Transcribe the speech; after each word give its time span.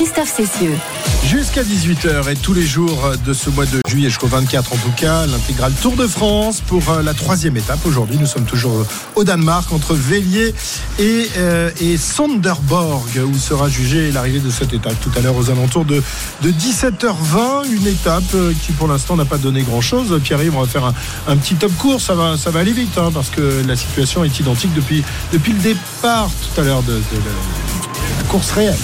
Christophe 0.00 0.34
Cessieux. 0.34 0.78
Jusqu'à 1.26 1.62
18h 1.62 2.32
et 2.32 2.34
tous 2.34 2.54
les 2.54 2.64
jours 2.64 3.12
de 3.26 3.34
ce 3.34 3.50
mois 3.50 3.66
de 3.66 3.82
juillet 3.86 4.08
jusqu'au 4.08 4.28
24 4.28 4.72
en 4.72 4.76
tout 4.76 4.92
cas, 4.96 5.26
l'intégral 5.26 5.74
Tour 5.74 5.94
de 5.94 6.06
France 6.06 6.62
pour 6.66 6.88
euh, 6.88 7.02
la 7.02 7.12
troisième 7.12 7.58
étape. 7.58 7.80
Aujourd'hui, 7.84 8.16
nous 8.18 8.24
sommes 8.24 8.46
toujours 8.46 8.86
au 9.14 9.24
Danemark 9.24 9.70
entre 9.74 9.92
Vélier 9.92 10.54
et, 10.98 11.28
euh, 11.36 11.70
Sonderborg 11.98 13.10
où 13.30 13.36
sera 13.36 13.68
jugée 13.68 14.10
l'arrivée 14.10 14.38
de 14.38 14.48
cette 14.48 14.72
étape 14.72 14.98
tout 15.02 15.10
à 15.18 15.20
l'heure 15.20 15.36
aux 15.36 15.50
alentours 15.50 15.84
de, 15.84 16.02
de 16.40 16.50
17h20. 16.50 17.70
Une 17.70 17.86
étape 17.86 18.24
euh, 18.34 18.54
qui 18.62 18.72
pour 18.72 18.88
l'instant 18.88 19.16
n'a 19.16 19.26
pas 19.26 19.36
donné 19.36 19.60
grand-chose. 19.64 20.18
Pierre-Yves, 20.24 20.56
on 20.56 20.62
va 20.62 20.66
faire 20.66 20.94
un, 21.28 21.36
petit 21.36 21.56
top 21.56 21.76
court. 21.76 22.00
Ça 22.00 22.14
va, 22.14 22.38
ça 22.38 22.50
va 22.50 22.60
aller 22.60 22.72
vite 22.72 22.96
hein, 22.96 23.10
parce 23.12 23.28
que 23.28 23.62
la 23.68 23.76
situation 23.76 24.24
est 24.24 24.40
identique 24.40 24.72
depuis, 24.72 25.04
depuis 25.30 25.52
le 25.52 25.58
départ 25.58 26.30
tout 26.30 26.58
à 26.58 26.64
l'heure 26.64 26.82
de, 26.84 26.94
de, 26.94 26.96
de 26.96 28.16
la 28.16 28.24
course 28.30 28.50
réelle. 28.52 28.78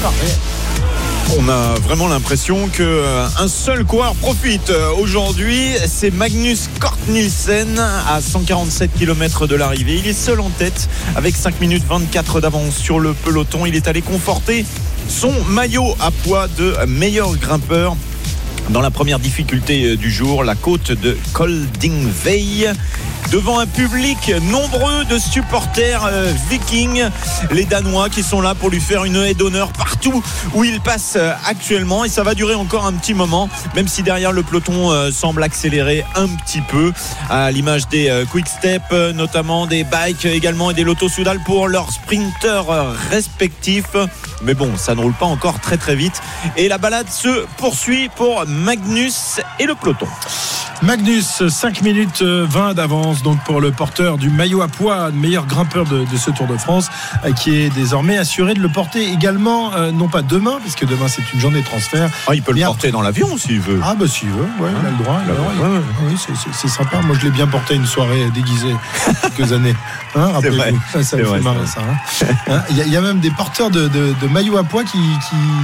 Réel. 0.00 0.36
On 1.38 1.48
a 1.48 1.74
vraiment 1.80 2.08
l'impression 2.08 2.68
que 2.68 2.82
euh, 2.82 3.26
un 3.38 3.48
seul 3.48 3.84
coureur 3.84 4.14
profite 4.14 4.70
euh, 4.70 4.90
aujourd'hui, 4.98 5.74
c'est 5.86 6.10
Magnus 6.10 6.68
Kort 6.80 6.96
Nielsen 7.08 7.78
à 7.78 8.20
147 8.20 8.90
km 8.98 9.46
de 9.46 9.54
l'arrivée. 9.54 9.96
Il 9.96 10.08
est 10.08 10.14
seul 10.14 10.40
en 10.40 10.48
tête 10.50 10.88
avec 11.14 11.36
5 11.36 11.60
minutes 11.60 11.84
24 11.86 12.40
d'avance 12.40 12.76
sur 12.76 13.00
le 13.00 13.12
peloton. 13.12 13.66
Il 13.66 13.76
est 13.76 13.86
allé 13.86 14.02
conforter 14.02 14.64
son 15.08 15.32
maillot 15.48 15.94
à 16.00 16.10
poids 16.10 16.48
de 16.56 16.74
meilleur 16.86 17.36
grimpeur 17.36 17.96
dans 18.70 18.80
la 18.80 18.90
première 18.90 19.18
difficulté 19.18 19.84
euh, 19.84 19.96
du 19.96 20.10
jour, 20.10 20.44
la 20.44 20.54
côte 20.54 20.92
de 20.92 21.16
Koldingvey 21.32 22.70
devant 23.30 23.58
un 23.58 23.66
public 23.66 24.32
nombreux 24.50 25.04
de 25.04 25.18
supporters 25.18 26.04
euh, 26.04 26.32
vikings, 26.50 27.04
les 27.50 27.64
Danois 27.64 28.08
qui 28.10 28.22
sont 28.22 28.40
là 28.40 28.54
pour 28.54 28.70
lui 28.70 28.80
faire 28.80 29.04
une 29.04 29.16
haie 29.16 29.34
d'honneur 29.34 29.72
partout 29.72 30.22
où 30.54 30.64
il 30.64 30.80
passe 30.80 31.14
euh, 31.16 31.32
actuellement. 31.46 32.04
Et 32.04 32.08
ça 32.08 32.22
va 32.22 32.34
durer 32.34 32.54
encore 32.54 32.86
un 32.86 32.92
petit 32.92 33.14
moment 33.14 33.48
même 33.74 33.88
si 33.88 34.02
derrière 34.02 34.32
le 34.32 34.42
peloton 34.42 35.10
semble 35.10 35.42
accélérer 35.42 36.04
un 36.14 36.28
petit 36.28 36.60
peu. 36.60 36.92
À 37.30 37.50
l'image 37.50 37.88
des 37.88 38.24
quick 38.30 38.46
step 38.46 38.82
notamment 39.14 39.66
des 39.66 39.84
bikes 39.84 40.24
également 40.24 40.70
et 40.70 40.74
des 40.74 40.84
lotos 40.84 41.08
Soudal 41.08 41.40
pour 41.44 41.68
leurs 41.68 41.90
sprinters 41.90 42.66
respectifs 43.10 43.96
mais 44.42 44.54
bon 44.54 44.76
ça 44.76 44.94
ne 44.94 45.00
roule 45.00 45.14
pas 45.14 45.26
encore 45.26 45.60
très 45.60 45.76
très 45.76 45.94
vite 45.94 46.20
et 46.56 46.68
la 46.68 46.78
balade 46.78 47.08
se 47.08 47.46
poursuit 47.56 48.08
pour 48.16 48.44
Magnus 48.46 49.40
et 49.58 49.66
le 49.66 49.74
peloton 49.74 50.08
Magnus, 50.82 51.46
5 51.46 51.82
minutes 51.82 52.22
20 52.22 52.74
d'avance 52.74 53.22
donc 53.22 53.38
pour 53.44 53.60
le 53.60 53.70
porteur 53.70 54.18
du 54.18 54.30
maillot 54.30 54.62
à 54.62 54.68
poids, 54.68 55.12
meilleur 55.12 55.46
grimpeur 55.46 55.84
de, 55.84 56.04
de, 56.04 56.16
ce 56.16 56.32
Tour 56.32 56.48
de 56.48 56.56
France, 56.56 56.90
qui 57.36 57.54
est 57.54 57.70
désormais 57.70 58.18
assuré 58.18 58.54
de 58.54 58.60
le 58.60 58.68
porter 58.68 59.08
également, 59.12 59.72
euh, 59.74 59.92
non 59.92 60.08
pas 60.08 60.22
demain, 60.22 60.58
puisque 60.60 60.84
demain 60.84 61.06
c'est 61.06 61.22
une 61.32 61.38
journée 61.38 61.60
de 61.60 61.64
transfert. 61.64 62.10
Ah, 62.26 62.34
il 62.34 62.42
peut 62.42 62.52
le 62.52 62.62
porter 62.62 62.90
dans 62.90 63.00
l'avion 63.00 63.36
s'il 63.36 63.60
veut. 63.60 63.80
Ah 63.84 63.94
bah 63.94 64.08
s'il 64.08 64.30
veut, 64.30 64.42
ouais, 64.58 64.70
hein 64.70 64.80
il 64.82 64.86
a 64.86 64.90
le 64.90 64.96
droit. 64.96 65.20
Le. 65.24 65.32
Ouais. 65.32 65.80
Oui, 66.08 66.34
c'est 66.52 66.68
sympa. 66.68 67.00
Moi 67.02 67.14
je 67.18 67.26
l'ai 67.26 67.30
bien 67.30 67.46
porté 67.46 67.76
une 67.76 67.86
soirée 67.86 68.28
déguisée 68.34 68.74
quelques 69.22 69.52
années. 69.52 69.76
Hein, 70.16 70.32
vrai. 70.40 70.74
Ça, 70.92 71.04
ça 71.04 71.16
me 71.16 71.24
fait 71.24 71.40
marrer 71.40 71.66
ça. 71.66 71.80
Hein. 71.80 72.62
Il, 72.70 72.76
y 72.76 72.80
a, 72.80 72.84
il, 72.86 72.92
y 72.92 72.96
a, 72.96 73.00
même 73.00 73.20
des 73.20 73.30
porteurs 73.30 73.70
de, 73.70 73.86
de, 73.86 74.14
de 74.20 74.26
maillots 74.32 74.56
à 74.56 74.64
poids 74.64 74.84
qui, 74.84 74.98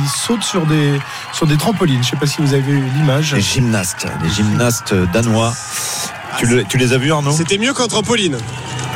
sautent 0.07 0.45
sur 0.45 0.67
des, 0.67 1.01
sur 1.33 1.47
des 1.47 1.57
trampolines. 1.57 2.03
Je 2.03 2.11
sais 2.11 2.17
pas 2.17 2.27
si 2.27 2.41
vous 2.41 2.55
avez 2.55 2.73
l'image. 2.73 3.35
Les 3.35 3.41
gymnastes, 3.41 4.07
les 4.23 4.31
gymnastes 4.31 4.95
danois. 5.13 5.53
Tu, 6.39 6.47
le, 6.47 6.65
tu, 6.65 6.79
les 6.79 6.93
as 6.93 6.99
vus 6.99 7.13
Arnaud 7.13 7.33
C'était 7.33 7.59
mieux 7.59 7.75
qu'un 7.75 7.89
trampoline. 7.89 8.39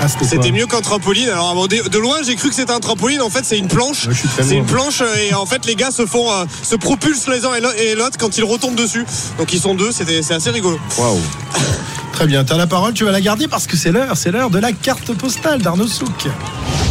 Ah, 0.00 0.06
c'était 0.08 0.52
mieux 0.52 0.66
qu'un 0.66 0.80
trampoline. 0.80 1.28
Alors 1.28 1.68
de, 1.68 1.88
de 1.88 1.98
loin 1.98 2.18
j'ai 2.24 2.36
cru 2.36 2.48
que 2.48 2.54
c'était 2.54 2.72
un 2.72 2.80
trampoline. 2.80 3.20
En 3.20 3.30
fait 3.30 3.44
c'est 3.44 3.58
une 3.58 3.68
planche. 3.68 4.08
C'est 4.40 4.54
une 4.56 4.64
planche 4.64 5.02
et 5.28 5.34
en 5.34 5.44
fait 5.44 5.66
les 5.66 5.74
gars 5.74 5.90
se 5.90 6.06
font 6.06 6.30
euh, 6.30 6.44
se 6.62 6.76
propulsent 6.76 7.28
les 7.28 7.44
uns 7.44 7.50
et 7.54 7.94
l'autre 7.94 8.16
quand 8.18 8.38
ils 8.38 8.44
retombent 8.44 8.76
dessus. 8.76 9.04
Donc 9.38 9.52
ils 9.52 9.60
sont 9.60 9.74
deux. 9.74 9.90
C'était 9.90 10.22
c'est 10.22 10.34
assez 10.34 10.50
rigolo. 10.50 10.78
Waouh. 10.98 11.20
Très 12.12 12.26
bien, 12.26 12.44
tu 12.44 12.52
as 12.52 12.56
la 12.56 12.66
parole, 12.66 12.92
tu 12.92 13.04
vas 13.04 13.10
la 13.10 13.20
garder 13.20 13.48
parce 13.48 13.66
que 13.66 13.76
c'est 13.76 13.90
l'heure, 13.90 14.16
c'est 14.16 14.30
l'heure 14.30 14.50
de 14.50 14.58
la 14.58 14.72
carte 14.72 15.12
postale 15.14 15.62
d'Arnaud 15.62 15.88
Souk. 15.88 16.28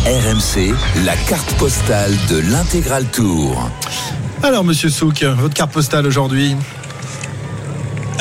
RMC, 0.05 0.73
la 1.05 1.15
carte 1.15 1.53
postale 1.53 2.13
de 2.29 2.39
l'intégral 2.39 3.05
tour. 3.05 3.69
Alors 4.43 4.63
monsieur 4.63 4.89
Souk, 4.89 5.23
votre 5.23 5.53
carte 5.53 5.71
postale 5.71 6.07
aujourd'hui? 6.07 6.55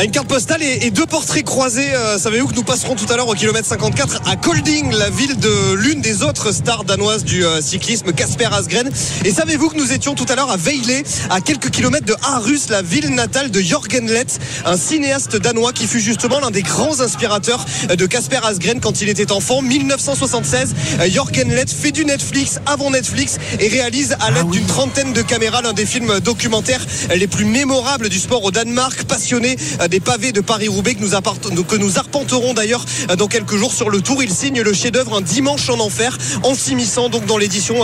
Une 0.04 0.10
carte 0.12 0.28
postale 0.28 0.62
et, 0.62 0.86
et 0.86 0.90
deux 0.90 1.04
portraits 1.04 1.44
croisés. 1.44 1.92
Euh, 1.92 2.18
Savez-vous 2.18 2.48
que 2.48 2.54
nous 2.54 2.62
passerons 2.62 2.94
tout 2.94 3.10
à 3.12 3.16
l'heure 3.16 3.28
au 3.28 3.34
kilomètre 3.34 3.68
54 3.68 4.22
à 4.26 4.36
Kolding, 4.36 4.92
la 4.92 5.10
ville 5.10 5.36
de 5.38 5.74
l'une 5.74 6.00
des 6.00 6.22
autres 6.22 6.52
stars 6.52 6.84
danoises 6.84 7.22
du 7.22 7.44
euh, 7.44 7.60
cyclisme, 7.60 8.12
Casper 8.12 8.48
Asgren. 8.50 8.88
Et 9.24 9.30
savez-vous 9.30 9.68
que 9.68 9.76
nous 9.76 9.92
étions 9.92 10.14
tout 10.14 10.24
à 10.30 10.36
l'heure 10.36 10.50
à 10.50 10.56
Vejle, 10.56 11.02
à 11.28 11.40
quelques 11.40 11.70
kilomètres 11.70 12.06
de 12.06 12.14
Aarhus, 12.22 12.60
la 12.70 12.80
ville 12.80 13.14
natale 13.14 13.50
de 13.50 13.60
Jørgen 13.60 14.10
Lett, 14.10 14.38
un 14.64 14.76
cinéaste 14.76 15.36
danois 15.36 15.72
qui 15.72 15.86
fut 15.86 16.00
justement 16.00 16.40
l'un 16.40 16.50
des 16.50 16.62
grands 16.62 17.00
inspirateurs 17.00 17.66
de 17.94 18.06
Casper 18.06 18.40
Asgren 18.42 18.80
quand 18.80 19.02
il 19.02 19.08
était 19.10 19.32
enfant. 19.32 19.60
1976, 19.60 20.74
Jørgen 21.08 21.50
Lett 21.50 21.70
fait 21.70 21.92
du 21.92 22.06
Netflix 22.06 22.58
avant 22.64 22.90
Netflix 22.90 23.38
et 23.58 23.68
réalise 23.68 24.16
à 24.20 24.30
l'aide 24.30 24.44
ah 24.44 24.46
oui. 24.46 24.58
d'une 24.58 24.66
trentaine 24.66 25.12
de 25.12 25.22
caméras 25.22 25.60
l'un 25.62 25.74
des 25.74 25.86
films 25.86 26.20
documentaires 26.20 26.86
les 27.14 27.26
plus 27.26 27.44
mémorables 27.44 28.08
du 28.08 28.18
sport 28.18 28.44
au 28.44 28.50
Danemark, 28.50 29.04
passionné 29.04 29.56
des 29.90 30.00
pavés 30.00 30.30
de 30.30 30.40
Paris-Roubaix 30.40 30.94
que 30.94 31.50
nous, 31.50 31.64
que 31.64 31.76
nous 31.76 31.98
arpenterons 31.98 32.54
d'ailleurs 32.54 32.84
dans 33.18 33.26
quelques 33.26 33.56
jours 33.56 33.72
sur 33.72 33.90
le 33.90 34.00
tour. 34.00 34.22
Il 34.22 34.32
signe 34.32 34.62
le 34.62 34.72
chef-d'œuvre 34.72 35.16
Un 35.16 35.20
dimanche 35.20 35.68
en 35.68 35.80
enfer 35.80 36.16
en 36.44 36.54
s'immisçant 36.54 37.08
donc 37.08 37.26
dans 37.26 37.36
l'édition 37.36 37.74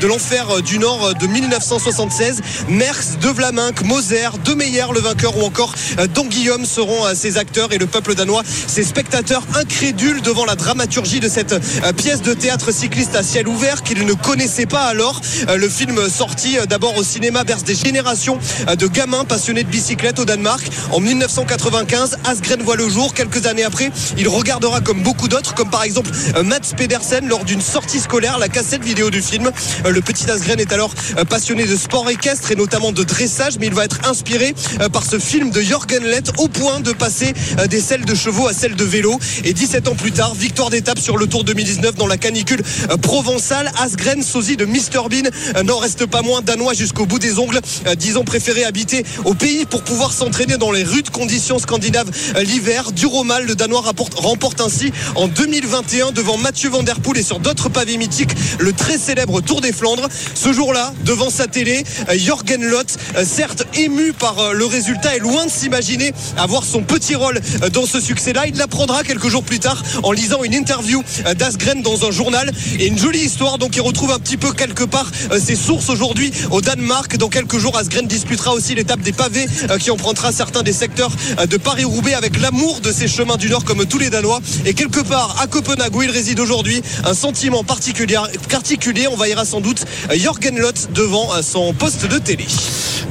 de 0.00 0.06
l'enfer 0.06 0.62
du 0.62 0.78
Nord 0.78 1.14
de 1.14 1.26
1976. 1.26 2.40
Merckx, 2.68 3.18
De 3.20 3.28
Vlaminck, 3.28 3.84
Moser, 3.84 4.30
De 4.44 4.54
Meyer, 4.54 4.86
le 4.94 5.00
vainqueur 5.00 5.36
ou 5.36 5.42
encore 5.42 5.74
Don 6.14 6.24
Guillaume 6.24 6.64
seront 6.64 7.14
ces 7.14 7.36
acteurs 7.36 7.72
et 7.72 7.78
le 7.78 7.86
peuple 7.86 8.14
danois, 8.14 8.42
ces 8.66 8.82
spectateurs 8.82 9.42
incrédules 9.54 10.22
devant 10.22 10.46
la 10.46 10.56
dramaturgie 10.56 11.20
de 11.20 11.28
cette 11.28 11.54
pièce 11.96 12.22
de 12.22 12.32
théâtre 12.32 12.72
cycliste 12.72 13.14
à 13.16 13.22
ciel 13.22 13.46
ouvert 13.46 13.82
qu'ils 13.82 14.06
ne 14.06 14.14
connaissaient 14.14 14.66
pas 14.66 14.84
alors. 14.84 15.20
Le 15.54 15.68
film 15.68 16.08
sorti 16.08 16.56
d'abord 16.68 16.96
au 16.96 17.04
cinéma 17.04 17.44
berce 17.44 17.64
des 17.64 17.74
générations 17.74 18.38
de 18.78 18.86
gamins 18.86 19.24
passionnés 19.24 19.64
de 19.64 19.68
bicyclette 19.68 20.18
au 20.18 20.24
Danemark 20.24 20.66
en 20.92 21.00
1980 21.00 21.49
95. 21.50 22.16
Asgren 22.26 22.62
voit 22.62 22.76
le 22.76 22.88
jour. 22.88 23.12
Quelques 23.12 23.46
années 23.46 23.64
après, 23.64 23.90
il 24.16 24.28
regardera 24.28 24.80
comme 24.80 25.02
beaucoup 25.02 25.26
d'autres, 25.26 25.52
comme 25.52 25.68
par 25.68 25.82
exemple 25.82 26.08
Mats 26.44 26.60
Pedersen 26.76 27.26
lors 27.26 27.44
d'une 27.44 27.60
sortie 27.60 27.98
scolaire, 27.98 28.38
la 28.38 28.48
cassette 28.48 28.84
vidéo 28.84 29.10
du 29.10 29.20
film. 29.20 29.50
Le 29.84 30.00
petit 30.00 30.30
Asgren 30.30 30.60
est 30.60 30.72
alors 30.72 30.94
passionné 31.28 31.64
de 31.64 31.74
sport 31.74 32.08
équestre 32.08 32.52
et 32.52 32.54
notamment 32.54 32.92
de 32.92 33.02
dressage, 33.02 33.54
mais 33.58 33.66
il 33.66 33.74
va 33.74 33.84
être 33.84 33.98
inspiré 34.08 34.54
par 34.92 35.04
ce 35.04 35.18
film 35.18 35.50
de 35.50 35.60
Jørgen 35.60 36.04
Lett 36.04 36.30
au 36.38 36.46
point 36.46 36.78
de 36.78 36.92
passer 36.92 37.34
des 37.68 37.80
selles 37.80 38.04
de 38.04 38.14
chevaux 38.14 38.46
à 38.46 38.52
celles 38.52 38.76
de 38.76 38.84
vélo. 38.84 39.18
Et 39.42 39.52
17 39.52 39.88
ans 39.88 39.96
plus 39.96 40.12
tard, 40.12 40.34
victoire 40.34 40.70
d'étape 40.70 41.00
sur 41.00 41.16
le 41.16 41.26
Tour 41.26 41.42
2019 41.42 41.96
dans 41.96 42.06
la 42.06 42.16
canicule 42.16 42.62
provençale. 43.02 43.72
Asgren, 43.80 44.22
sosie 44.22 44.56
de 44.56 44.66
Mr 44.66 45.08
Bean, 45.10 45.62
n'en 45.64 45.78
reste 45.78 46.06
pas 46.06 46.22
moins 46.22 46.42
danois 46.42 46.74
jusqu'au 46.74 47.06
bout 47.06 47.18
des 47.18 47.40
ongles. 47.40 47.60
Disons 47.96 48.22
préféré 48.22 48.62
habiter 48.62 49.04
au 49.24 49.34
pays 49.34 49.66
pour 49.66 49.82
pouvoir 49.82 50.12
s'entraîner 50.12 50.56
dans 50.56 50.70
les 50.70 50.84
rudes 50.84 51.10
conditions 51.10 51.39
scandinave 51.58 52.10
l'hiver. 52.44 52.92
Duromal, 52.92 53.46
le 53.46 53.54
Danois 53.54 53.82
remporte 54.16 54.60
ainsi 54.60 54.92
en 55.16 55.28
2021 55.28 56.12
devant 56.12 56.36
Mathieu 56.36 56.70
Van 56.70 56.82
Der 56.82 57.00
Poel 57.00 57.18
et 57.18 57.22
sur 57.22 57.40
d'autres 57.40 57.68
pavés 57.68 57.96
mythiques 57.96 58.32
le 58.58 58.72
très 58.72 58.98
célèbre 58.98 59.40
Tour 59.40 59.60
des 59.60 59.72
Flandres. 59.72 60.08
Ce 60.34 60.52
jour-là, 60.52 60.92
devant 61.04 61.30
sa 61.30 61.46
télé, 61.46 61.84
Jorgen 62.16 62.62
Lott, 62.62 62.96
certes 63.24 63.64
ému 63.74 64.12
par 64.12 64.52
le 64.52 64.64
résultat, 64.66 65.16
est 65.16 65.20
loin 65.20 65.46
de 65.46 65.50
s'imaginer 65.50 66.12
avoir 66.36 66.64
son 66.64 66.82
petit 66.82 67.14
rôle 67.14 67.40
dans 67.72 67.86
ce 67.86 68.00
succès-là. 68.00 68.46
Il 68.46 68.56
l'apprendra 68.56 69.02
quelques 69.02 69.28
jours 69.28 69.42
plus 69.42 69.58
tard 69.58 69.82
en 70.02 70.12
lisant 70.12 70.44
une 70.44 70.54
interview 70.54 71.02
d'Asgren 71.36 71.82
dans 71.82 72.04
un 72.04 72.10
journal 72.10 72.52
et 72.78 72.86
une 72.86 72.98
jolie 72.98 73.20
histoire. 73.20 73.58
Donc 73.58 73.76
il 73.76 73.82
retrouve 73.82 74.12
un 74.12 74.18
petit 74.18 74.36
peu 74.36 74.52
quelque 74.52 74.84
part 74.84 75.10
ses 75.38 75.56
sources 75.56 75.88
aujourd'hui 75.88 76.32
au 76.50 76.60
Danemark. 76.60 77.16
Dans 77.16 77.28
quelques 77.28 77.58
jours, 77.58 77.76
Asgren 77.76 78.06
disputera 78.06 78.52
aussi 78.52 78.74
l'étape 78.74 79.00
des 79.00 79.12
pavés 79.12 79.46
qui 79.78 79.90
empruntera 79.90 80.32
certains 80.32 80.62
des 80.62 80.72
secteurs 80.72 80.90
euh, 81.00 81.19
de 81.48 81.56
Paris-Roubaix 81.56 82.14
avec 82.14 82.40
l'amour 82.40 82.80
de 82.80 82.92
ces 82.92 83.08
chemins 83.08 83.36
du 83.36 83.48
Nord 83.50 83.64
comme 83.64 83.84
tous 83.86 83.98
les 83.98 84.10
Danois. 84.10 84.40
Et 84.64 84.74
quelque 84.74 85.00
part 85.00 85.36
à 85.40 85.46
Copenhague 85.46 85.94
où 85.94 86.02
il 86.02 86.10
réside 86.10 86.40
aujourd'hui, 86.40 86.82
un 87.04 87.14
sentiment 87.14 87.64
particulier. 87.64 88.18
particulier. 88.48 89.08
On 89.08 89.16
verra 89.16 89.44
sans 89.44 89.60
doute 89.60 89.84
Jorgen 90.14 90.58
Lott 90.58 90.88
devant 90.94 91.32
euh, 91.34 91.42
son 91.42 91.72
poste 91.72 92.06
de 92.06 92.18
télé. 92.18 92.46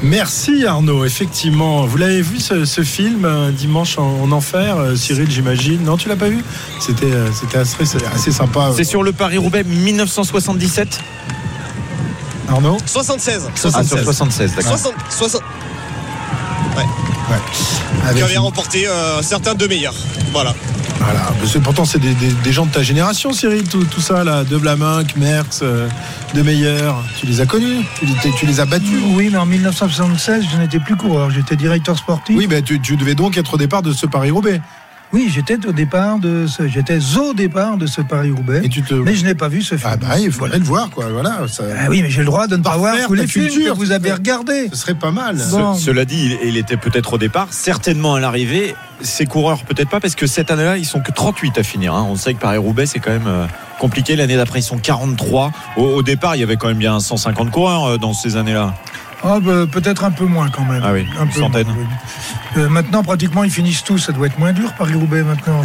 Merci 0.02 0.66
Arnaud. 0.66 1.06
Effectivement, 1.06 1.86
vous 1.86 1.98
l'avez 1.98 2.22
vu 2.22 2.40
ce, 2.40 2.66
ce 2.66 2.82
film 2.82 3.26
euh, 3.26 3.52
dimanche 3.52 3.98
en, 3.98 4.22
en 4.24 4.32
enfer, 4.32 4.78
euh, 4.78 4.96
Cyril, 4.96 5.30
j'imagine. 5.30 5.84
Non, 5.84 5.98
tu 5.98 6.10
l'as 6.10 6.16
pas 6.16 6.30
vu? 6.30 6.44
C'était 6.80 7.08
c'était 7.40 7.58
assez, 7.58 7.76
assez 8.14 8.32
sympa. 8.32 8.72
C'est 8.76 8.84
sur 8.84 9.04
le 9.04 9.12
Paris-Roubaix 9.12 9.64
1977 9.64 11.00
Arnaud? 12.50 12.78
76. 12.86 13.50
Ah, 13.74 13.84
sur 13.84 14.00
76, 14.04 14.56
d'accord. 14.56 14.78
60, 16.84 16.90
60 17.28 18.06
Ouais. 18.10 18.14
qui 18.16 18.22
avait 18.22 18.38
remporté 18.38 18.88
euh, 18.88 19.22
certains 19.22 19.54
de 19.56 19.68
meilleurs. 19.68 19.94
Voilà. 20.32 20.54
Voilà. 21.00 21.32
Pourtant, 21.64 21.86
c'est 21.86 22.00
des, 22.00 22.14
des- 22.16 22.34
des 22.34 22.52
gens 22.52 22.66
de 22.66 22.72
ta 22.72 22.84
génération, 22.84 23.32
Cyril, 23.32 23.64
tout, 23.64 23.86
tout 23.86 24.02
ça, 24.02 24.24
là. 24.26 24.44
De 24.44 24.58
Blaminck, 24.58 25.16
Merckx, 25.16 25.60
euh, 25.64 25.88
De 26.34 26.42
Meyer. 26.42 26.92
Tu 27.18 27.26
les 27.26 27.40
as 27.42 27.46
connus? 27.46 27.86
Tu, 27.98 28.06
les- 28.06 28.32
tu 28.38 28.46
les 28.46 28.60
as 28.60 28.66
battus? 28.66 29.00
Oui, 29.16 29.30
mais 29.32 29.38
en 29.38 29.46
1976, 29.46 30.46
je 30.52 30.58
n'étais 30.58 30.80
plus 30.80 30.96
coureur, 30.98 31.30
j'étais 31.32 31.56
directeur 31.56 31.98
sportif. 31.98 32.36
Oui, 32.38 32.48
mais 32.50 32.62
tu, 32.62 32.80
tu 32.82 32.98
devais 32.98 33.16
donc 33.16 33.38
être 33.38 33.54
au 33.54 33.58
départ 33.58 33.82
de 33.82 33.94
ce 33.94 34.06
Paris-Roubaix. 34.08 34.62
Oui, 35.12 35.28
j'étais 35.34 35.66
au 35.66 35.72
départ 35.72 36.20
de 36.20 36.46
ce, 36.46 36.68
j'étais 36.68 37.00
au 37.20 37.34
départ 37.34 37.78
de 37.78 37.88
ce 37.88 38.02
Paris-Roubaix. 38.02 38.62
Et 38.64 38.70
tu 38.70 38.84
te. 38.84 38.94
Mais 38.94 39.16
je 39.16 39.26
n'ai 39.26 39.34
pas 39.34 39.48
vu 39.48 39.64
ce 39.64 39.76
film. 39.76 39.90
Ah, 39.92 39.98
bah, 39.98 40.20
il 40.20 40.32
faudrait 40.32 40.60
le 40.60 40.64
voir, 40.64 40.92
quoi. 40.92 41.08
Voilà. 41.12 41.48
Ça... 41.48 41.64
Ah 41.80 41.88
oui, 41.90 42.02
mais 42.04 42.12
j'ai 42.12 42.20
le 42.20 42.26
droit 42.28 42.46
de 42.46 42.56
ne 42.56 42.62
pas 42.62 42.78
voir 42.78 42.96
tous 43.08 43.16
les 43.16 43.26
films 43.26 43.48
culture, 43.48 43.74
que 43.74 43.78
vous 43.80 43.92
avez 43.92 44.12
regardés. 44.12 44.70
Ce 44.72 44.78
serait 44.78 44.94
pas 44.94 45.10
mal. 45.10 45.38
Bon. 45.50 45.74
Ce- 45.74 45.86
cela 45.86 46.06
dit, 46.06 46.38
il, 46.44 46.50
il 46.50 46.58
était 46.58 46.78
peut-être 46.78 47.14
au 47.14 47.18
départ, 47.18 47.48
certainement 47.52 48.14
à 48.16 48.20
l'arrivée. 48.20 48.76
Ces 49.02 49.26
coureurs, 49.26 49.64
peut-être 49.64 49.90
pas, 49.90 50.00
parce 50.00 50.14
que 50.16 50.28
cette 50.28 50.52
année-là, 50.52 50.78
ils 50.78 50.86
sont 50.86 51.00
que 51.00 51.12
38 51.12 51.58
à 51.58 51.64
finir. 51.64 51.94
hein. 51.96 52.06
On 52.08 52.16
sait 52.16 52.34
que 52.36 52.40
Paris-Roubaix, 52.40 52.86
c'est 52.86 53.00
quand 53.00 53.12
même 53.12 53.28
euh, 53.28 53.46
compliqué. 53.80 54.16
L'année 54.16 54.36
d'après, 54.36 54.60
ils 54.60 54.64
sont 54.64 54.78
43. 54.78 55.52
Au, 55.78 55.82
au 55.86 56.04
départ, 56.04 56.36
il 56.36 56.40
y 56.42 56.44
avait 56.44 56.58
quand 56.58 56.68
même 56.68 56.78
bien 56.78 57.00
150 57.00 57.50
coureurs 57.50 57.86
euh, 57.86 57.98
dans 57.98 58.14
ces 58.14 58.36
années-là. 58.38 58.76
Ah, 59.24 59.40
bah, 59.42 59.66
peut-être 59.70 60.04
un 60.04 60.12
peu 60.12 60.26
moins 60.26 60.50
quand 60.50 60.64
même. 60.64 60.82
Ah 60.84 60.94
oui, 60.94 61.06
un 61.20 61.26
une 61.26 61.32
peu 61.32 61.40
centaine. 61.40 61.68
moins, 61.68 61.76
oui. 61.80 62.62
Euh, 62.62 62.70
maintenant, 62.70 63.04
pratiquement, 63.04 63.44
ils 63.44 63.52
finissent 63.52 63.84
tous. 63.84 63.98
Ça 63.98 64.12
doit 64.12 64.28
être 64.28 64.40
moins 64.40 64.54
dur, 64.54 64.74
Paris-Roubaix, 64.74 65.24
maintenant. 65.24 65.62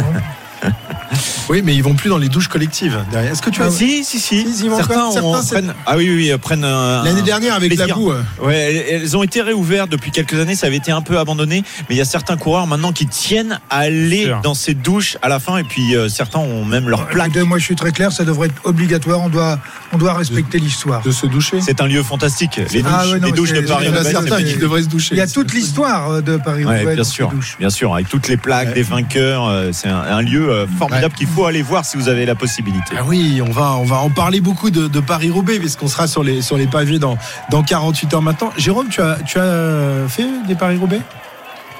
Oui, 1.47 1.61
mais 1.63 1.75
ils 1.75 1.83
vont 1.83 1.93
plus 1.93 2.09
dans 2.09 2.17
les 2.17 2.27
douches 2.29 2.47
collectives 2.47 2.97
derrière. 3.11 3.31
Est-ce 3.31 3.41
que 3.41 3.49
tu 3.51 3.61
as. 3.61 3.69
Si, 3.69 4.03
si, 4.03 4.19
si. 4.19 4.41
Si, 4.51 4.63
ils 4.65 4.69
vont 4.69 4.77
certains 4.77 5.11
certains, 5.11 5.43
prennent. 5.43 5.73
Ah 5.85 5.95
oui, 5.95 6.09
oui, 6.09 6.15
oui, 6.15 6.31
euh, 6.31 6.37
prennent. 6.39 6.63
un- 6.63 7.03
L'année 7.03 7.21
dernière, 7.21 7.53
avec 7.53 7.69
la 7.71 7.75
plaisir. 7.85 7.95
boue. 7.97 8.11
euh, 8.11 8.21
Ouais, 8.41 8.87
elles- 8.89 9.15
ont 9.15 9.21
été 9.23 9.41
réouvertes 9.41 9.89
depuis 9.89 10.09
quelques 10.11 10.33
années, 10.39 10.55
ça 10.55 10.67
avait 10.67 10.75
été 10.77 10.91
un 10.91 11.01
peu 11.01 11.19
abandonné, 11.19 11.63
mais 11.87 11.95
il 11.95 11.97
y 11.97 12.01
a 12.01 12.05
certains 12.05 12.35
coureurs 12.37 12.65
maintenant 12.67 12.91
qui 12.91 13.05
tiennent 13.05 13.59
à 13.69 13.77
aller 13.79 14.31
dans 14.43 14.55
ces 14.55 14.73
douches 14.73 15.17
à 15.21 15.29
la 15.29 15.39
fin, 15.39 15.57
et 15.57 15.63
puis 15.63 15.95
euh, 15.95 16.09
certains 16.09 16.39
ont 16.39 16.65
même 16.65 16.89
leur 16.89 17.05
plaque. 17.07 17.35
Moi, 17.37 17.59
je 17.59 17.63
suis 17.63 17.75
très 17.75 17.91
clair, 17.91 18.11
ça 18.11 18.25
devrait 18.25 18.47
être 18.47 18.61
obligatoire. 18.65 19.21
On 19.21 19.29
doit, 19.29 19.59
on 19.93 19.97
doit 19.97 20.13
respecter 20.15 20.57
l'histoire. 20.59 21.01
de 21.03 21.11
se 21.11 21.27
doucher. 21.27 21.61
C'est 21.61 21.79
un 21.81 21.87
lieu 21.87 22.01
fantastique. 22.01 22.59
Les 22.73 22.81
douches, 22.81 22.91
Ah 22.93 23.07
ouais, 23.07 23.19
non, 23.19 23.27
les 23.27 23.31
douches 23.33 23.53
de 23.53 23.61
Paris. 23.61 23.85
Il 23.87 23.93
y 23.93 23.97
en 23.97 24.01
a 24.01 24.03
certains 24.03 24.41
qui 24.43 24.57
devraient 24.57 24.81
se 24.83 24.87
doucher. 24.87 25.09
Il 25.15 25.17
y 25.19 25.21
a 25.21 25.27
toute 25.27 25.53
l'histoire 25.53 26.21
de 26.23 26.37
Paris-Roubaix. 26.37 26.85
Ouais, 26.85 26.95
bien 26.95 27.03
sûr, 27.03 27.31
bien 27.59 27.69
sûr, 27.69 27.93
avec 27.93 28.09
toutes 28.09 28.27
les 28.27 28.37
plaques 28.37 28.73
des 28.73 28.81
vainqueurs, 28.83 29.51
c'est 29.73 29.87
un 29.89 30.21
lieu 30.21 30.44
euh, 30.49 30.67
formidable 30.67 31.13
qu'il 31.13 31.27
faut 31.27 31.45
aller 31.45 31.61
voir 31.61 31.85
si 31.85 31.97
vous 31.97 32.09
avez 32.09 32.25
la 32.25 32.35
possibilité. 32.35 32.95
Ah 32.97 33.03
oui, 33.05 33.41
on 33.45 33.51
va, 33.51 33.73
on 33.73 33.85
va 33.85 33.97
en 33.97 34.09
parler 34.09 34.41
beaucoup 34.41 34.69
de, 34.69 34.87
de 34.87 34.99
Paris-Roubaix, 34.99 35.59
puisqu'on 35.59 35.87
sera 35.87 36.07
sur 36.07 36.23
les, 36.23 36.41
sur 36.41 36.57
les 36.57 36.67
pavés 36.67 36.99
dans, 36.99 37.17
dans 37.49 37.63
48 37.63 38.13
heures 38.13 38.21
maintenant. 38.21 38.51
Jérôme, 38.57 38.89
tu 38.89 39.01
as, 39.01 39.17
tu 39.25 39.39
as 39.39 40.07
fait 40.07 40.27
des 40.47 40.55
Paris-Roubaix? 40.55 41.01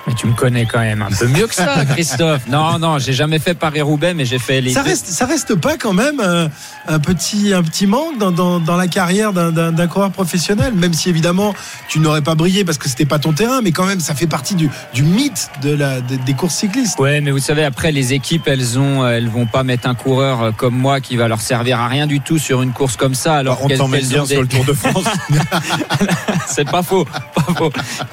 Mais 0.08 0.14
tu 0.14 0.28
me 0.28 0.34
connais 0.34 0.66
quand 0.66 0.80
même 0.80 1.02
un 1.02 1.10
peu 1.10 1.28
mieux 1.28 1.48
que 1.48 1.56
ça, 1.56 1.84
Christophe. 1.90 2.42
Non, 2.48 2.78
non, 2.78 3.00
j'ai 3.00 3.14
jamais 3.14 3.40
fait 3.40 3.56
Paris-Roubaix, 3.56 4.14
mais 4.14 4.24
j'ai 4.26 4.38
fait 4.38 4.62
les. 4.62 4.72
ça 4.74 4.84
reste, 4.84 5.08
ça 5.08 5.26
reste 5.26 5.56
pas 5.56 5.78
quand 5.78 5.94
même 5.94 6.20
euh, 6.20 6.48
un, 6.88 7.00
petit, 7.00 7.54
un 7.54 7.64
petit 7.64 7.88
manque 7.88 8.20
dans, 8.20 8.32
dans, 8.32 8.60
dans 8.60 8.76
la 8.78 8.88
carrière 8.88 9.34
d'un- 9.34 9.88
coureur 9.88 10.12
professionnel, 10.12 10.74
même 10.76 10.94
si 10.94 11.10
évidemment 11.10 11.54
tu 11.88 12.00
n'aurais 12.00 12.22
pas 12.22 12.36
brillé 12.36 12.64
parce 12.66 12.78
que 12.78 12.88
c'était 12.90 13.06
pas 13.06 13.18
ton 13.20 13.34
terrain, 13.34 13.62
mais 13.64 13.72
quand 13.72 13.86
même 13.86 14.00
ça 14.00 14.14
fait 14.14 14.28
partie 14.28 14.56
du, 14.56 14.70
du 14.94 15.04
mythe 15.04 15.50
de 15.62 15.72
la, 15.74 16.02
de- 16.02 16.18
des 16.18 16.34
courses 16.34 16.56
cyclistes. 16.56 17.00
Ouais, 17.00 17.22
mais 17.22 17.32
vous 17.32 17.40
savez, 17.40 17.64
après, 17.64 17.92
les 17.92 18.14
équipes, 18.14 18.48
elles 18.48 18.78
ont, 18.78 19.08
elles 19.08 19.30
vont 19.30 19.46
pas 19.48 19.64
mettre 19.64 19.88
un 19.88 19.96
coureur 19.96 20.42
euh, 20.44 20.52
comme 20.52 20.76
moi 20.76 21.02
qui 21.02 21.16
va 21.18 21.28
leur 21.28 21.42
servir 21.42 21.80
à 21.80 21.88
rien 21.88 22.06
du 22.08 22.20
tout 22.22 22.38
sur 22.38 22.62
une 22.62 22.74
course 22.74 22.96
comme 22.96 23.16
ça. 23.16 23.36
Alors 23.38 23.60
on 23.64 23.68
qu'elles- 23.68 23.78
t'emmène 23.80 24.06
bien 24.06 24.22
ont 24.22 24.26
sur 24.26 24.42
le 24.42 24.48
des- 24.48 24.56
Tour 24.56 24.66
de 24.66 24.74
France. 24.74 25.06
C'est 26.48 26.70
pas 26.70 26.84
faux, 26.84 27.06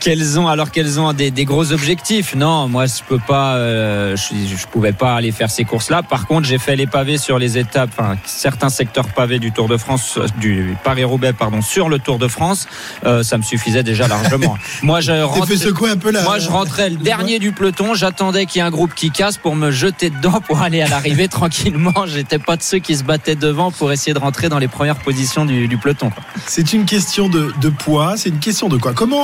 Qu'elles 0.00 0.38
ont, 0.38 0.48
alors 0.48 0.70
qu'elles 0.70 0.98
ont 1.00 1.12
des, 1.12 1.30
des 1.30 1.44
gros 1.44 1.72
objectifs? 1.72 2.34
Non, 2.34 2.68
moi, 2.68 2.86
je 2.86 3.02
peux 3.08 3.18
pas, 3.18 3.54
euh, 3.56 4.16
je, 4.16 4.56
je 4.56 4.66
pouvais 4.66 4.92
pas 4.92 5.14
aller 5.14 5.32
faire 5.32 5.50
ces 5.50 5.64
courses-là. 5.64 6.02
Par 6.02 6.26
contre, 6.26 6.46
j'ai 6.46 6.58
fait 6.58 6.76
les 6.76 6.86
pavés 6.86 7.18
sur 7.18 7.38
les 7.38 7.58
étapes, 7.58 7.90
enfin, 7.96 8.16
certains 8.24 8.68
secteurs 8.68 9.08
pavés 9.08 9.38
du 9.38 9.52
Tour 9.52 9.68
de 9.68 9.76
France, 9.76 10.18
du 10.38 10.76
Paris-Roubaix, 10.84 11.32
pardon, 11.32 11.62
sur 11.62 11.88
le 11.88 11.98
Tour 11.98 12.18
de 12.18 12.28
France. 12.28 12.66
Euh, 13.04 13.22
ça 13.22 13.38
me 13.38 13.42
suffisait 13.42 13.82
déjà 13.82 14.08
largement. 14.08 14.56
Moi, 14.82 15.00
je 15.00 15.12
rentrais- 15.22 15.56
secouer 15.56 15.90
un 15.90 15.96
peu 15.96 16.10
là. 16.10 16.22
Moi, 16.22 16.38
je 16.38 16.48
rentrais 16.48 16.90
le 16.90 16.96
dernier 16.96 17.38
du 17.38 17.52
peloton. 17.52 17.94
J'attendais 17.94 18.46
qu'il 18.46 18.60
y 18.60 18.64
ait 18.64 18.66
un 18.66 18.70
groupe 18.70 18.94
qui 18.94 19.10
casse 19.10 19.36
pour 19.36 19.54
me 19.54 19.70
jeter 19.70 20.10
dedans 20.10 20.40
pour 20.40 20.60
aller 20.60 20.80
à 20.82 20.88
l'arrivée 20.88 21.28
tranquillement. 21.28 21.92
J'étais 22.06 22.38
pas 22.38 22.56
de 22.56 22.62
ceux 22.62 22.78
qui 22.78 22.96
se 22.96 23.04
battaient 23.04 23.36
devant 23.36 23.70
pour 23.70 23.92
essayer 23.92 24.14
de 24.14 24.18
rentrer 24.18 24.48
dans 24.48 24.58
les 24.58 24.68
premières 24.68 24.96
positions 24.96 25.44
du, 25.44 25.68
du 25.68 25.76
peloton. 25.78 26.10
C'est 26.46 26.72
une 26.72 26.84
question 26.84 27.28
de, 27.28 27.52
de 27.60 27.68
poids, 27.68 28.14
c'est 28.16 28.28
une 28.30 28.38
question 28.38 28.68
de 28.68 28.76
quoi? 28.76 28.92
Comment 28.92 29.21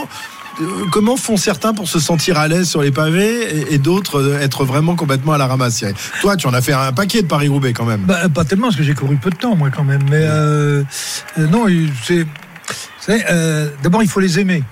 euh, 0.60 0.64
Comment 0.92 1.16
font 1.16 1.36
certains 1.36 1.72
pour 1.74 1.88
se 1.88 1.98
sentir 2.00 2.38
à 2.38 2.48
l'aise 2.48 2.68
sur 2.68 2.82
les 2.82 2.90
pavés 2.90 3.42
et, 3.70 3.74
et 3.74 3.78
d'autres 3.78 4.20
euh, 4.20 4.40
être 4.40 4.64
vraiment 4.64 4.96
complètement 4.96 5.32
à 5.32 5.38
la 5.38 5.46
ramasse? 5.46 5.84
Toi, 6.20 6.36
tu 6.36 6.46
en 6.46 6.52
as 6.54 6.60
fait 6.62 6.72
un 6.72 6.92
paquet 6.92 7.22
de 7.22 7.26
Paris-Roubaix 7.28 7.72
quand 7.72 7.84
même. 7.86 8.02
Bah, 8.02 8.28
pas 8.28 8.44
tellement, 8.44 8.66
parce 8.68 8.76
que 8.76 8.82
j'ai 8.82 8.94
couru 8.94 9.16
peu 9.16 9.30
de 9.30 9.36
temps, 9.36 9.54
moi, 9.56 9.70
quand 9.70 9.84
même. 9.84 10.02
Mais 10.10 10.22
euh, 10.22 10.82
euh, 11.38 11.46
non, 11.46 11.66
c'est. 12.04 12.26
euh, 13.30 13.68
D'abord, 13.82 14.02
il 14.02 14.08
faut 14.08 14.20
les 14.20 14.38
aimer. 14.40 14.62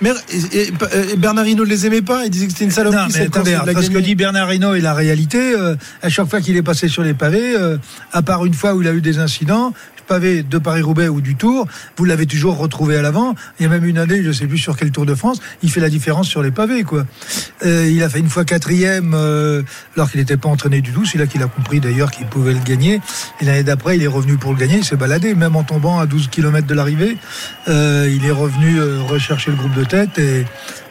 Mais 0.00 0.10
et- 0.32 0.58
et- 0.58 0.72
et 1.12 1.16
Bernard 1.16 1.46
Hinault 1.46 1.64
ne 1.64 1.70
les 1.70 1.86
aimait 1.86 2.02
pas? 2.02 2.24
Il 2.24 2.30
disait 2.30 2.46
que 2.46 2.52
c'était 2.52 2.64
une 2.64 2.72
saloperie. 2.72 3.00
Non, 3.02 3.08
mais 3.14 3.26
attendez, 3.26 3.56
parce 3.72 3.88
que 3.88 3.98
dit 3.98 4.16
Bernard 4.16 4.52
Hinault 4.52 4.74
et 4.74 4.80
la 4.80 4.92
réalité, 4.92 5.54
euh, 5.56 5.76
à 6.02 6.08
chaque 6.08 6.28
fois 6.28 6.40
qu'il 6.40 6.56
est 6.56 6.62
passé 6.62 6.88
sur 6.88 7.02
les 7.02 7.14
pavés, 7.14 7.54
euh, 7.56 7.78
à 8.12 8.20
part 8.20 8.44
une 8.44 8.54
fois 8.54 8.74
où 8.74 8.82
il 8.82 8.88
a 8.88 8.92
eu 8.92 9.00
des 9.00 9.18
incidents, 9.20 9.72
pavé 10.04 10.42
de 10.42 10.58
Paris-Roubaix 10.58 11.08
ou 11.08 11.20
du 11.20 11.36
Tour, 11.36 11.66
vous 11.96 12.04
l'avez 12.04 12.26
toujours 12.26 12.56
retrouvé 12.58 12.96
à 12.96 13.02
l'avant. 13.02 13.34
Il 13.58 13.64
y 13.64 13.66
a 13.66 13.68
même 13.68 13.84
une 13.84 13.98
année, 13.98 14.22
je 14.22 14.28
ne 14.28 14.32
sais 14.32 14.46
plus 14.46 14.58
sur 14.58 14.76
quel 14.76 14.90
Tour 14.90 15.06
de 15.06 15.14
France, 15.14 15.40
il 15.62 15.70
fait 15.70 15.80
la 15.80 15.90
différence 15.90 16.28
sur 16.28 16.42
les 16.42 16.50
pavés. 16.50 16.84
quoi. 16.84 17.04
Euh, 17.64 17.88
il 17.90 18.02
a 18.02 18.08
fait 18.08 18.20
une 18.20 18.28
fois 18.28 18.44
quatrième, 18.44 19.12
euh, 19.14 19.62
alors 19.96 20.10
qu'il 20.10 20.20
n'était 20.20 20.36
pas 20.36 20.48
entraîné 20.48 20.80
du 20.80 20.92
tout. 20.92 21.04
C'est 21.04 21.18
là 21.18 21.26
qu'il 21.26 21.42
a 21.42 21.46
compris 21.46 21.80
d'ailleurs 21.80 22.10
qu'il 22.10 22.26
pouvait 22.26 22.52
le 22.52 22.60
gagner. 22.60 23.00
Et 23.40 23.44
l'année 23.44 23.62
d'après, 23.62 23.96
il 23.96 24.02
est 24.02 24.08
revenu 24.08 24.36
pour 24.36 24.52
le 24.52 24.58
gagner. 24.58 24.78
Il 24.78 24.84
s'est 24.84 24.96
baladé, 24.96 25.34
même 25.34 25.56
en 25.56 25.64
tombant 25.64 25.98
à 25.98 26.06
12 26.06 26.28
km 26.28 26.66
de 26.66 26.74
l'arrivée. 26.74 27.16
Euh, 27.68 28.10
il 28.10 28.24
est 28.24 28.30
revenu 28.30 28.78
euh, 28.78 29.00
rechercher 29.02 29.50
le 29.50 29.56
groupe 29.56 29.74
de 29.74 29.84
tête 29.84 30.18
et 30.18 30.44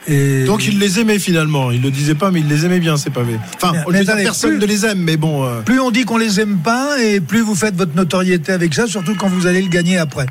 et 0.08 0.44
Donc 0.46 0.66
il 0.68 0.80
les 0.80 1.00
aimait 1.00 1.20
finalement. 1.20 1.72
Il 1.72 1.82
le 1.82 1.92
disait 1.92 2.16
pas, 2.16 2.32
mais 2.32 2.40
il 2.42 2.48
les 2.48 2.66
aimait 2.66 2.80
bien 2.80 2.98
ces 2.98 3.10
pavés. 3.10 3.38
Enfin, 3.56 3.72
Mais- 3.74 3.80
on 3.88 3.92
mais 3.92 4.00
attendez, 4.02 4.24
personne 4.24 4.52
plus- 4.52 4.60
ne 4.60 4.66
les 4.66 4.86
aime, 4.86 5.00
mais 5.00 5.18
bon. 5.18 5.46
euh, 5.46 5.62
plus 5.62 5.80
on 5.80 5.92
dit 5.92 6.04
qu'on 6.06 6.18
les 6.18 6.40
aime 6.40 6.58
pas 6.58 7.02
et 7.02 7.20
plus 7.20 7.42
vous 7.42 7.56
faites 7.56 7.76
votre 7.76 7.96
notoriété 7.96 8.52
avec 8.52 8.74
ça, 8.74 8.88
surtout 8.88 9.16
quand 9.16 9.30
vous 9.30 9.48
allez 9.48 9.62
le 9.62 9.70
gagner 9.70 9.98
après. 9.98 10.26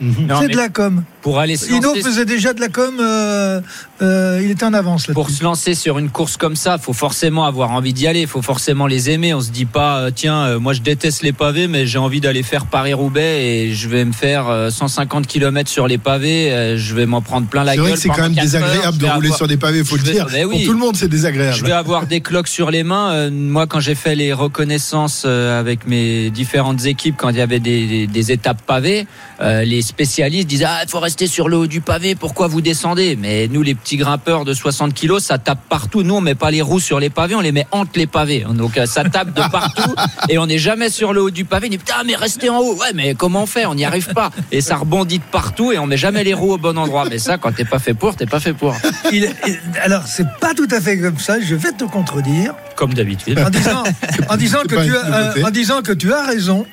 Non, 0.00 0.12
C'est 0.40 0.46
mais 0.46 0.52
de 0.52 0.56
la 0.56 0.68
com. 0.68 1.02
Pour 1.22 1.38
aller 1.40 1.56
se 1.56 1.66
Hino 1.70 1.94
lancer- 1.94 2.02
faisait 2.02 2.24
déjà 2.24 2.52
de 2.52 2.60
la 2.60 2.68
com, 2.68 2.94
euh, 3.00 3.60
euh, 4.02 4.40
il 4.42 4.50
était 4.50 4.64
en 4.64 4.72
avance 4.72 5.08
là. 5.08 5.14
Pour 5.14 5.30
se 5.30 5.42
lancer 5.42 5.74
sur 5.74 5.98
une 5.98 6.10
course 6.10 6.36
comme 6.36 6.54
ça, 6.56 6.78
faut 6.78 6.92
forcément 6.92 7.44
avoir 7.44 7.72
envie 7.72 7.92
d'y 7.92 8.06
aller, 8.06 8.26
faut 8.26 8.42
forcément 8.42 8.86
les 8.86 9.10
aimer. 9.10 9.34
On 9.34 9.40
se 9.40 9.50
dit 9.50 9.64
pas, 9.64 9.98
euh, 9.98 10.10
tiens, 10.14 10.44
euh, 10.44 10.58
moi 10.58 10.72
je 10.72 10.80
déteste 10.80 11.22
les 11.22 11.32
pavés, 11.32 11.66
mais 11.66 11.86
j'ai 11.86 11.98
envie 11.98 12.20
d'aller 12.20 12.42
faire 12.42 12.66
Paris-Roubaix 12.66 13.44
et 13.44 13.74
je 13.74 13.88
vais 13.88 14.04
me 14.04 14.12
faire 14.12 14.48
euh, 14.48 14.70
150 14.70 15.26
km 15.26 15.68
sur 15.68 15.88
les 15.88 15.98
pavés, 15.98 16.52
euh, 16.52 16.78
je 16.78 16.94
vais 16.94 17.06
m'en 17.06 17.20
prendre 17.20 17.46
plein 17.48 17.64
la 17.64 17.72
C'est 17.72 17.76
gueule. 17.78 17.86
vrai 17.86 17.94
que 17.94 17.98
c'est 18.00 18.08
quand 18.10 18.22
même 18.22 18.32
heures, 18.38 18.42
désagréable 18.44 18.94
je 18.94 18.98
de 18.98 19.06
rouler 19.06 19.26
avoir- 19.28 19.36
sur 19.36 19.48
des 19.48 19.56
pavés, 19.56 19.84
faut 19.84 19.96
je 19.96 20.04
le 20.04 20.12
dire. 20.12 20.26
Oui. 20.32 20.42
Pour 20.58 20.62
tout 20.64 20.72
le 20.72 20.78
monde, 20.78 20.96
c'est 20.96 21.06
Je 21.06 21.10
désagréable. 21.10 21.66
vais 21.66 21.72
avoir 21.72 22.06
des 22.06 22.20
cloques 22.20 22.48
sur 22.48 22.70
les 22.70 22.84
mains. 22.84 23.10
Euh, 23.12 23.30
moi, 23.30 23.66
quand 23.66 23.80
j'ai 23.80 23.94
fait 23.96 24.14
les 24.14 24.32
reconnaissances 24.32 25.24
euh, 25.26 25.58
avec 25.58 25.86
mes 25.86 26.30
différentes 26.30 26.84
équipes, 26.86 27.16
quand 27.18 27.30
il 27.30 27.36
y 27.36 27.40
avait 27.40 27.60
des, 27.60 27.86
des- 27.86 28.06
des 28.06 28.32
étapes 28.32 28.62
pavées, 28.66 29.06
euh, 29.40 29.62
les 29.64 29.82
spécialistes 29.82 30.48
disaient 30.48 30.64
ah, 30.66 30.80
il 30.84 30.90
faut 30.90 30.98
rester 31.08 31.26
sur 31.26 31.48
le 31.48 31.56
haut 31.56 31.66
du 31.66 31.80
pavé. 31.80 32.14
Pourquoi 32.14 32.48
vous 32.48 32.60
descendez? 32.60 33.16
Mais 33.16 33.48
nous, 33.48 33.62
les 33.62 33.74
petits 33.74 33.96
grimpeurs 33.96 34.44
de 34.44 34.52
60 34.52 34.92
kilos, 34.92 35.24
ça 35.24 35.38
tape 35.38 35.60
partout. 35.66 36.02
Nous, 36.02 36.14
on 36.14 36.20
met 36.20 36.34
pas 36.34 36.50
les 36.50 36.60
roues 36.60 36.80
sur 36.80 37.00
les 37.00 37.08
pavés, 37.08 37.34
on 37.34 37.40
les 37.40 37.50
met 37.50 37.66
entre 37.70 37.92
les 37.94 38.06
pavés. 38.06 38.44
Donc 38.52 38.76
euh, 38.76 38.84
ça 38.84 39.04
tape 39.04 39.32
de 39.32 39.40
partout 39.50 39.94
et 40.28 40.36
on 40.36 40.44
n'est 40.46 40.58
jamais 40.58 40.90
sur 40.90 41.14
le 41.14 41.22
haut 41.22 41.30
du 41.30 41.46
pavé. 41.46 41.68
On 41.68 41.70
dit 41.70 41.78
putain, 41.78 42.02
mais 42.04 42.14
restez 42.14 42.50
en 42.50 42.58
haut. 42.58 42.74
Ouais, 42.76 42.92
mais 42.94 43.14
comment 43.14 43.44
on 43.44 43.46
fait? 43.46 43.64
On 43.64 43.74
n'y 43.74 43.86
arrive 43.86 44.08
pas. 44.12 44.30
Et 44.52 44.60
ça 44.60 44.76
rebondit 44.76 45.18
de 45.20 45.24
partout 45.24 45.72
et 45.72 45.78
on 45.78 45.86
met 45.86 45.96
jamais 45.96 46.24
les 46.24 46.34
roues 46.34 46.52
au 46.52 46.58
bon 46.58 46.76
endroit. 46.76 47.06
Mais 47.08 47.16
ça, 47.18 47.38
quand 47.38 47.52
t'es 47.52 47.64
pas 47.64 47.78
fait 47.78 47.94
pour, 47.94 48.14
t'es 48.14 48.26
pas 48.26 48.38
fait 48.40 48.52
pour. 48.52 48.76
Il- 49.10 49.32
il- 49.46 49.58
alors 49.82 50.02
c'est 50.06 50.26
pas 50.42 50.52
tout 50.52 50.68
à 50.70 50.78
fait 50.82 50.98
comme 50.98 51.18
ça. 51.18 51.40
Je 51.40 51.54
vais 51.54 51.72
te 51.72 51.84
contredire 51.84 52.52
Comme 52.76 52.92
d'habitude. 52.92 53.38
en 53.38 53.48
disant, 53.48 53.82
en 54.28 54.36
disant 54.36 54.60
que 54.68 54.84
tu 54.84 54.94
as, 54.94 55.06
euh, 55.38 55.42
en 55.42 55.50
disant 55.50 55.80
que 55.80 55.92
tu 55.92 56.12
as 56.12 56.26
raison. 56.26 56.66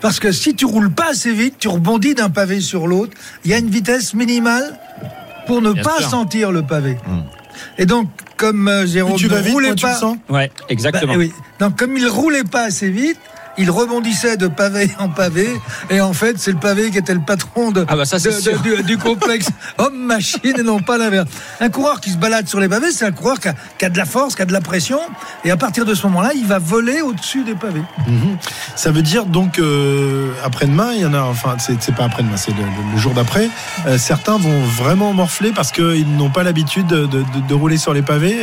Parce 0.00 0.20
que 0.20 0.32
si 0.32 0.54
tu 0.54 0.64
roules 0.64 0.90
pas 0.92 1.10
assez 1.10 1.32
vite, 1.32 1.54
tu 1.58 1.68
rebondis 1.68 2.14
d'un 2.14 2.30
pavé 2.30 2.60
sur 2.60 2.86
l'autre. 2.86 3.16
Il 3.44 3.50
y 3.50 3.54
a 3.54 3.58
une 3.58 3.70
vitesse 3.70 4.14
minimale 4.14 4.78
pour 5.46 5.62
ne 5.62 5.72
Bien 5.72 5.82
pas 5.82 5.98
sûr. 6.00 6.10
sentir 6.10 6.52
le 6.52 6.62
pavé. 6.62 6.98
Et 7.78 7.86
donc, 7.86 8.08
comme 8.36 8.68
euh, 8.68 8.86
Jérôme 8.86 9.16
tu 9.16 9.28
ne 9.28 9.36
vite, 9.36 9.52
roulait 9.52 9.68
moi, 9.68 9.76
tu 9.76 9.86
le 9.86 9.92
pas, 9.92 9.98
sens? 9.98 10.16
Ouais, 10.28 10.50
exactement. 10.68 11.12
Bah, 11.14 11.18
oui. 11.18 11.32
Donc, 11.60 11.78
comme 11.78 11.96
il 11.96 12.06
roulait 12.08 12.44
pas 12.44 12.64
assez 12.64 12.90
vite, 12.90 13.18
il 13.58 13.70
rebondissait 13.70 14.36
de 14.36 14.46
pavé 14.48 14.90
en 14.98 15.08
pavé. 15.08 15.48
Et 15.90 16.00
en 16.00 16.12
fait, 16.12 16.38
c'est 16.38 16.52
le 16.52 16.58
pavé 16.58 16.90
qui 16.90 16.98
était 16.98 17.14
le 17.14 17.20
patron 17.20 17.70
de, 17.70 17.84
Ah 17.88 17.96
bah 17.96 18.04
ça, 18.04 18.18
c'est 18.18 18.30
de- 18.30 18.34
de- 18.36 18.40
sûr. 18.40 18.60
du, 18.62 18.82
du 18.82 18.98
complexe 18.98 19.48
homme-machine 19.78 20.40
et 20.58 20.62
non 20.62 20.80
pas 20.80 20.98
l'inverse. 20.98 21.28
Un 21.60 21.68
coureur 21.68 22.00
qui 22.00 22.10
se 22.10 22.16
balade 22.16 22.48
sur 22.48 22.60
les 22.60 22.68
pavés, 22.68 22.90
c'est 22.92 23.04
un 23.04 23.12
coureur 23.12 23.38
qui 23.40 23.48
a, 23.48 23.54
qui 23.78 23.84
a 23.84 23.90
de 23.90 23.98
la 23.98 24.04
force, 24.04 24.34
qui 24.34 24.42
a 24.42 24.44
de 24.46 24.52
la 24.52 24.60
pression. 24.60 24.98
Et 25.44 25.50
à 25.50 25.56
partir 25.56 25.84
de 25.84 25.94
ce 25.94 26.06
moment-là, 26.06 26.30
il 26.34 26.46
va 26.46 26.58
voler 26.58 27.00
au-dessus 27.00 27.44
des 27.44 27.54
pavés. 27.54 27.82
Mhm. 28.08 28.36
Ça 28.76 28.90
veut 28.90 29.02
dire 29.02 29.26
donc 29.26 29.58
euh, 29.58 30.30
après-demain, 30.44 30.92
il 30.94 31.00
y 31.02 31.06
en 31.06 31.14
a, 31.14 31.22
enfin 31.22 31.56
c'est 31.58 31.80
c'est 31.82 31.94
pas 31.94 32.04
après-demain, 32.04 32.36
c'est 32.36 32.50
le, 32.52 32.58
le- 32.62 32.92
le 32.94 32.98
jour 32.98 33.12
d'après. 33.14 33.48
euh, 33.86 33.98
certains 33.98 34.36
vont 34.38 34.60
vraiment 34.64 35.12
morfler 35.12 35.52
parce 35.54 35.70
qu'ils 35.72 36.16
n'ont 36.16 36.30
pas 36.30 36.42
l'habitude 36.42 36.86
de, 36.86 37.06
de- 37.06 37.24
de 37.48 37.54
rouler 37.54 37.76
sur 37.76 37.92
les 37.94 38.02
pavés. 38.02 38.36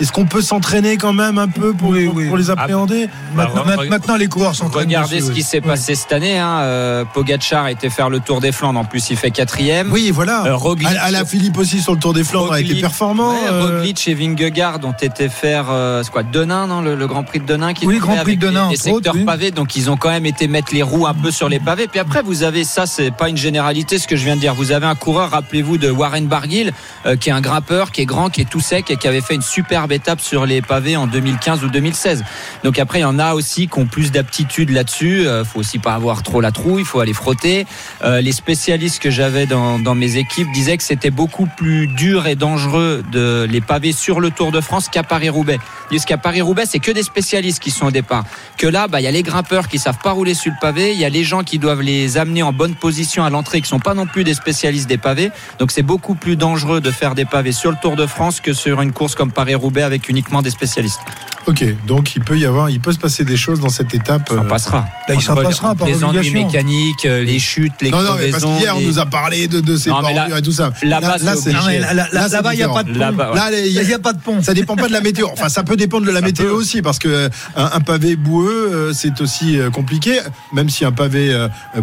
Est-ce 0.00 0.12
qu'on 0.12 0.26
peut 0.26 0.42
s'entraîner 0.42 0.96
quand 0.96 1.12
même 1.12 1.38
un 1.38 1.48
peu 1.48 1.72
pour, 1.74 1.90
Oui, 1.90 2.06
pour- 2.06 2.14
oui. 2.16 2.28
pour 2.28 2.36
les 2.36 2.50
appréhender? 2.50 3.08
Maintenant, 3.34 3.64
bah, 3.66 3.76
ma- 3.76 3.84
maintenant, 3.84 4.16
les 4.16 4.28
coureurs 4.28 4.53
Regardez 4.62 5.20
ce 5.20 5.30
qui 5.32 5.42
s'est 5.42 5.60
passé 5.60 5.94
cette 5.94 6.12
année. 6.12 6.38
Hein. 6.38 6.58
Euh, 6.62 7.04
Pogacar 7.12 7.64
a 7.64 7.70
été 7.70 7.90
faire 7.90 8.08
le 8.10 8.20
Tour 8.20 8.40
des 8.40 8.52
Flandres. 8.52 8.78
En 8.80 8.84
plus, 8.84 9.10
il 9.10 9.16
fait 9.16 9.30
quatrième. 9.30 9.90
Oui, 9.92 10.10
voilà. 10.12 10.44
Euh, 10.46 10.56
Roglic. 10.56 10.88
à, 10.88 11.04
à 11.04 11.10
la 11.10 11.24
Philippe 11.24 11.58
aussi 11.58 11.80
sur 11.80 11.92
le 11.92 11.98
Tour 11.98 12.12
des 12.14 12.24
Flandres 12.24 12.52
a 12.52 12.60
été 12.60 12.68
Roglic. 12.68 12.82
performant. 12.82 13.30
Ouais, 13.32 13.38
euh, 13.50 13.62
Roglic 13.78 14.08
et 14.08 14.14
Vingegaard 14.14 14.80
ont 14.84 14.92
été 14.92 15.28
faire 15.28 15.66
euh, 15.70 16.02
quoi 16.12 16.22
Denain 16.22 16.66
non 16.66 16.80
le, 16.80 16.94
le 16.94 17.06
Grand 17.06 17.22
Prix 17.24 17.40
de 17.40 17.46
Denain 17.46 17.72
qui 17.74 17.86
Oui, 17.86 17.98
Grand 17.98 18.16
Prix 18.16 18.36
de 18.36 18.46
Denain, 18.46 18.68
des, 18.68 18.76
des 18.76 18.80
entre 18.82 18.88
autres, 18.90 19.04
secteurs 19.04 19.14
oui. 19.14 19.24
pavés 19.24 19.50
donc 19.50 19.76
ils 19.76 19.90
ont 19.90 19.96
quand 19.96 20.10
même 20.10 20.26
été 20.26 20.48
mettre 20.48 20.72
les 20.74 20.82
roues 20.82 21.06
un 21.06 21.14
peu 21.14 21.30
sur 21.30 21.48
les 21.48 21.58
pavés 21.60 21.86
puis 21.88 22.00
après 22.00 22.22
vous 22.22 22.42
avez 22.42 22.64
ça 22.64 22.86
c'est 22.86 23.10
pas 23.10 23.28
une 23.28 23.36
généralité 23.36 23.98
ce 23.98 24.06
que 24.06 24.16
je 24.16 24.24
viens 24.24 24.36
de 24.36 24.40
dire 24.40 24.54
vous 24.54 24.72
avez 24.72 24.86
un 24.86 24.94
coureur 24.94 25.30
rappelez-vous 25.30 25.78
de 25.78 25.90
Warren 25.90 26.26
Barguil 26.26 26.72
euh, 27.06 27.16
qui 27.16 27.28
est 27.30 27.32
un 27.32 27.40
grimpeur 27.40 27.90
qui 27.90 28.02
est 28.02 28.06
grand 28.06 28.28
qui 28.30 28.42
est 28.42 28.48
tout 28.48 28.60
sec 28.60 28.90
et 28.90 28.96
qui 28.96 29.08
avait 29.08 29.20
fait 29.20 29.34
une 29.34 29.42
superbe 29.42 29.92
étape 29.92 30.20
sur 30.20 30.46
les 30.46 30.62
pavés 30.62 30.96
en 30.96 31.06
2015 31.06 31.64
ou 31.64 31.68
2016 31.68 32.24
donc 32.64 32.78
après 32.78 32.98
il 33.00 33.02
y 33.02 33.06
en 33.06 33.18
a 33.18 33.34
aussi 33.34 33.68
qui 33.68 33.78
ont 33.78 33.86
plus 33.86 34.12
d'aptitude 34.12 34.43
là-dessus 34.68 35.26
euh, 35.26 35.44
faut 35.44 35.60
aussi 35.60 35.78
pas 35.78 35.94
avoir 35.94 36.22
trop 36.22 36.40
la 36.40 36.52
trouille 36.52 36.82
il 36.82 36.86
faut 36.86 37.00
aller 37.00 37.12
frotter 37.12 37.66
Euh, 38.02 38.20
les 38.20 38.32
spécialistes 38.32 39.00
que 39.00 39.10
j'avais 39.10 39.46
dans, 39.46 39.94
mes 39.94 40.16
équipes 40.16 40.50
disaient 40.52 40.76
que 40.76 40.82
c'était 40.82 41.10
beaucoup 41.10 41.46
plus 41.46 41.86
dur 41.86 42.26
et 42.26 42.34
dangereux 42.34 43.04
de 43.12 43.46
les 43.48 43.60
pavés 43.60 43.92
sur 43.92 44.20
le 44.20 44.30
Tour 44.30 44.52
de 44.52 44.60
France 44.60 44.88
qu'à 44.88 45.02
Paris-Roubaix. 45.02 45.58
Disent 45.90 46.04
qu'à 46.04 46.18
Paris-Roubaix, 46.18 46.64
c'est 46.66 46.78
que 46.78 46.90
des 46.90 47.02
spécialistes 47.02 47.62
qui 47.62 47.70
sont 47.70 47.86
au 47.86 47.90
départ. 47.90 48.24
Que 48.58 48.66
là, 48.66 48.88
bah, 48.88 49.00
il 49.00 49.04
y 49.04 49.06
a 49.06 49.10
les 49.10 49.22
grimpeurs 49.22 49.68
qui 49.68 49.78
savent 49.78 49.98
pas 50.02 50.12
rouler 50.12 50.34
sur 50.34 50.52
le 50.52 50.58
pavé, 50.60 50.92
il 50.92 50.98
y 50.98 51.04
a 51.04 51.08
les 51.08 51.24
gens 51.24 51.42
qui 51.42 51.58
doivent 51.58 51.82
les 51.82 52.18
amener 52.18 52.42
en 52.42 52.52
bonne 52.52 52.74
position 52.74 53.24
à 53.24 53.30
l'entrée 53.30 53.60
qui 53.60 53.68
sont 53.68 53.80
pas 53.80 53.94
non 53.94 54.06
plus 54.06 54.24
des 54.24 54.34
spécialistes 54.34 54.88
des 54.88 54.98
pavés. 54.98 55.30
Donc 55.58 55.70
c'est 55.70 55.82
beaucoup 55.82 56.14
plus 56.14 56.36
dangereux 56.36 56.80
de 56.80 56.90
faire 56.90 57.14
des 57.14 57.24
pavés 57.24 57.52
sur 57.52 57.70
le 57.70 57.76
Tour 57.80 57.96
de 57.96 58.06
France 58.06 58.40
que 58.40 58.52
sur 58.52 58.80
une 58.80 58.92
course 58.92 59.14
comme 59.14 59.32
Paris-Roubaix 59.32 59.82
avec 59.82 60.08
uniquement 60.08 60.42
des 60.42 60.50
spécialistes. 60.50 61.00
Ok, 61.46 61.62
donc 61.86 62.16
il 62.16 62.22
peut 62.22 62.38
y 62.38 62.46
avoir, 62.46 62.70
il 62.70 62.80
peut 62.80 62.92
se 62.92 62.98
passer 62.98 63.24
des 63.24 63.36
choses 63.36 63.60
dans 63.60 63.68
cette 63.68 63.94
étape. 63.94 64.28
Ça 64.30 64.36
euh, 64.36 64.40
passera. 64.44 64.86
Là, 65.08 65.14
il 65.14 65.20
s'en 65.20 65.34
passera 65.34 65.74
par 65.74 65.86
les 65.86 66.02
ennuis 66.02 66.30
mécaniques, 66.30 67.04
euh, 67.04 67.22
les 67.22 67.38
chutes, 67.38 67.74
les 67.82 67.90
Non, 67.90 68.02
non, 68.02 68.10
mais 68.18 68.30
parce 68.30 68.44
qu'hier, 68.44 68.74
on 68.76 68.80
nous 68.80 68.98
a 68.98 69.04
parlé 69.06 69.46
de, 69.46 69.60
de 69.60 69.76
ces 69.76 69.90
bordures 69.90 70.36
et 70.38 70.42
tout 70.42 70.52
ça. 70.52 70.72
là-bas, 70.82 71.16
là- 71.18 72.28
Là-bas, 72.28 72.54
il 72.54 72.56
n'y 72.56 72.62
a 72.62 72.68
pas 72.68 72.82
de 72.82 72.92
pont. 72.92 72.98
Là-bas, 72.98 73.30
ouais. 73.32 73.36
Là, 73.36 73.50
Il 73.66 73.86
n'y 73.86 73.92
a 73.92 73.98
pas 73.98 74.12
de 74.14 74.20
pont. 74.20 74.42
Ça 74.42 74.54
dépend 74.54 74.74
pas 74.76 74.88
de 74.88 74.92
la 74.92 75.00
météo. 75.02 75.26
Enfin, 75.32 75.48
ça 75.50 75.62
peut 75.64 75.76
dépendre 75.76 76.06
de 76.06 76.10
la 76.12 76.20
météo 76.22 76.46
peut. 76.46 76.52
aussi, 76.52 76.80
parce 76.80 76.98
que 76.98 77.08
euh, 77.08 77.28
un, 77.56 77.70
un 77.74 77.80
pavé 77.80 78.16
boueux, 78.16 78.92
c'est 78.94 79.20
aussi 79.20 79.58
compliqué. 79.72 80.20
Même 80.52 80.70
si 80.70 80.84
un 80.84 80.92
pavé 80.92 81.34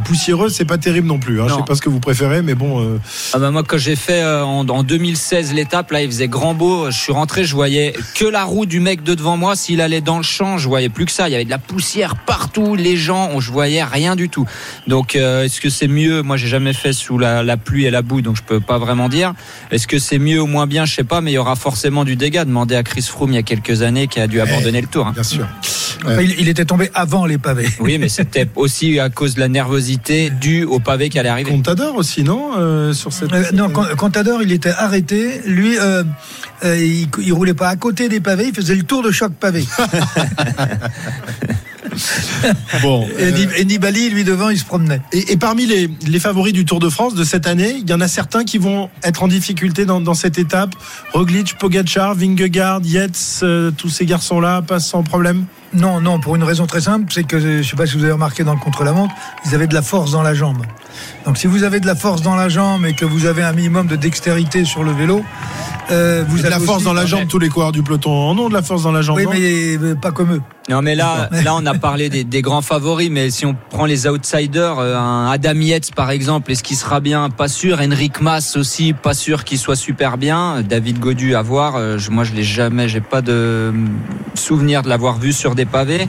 poussiéreux, 0.04 0.50
c'est 0.50 0.66
pas 0.66 0.78
terrible 0.78 1.08
non 1.08 1.20
plus. 1.20 1.40
Hein. 1.42 1.46
Je 1.50 1.54
sais 1.56 1.62
pas 1.68 1.76
ce 1.76 1.82
que 1.82 1.90
vous 1.90 2.00
préférez, 2.00 2.42
mais 2.42 2.56
bon. 2.56 2.82
euh, 2.84 3.00
Ah 3.34 3.40
bah 3.40 3.52
moi 3.52 3.64
quand 3.64 3.78
j'ai 3.78 3.96
fait 3.96 4.22
euh, 4.24 4.44
en, 4.44 4.68
en 4.68 4.84
2016 4.84 5.54
l'étape 5.54 5.92
là 5.92 6.02
il 6.02 6.08
faisait 6.10 6.28
grand 6.28 6.54
beau 6.54 6.90
je 6.90 6.98
suis 6.98 7.12
rentré 7.12 7.44
je 7.44 7.54
voyais 7.54 7.94
que 8.16 8.26
la 8.26 8.44
roue 8.44 8.66
du 8.66 8.80
mec 8.80 9.04
de 9.04 9.14
devant 9.16 9.38
moi 9.38 9.51
s'il 9.56 9.82
allait 9.82 10.02
dans 10.02 10.18
le 10.18 10.24
champ 10.24 10.58
je 10.58 10.68
voyais 10.68 10.90
plus 10.90 11.06
que 11.06 11.12
ça 11.12 11.30
il 11.30 11.32
y 11.32 11.36
avait 11.36 11.46
de 11.46 11.50
la 11.50 11.58
poussière 11.58 12.16
partout 12.16 12.76
les 12.76 12.98
gens 12.98 13.30
on, 13.34 13.40
je 13.40 13.52
voyais 13.52 13.84
rien 13.84 14.16
du 14.16 14.30
tout 14.30 14.46
donc 14.88 15.16
euh, 15.16 15.44
est-ce 15.44 15.62
que 15.62 15.70
c'est 15.70 15.88
mieux? 15.88 16.22
Moi 16.22 16.38
j'ai 16.38 16.48
jamais 16.48 16.74
fait 16.74 16.94
sous 16.94 17.18
la, 17.18 17.44
la 17.44 17.58
pluie 17.58 17.86
et 17.86 17.92
la 17.92 18.02
boue 18.02 18.22
donc 18.22 18.36
je 18.38 18.44
peux 18.44 18.60
pas 18.60 18.78
vraiment 18.78 19.10
dire 19.10 19.34
est-ce 19.72 19.88
que 19.88 20.00
c'est 20.00 20.20
mieux 20.20 20.42
ou 20.42 20.48
moins 20.48 20.68
bien? 20.68 20.86
Je 20.86 20.94
sais 20.96 21.04
pas 21.04 21.22
mais 21.22 21.32
il 21.32 21.36
y 21.36 21.38
aura 21.38 21.56
forcément 21.56 22.04
du 22.04 22.16
dégât 22.16 22.46
demandez 22.46 22.76
à 22.76 22.84
Chris 22.84 23.04
Froome 23.04 23.32
il 23.32 23.36
y 23.36 23.40
a 23.40 23.44
quelques 23.44 23.82
années 23.82 24.08
qui 24.08 24.20
a 24.20 24.28
dû 24.28 24.42
abandonner 24.42 24.82
le 24.82 24.88
tour 24.88 25.08
hein. 25.08 25.12
bien 25.14 25.24
sûr. 25.24 25.48
Il, 26.20 26.36
il 26.40 26.50
était 26.50 26.66
tombé 26.66 26.90
avant 26.94 27.26
les 27.26 27.38
pavés. 27.38 27.68
oui 27.80 27.98
mais 27.98 28.10
c'était 28.10 28.48
aussi 28.56 29.00
à 29.00 29.10
cause 29.10 29.36
de 29.36 29.40
la 29.40 29.48
nervosité 29.48 30.30
due 30.32 30.64
au 30.64 30.80
pavé 30.80 31.10
qui 31.10 31.20
allait 31.20 31.30
arriver 31.30 31.52
Contador 31.52 31.96
aussi, 31.96 32.24
non 32.24 32.52
euh, 32.58 32.94
Sur 32.94 33.14
cette. 33.14 33.32
Euh, 33.34 33.44
non, 33.54 33.70
Con- 33.70 33.86
Contador, 33.98 34.42
il 34.42 34.52
était 34.52 34.72
arrêté. 34.72 35.42
Lui, 35.46 35.78
euh, 35.80 36.04
euh, 36.64 36.78
il, 36.78 37.08
il 37.24 37.34
roulait 37.34 37.54
pas 37.54 37.70
à 37.70 37.76
côté 37.76 38.10
des 38.10 38.20
pavés, 38.20 38.48
il 38.48 38.54
faisait 38.56 38.76
le 38.76 38.84
tour 38.84 39.04
de 39.04 39.12
choc 39.12 39.34
pavé. 39.34 39.66
Bon. 42.82 43.08
Et, 43.18 43.24
euh, 43.24 43.48
et 43.58 43.66
Nibali, 43.66 44.10
lui 44.10 44.24
devant, 44.24 44.50
il 44.50 44.58
se 44.58 44.66
promenait. 44.66 45.02
Et, 45.12 45.34
et 45.34 45.38
parmi 45.38 45.66
les, 45.66 45.90
les 46.08 46.20
favoris 46.20 46.54
du 46.54 46.66
Tour 46.66 46.80
de 46.80 46.90
France 46.90 47.16
de 47.16 47.24
cette 47.24 47.48
année, 47.48 47.76
il 47.78 47.90
y 47.90 47.94
en 47.94 48.02
a 48.02 48.08
certains 48.08 48.44
qui 48.44 48.58
vont 48.58 48.90
être 49.04 49.24
en 49.24 49.28
difficulté 49.28 49.86
dans, 49.86 50.02
dans 50.02 50.14
cette 50.14 50.38
étape. 50.38 50.74
Roglic, 51.14 51.58
Pogacar, 51.58 52.16
Vingegaard, 52.16 52.82
Yates, 52.84 53.42
euh, 53.44 53.72
tous 53.72 53.90
ces 53.90 54.06
garçons-là 54.06 54.62
passent 54.62 54.88
sans 54.88 55.04
problème? 55.04 55.46
Non, 55.74 56.02
non, 56.02 56.20
pour 56.20 56.36
une 56.36 56.44
raison 56.44 56.66
très 56.68 56.82
simple, 56.82 57.06
c'est 57.14 57.24
que 57.24 57.40
je 57.40 57.68
sais 57.68 57.76
pas 57.78 57.86
si 57.86 57.96
vous 57.98 58.04
avez 58.04 58.12
remarqué 58.12 58.44
dans 58.44 58.54
le 58.54 58.60
contre-la-montre, 58.60 59.14
ils 59.46 59.56
avaient 59.56 59.68
de 59.68 59.74
la 59.74 59.82
force 59.82 60.12
dans 60.12 60.22
la 60.22 60.34
jambe. 60.34 60.64
Donc 61.26 61.38
si 61.38 61.48
vous 61.48 61.64
avez 61.64 61.80
de 61.80 61.86
la 61.88 61.96
force 61.96 62.22
dans 62.22 62.36
la 62.36 62.50
jambe 62.50 62.86
et 62.86 62.94
que 62.94 63.06
vous 63.06 63.26
avez 63.26 63.42
un 63.44 63.54
minimum 63.54 63.88
de 63.88 63.96
dextérité 63.96 64.66
sur 64.66 64.84
le 64.84 64.92
vélo, 64.92 65.24
euh, 65.92 66.26
vous 66.28 66.38
Vous 66.38 66.44
de 66.44 66.50
la 66.50 66.58
avez 66.58 66.66
force 66.66 66.78
aussi- 66.80 66.86
dans 66.86 66.94
la 66.94 67.06
jambe, 67.06 67.28
tous 67.28 67.40
les 67.40 67.48
coureurs 67.50 67.72
du 67.72 67.84
peloton 67.84 68.12
en 68.12 68.38
ont 68.38 68.50
de 68.50 68.54
la 68.54 68.62
force 68.62 68.84
dans 68.84 68.92
la 68.92 69.02
jambe. 69.02 69.18
Oui, 69.18 69.24
non? 69.26 69.32
mais, 69.32 69.78
mais 69.80 69.96
pas 69.96 70.12
comme 70.12 70.34
eux. 70.34 70.42
Non 70.70 70.82
mais 70.84 70.94
là, 70.96 71.28
là 71.44 71.56
on 71.56 71.66
a 71.66 71.74
parlé 71.74 72.10
des, 72.10 72.24
des 72.24 72.42
grands 72.42 72.62
favoris, 72.62 73.10
mais 73.10 73.32
si 73.32 73.46
on 73.46 73.56
prend 73.72 73.86
les 73.86 74.08
outsiders, 74.08 74.78
euh, 74.80 74.96
un 74.96 75.30
Adam 75.30 75.56
Yates 75.60 75.94
par 75.96 76.12
exemple, 76.12 76.52
est-ce 76.52 76.62
qu'il 76.64 76.78
sera 76.78 77.00
bien? 77.00 77.30
Pas 77.32 77.48
sûr. 77.48 77.80
Henrik 77.82 78.22
Mas 78.22 78.56
aussi, 78.56 78.94
pas 78.94 79.16
sûr 79.16 79.44
qu'il 79.44 79.58
soit 79.58 79.76
super 79.76 80.18
bien. 80.18 80.62
David 80.62 81.00
Godu 81.00 81.34
à 81.36 81.42
voir. 81.42 81.76
euh, 81.76 81.98
je- 81.98 82.12
moi 82.12 82.24
je 82.24 82.34
l'ai 82.34 82.44
jamais, 82.44 82.88
j'ai 82.88 83.02
pas 83.02 83.22
de 83.24 83.74
souvenir 84.36 84.84
de 84.84 84.90
l'avoir 84.90 85.18
vu 85.18 85.34
sur 85.34 85.56
des 85.56 85.66
pavés. 85.66 86.08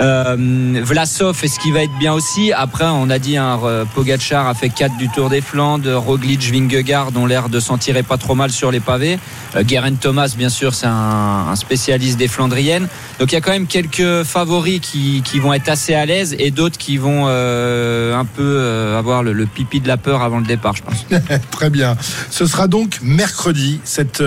Euh, 0.00 0.80
Vlasov, 0.82 1.38
est-ce 1.42 1.58
qu'il 1.60 1.72
va 1.72 1.82
être 1.82 1.96
bien 1.98 2.12
aussi 2.12 2.52
Après, 2.52 2.84
on 2.84 3.10
a 3.10 3.18
dit, 3.18 3.36
hein, 3.36 3.60
euh, 3.64 3.84
Pogacar 3.84 4.46
a 4.46 4.54
fait 4.54 4.68
4 4.68 4.96
du 4.96 5.08
Tour 5.08 5.30
des 5.30 5.40
Flandres, 5.40 5.96
Roglic, 5.96 6.42
Vingegaard 6.52 7.10
ont 7.16 7.26
l'air 7.26 7.48
de 7.48 7.60
s'en 7.60 7.78
tirer 7.78 8.02
pas 8.02 8.16
trop 8.16 8.34
mal 8.34 8.50
sur 8.50 8.70
les 8.70 8.80
pavés. 8.80 9.18
Euh, 9.56 9.62
Geraint 9.66 9.94
Thomas, 9.94 10.34
bien 10.36 10.48
sûr, 10.48 10.74
c'est 10.74 10.86
un, 10.86 11.46
un 11.50 11.56
spécialiste 11.56 12.18
des 12.18 12.28
Flandriennes. 12.28 12.88
Donc 13.18 13.30
il 13.30 13.34
y 13.34 13.38
a 13.38 13.40
quand 13.40 13.52
même 13.52 13.66
quelques 13.66 14.24
favoris 14.24 14.80
qui, 14.80 15.22
vont 15.38 15.52
être 15.52 15.68
assez 15.68 15.94
à 15.94 16.06
l'aise 16.06 16.34
et 16.38 16.50
d'autres 16.50 16.78
qui 16.78 16.96
vont 16.96 17.24
euh, 17.26 18.16
un 18.16 18.24
peu 18.24 18.94
avoir 18.96 19.22
le, 19.22 19.32
le 19.32 19.46
pipi 19.46 19.80
de 19.80 19.88
la 19.88 19.96
peur 19.96 20.22
avant 20.22 20.38
le 20.38 20.46
départ, 20.46 20.74
je 20.74 20.82
pense. 20.82 21.06
Très 21.50 21.70
bien. 21.70 21.96
Ce 22.30 22.46
sera 22.46 22.66
donc 22.66 23.00
mercredi, 23.02 23.80
cette 23.84 24.22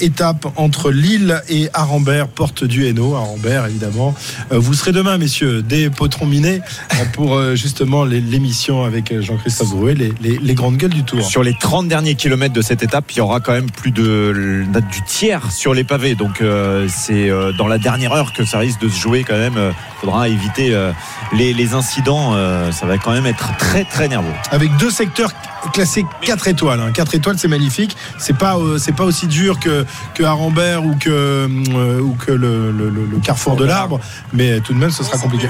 étape 0.00 0.46
entre 0.56 0.90
Lille 0.90 1.42
et 1.48 1.68
Arambert, 1.72 2.28
porte 2.28 2.64
du 2.64 2.86
Hainaut, 2.86 3.14
Arambert 3.14 3.66
évidemment. 3.66 4.14
Vous 4.50 4.74
serez 4.74 4.85
demain, 4.90 5.18
messieurs, 5.18 5.62
des 5.62 5.90
potrons 5.90 6.26
minés 6.26 6.60
euh, 6.94 7.04
pour 7.12 7.34
euh, 7.36 7.54
justement 7.54 8.04
l'émission 8.04 8.84
avec 8.84 9.12
euh, 9.12 9.22
Jean-Christophe 9.22 9.70
Drouet, 9.70 9.94
les, 9.94 10.12
les- 10.20 10.38
les 10.38 10.54
grandes 10.54 10.76
gueules 10.76 10.92
du 10.94 11.02
Tour. 11.04 11.24
Sur 11.24 11.42
les 11.42 11.54
30 11.54 11.88
derniers 11.88 12.14
kilomètres 12.14 12.54
de 12.54 12.62
cette 12.62 12.82
étape, 12.82 13.10
il 13.12 13.18
y 13.18 13.20
aura 13.20 13.40
quand 13.40 13.52
même 13.52 13.70
plus 13.70 13.90
de 13.90 14.64
du 14.90 15.02
tiers 15.02 15.50
sur 15.52 15.74
les 15.74 15.84
pavés. 15.84 16.14
Donc 16.14 16.40
euh, 16.40 16.86
c'est 16.88 17.30
euh, 17.30 17.52
dans 17.52 17.66
la 17.68 17.78
dernière 17.78 18.12
heure 18.12 18.32
que 18.32 18.44
ça 18.44 18.58
risque 18.58 18.80
de 18.80 18.88
se 18.88 18.98
jouer 19.00 19.24
quand 19.24 19.36
même. 19.38 19.54
Il 19.58 20.00
faudra 20.00 20.28
éviter 20.28 20.74
euh, 20.74 20.92
les, 21.32 21.52
les 21.54 21.74
incidents. 21.74 22.34
ça 22.72 22.86
va 22.86 22.98
quand 22.98 23.12
même 23.12 23.26
être 23.26 23.56
très 23.58 23.84
très 23.84 24.08
nerveux. 24.08 24.32
Avec 24.50 24.76
deux 24.76 24.90
secteurs 24.90 25.30
classés 25.72 26.04
4 26.22 26.48
étoiles. 26.48 26.80
hein. 26.80 26.92
4 26.92 27.14
étoiles, 27.14 27.38
c'est 27.38 27.48
magnifique. 27.48 27.96
C'est 28.18 28.36
pas, 28.36 28.56
euh, 28.56 28.78
c'est 28.78 28.94
pas 28.94 29.04
aussi 29.04 29.26
dur 29.26 29.58
que, 29.60 29.84
que 30.14 30.22
Arambert 30.24 30.84
ou 30.84 30.94
que, 30.96 31.10
euh, 31.10 32.00
ou 32.00 32.14
que 32.14 32.32
le, 32.32 32.70
le- 32.70 32.90
le- 32.90 33.06
le 33.06 33.18
carrefour 33.18 33.56
de 33.56 33.64
l'arbre, 33.64 34.00
mais 34.32 34.60
tout 34.60 34.72
de 34.72 34.78
même, 34.78 34.90
ce 34.90 35.02
sera 35.04 35.18
compliqué. 35.18 35.48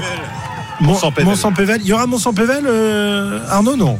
Mont- 0.79 0.93
Mont-Saint-Pével. 0.93 1.25
Mont-Saint-Pével. 1.25 1.81
Il 1.81 1.87
y 1.87 1.93
aura 1.93 2.05
Mont-Saint-Pével, 2.05 2.63
euh, 2.67 3.39
Arnaud, 3.49 3.75
non? 3.75 3.99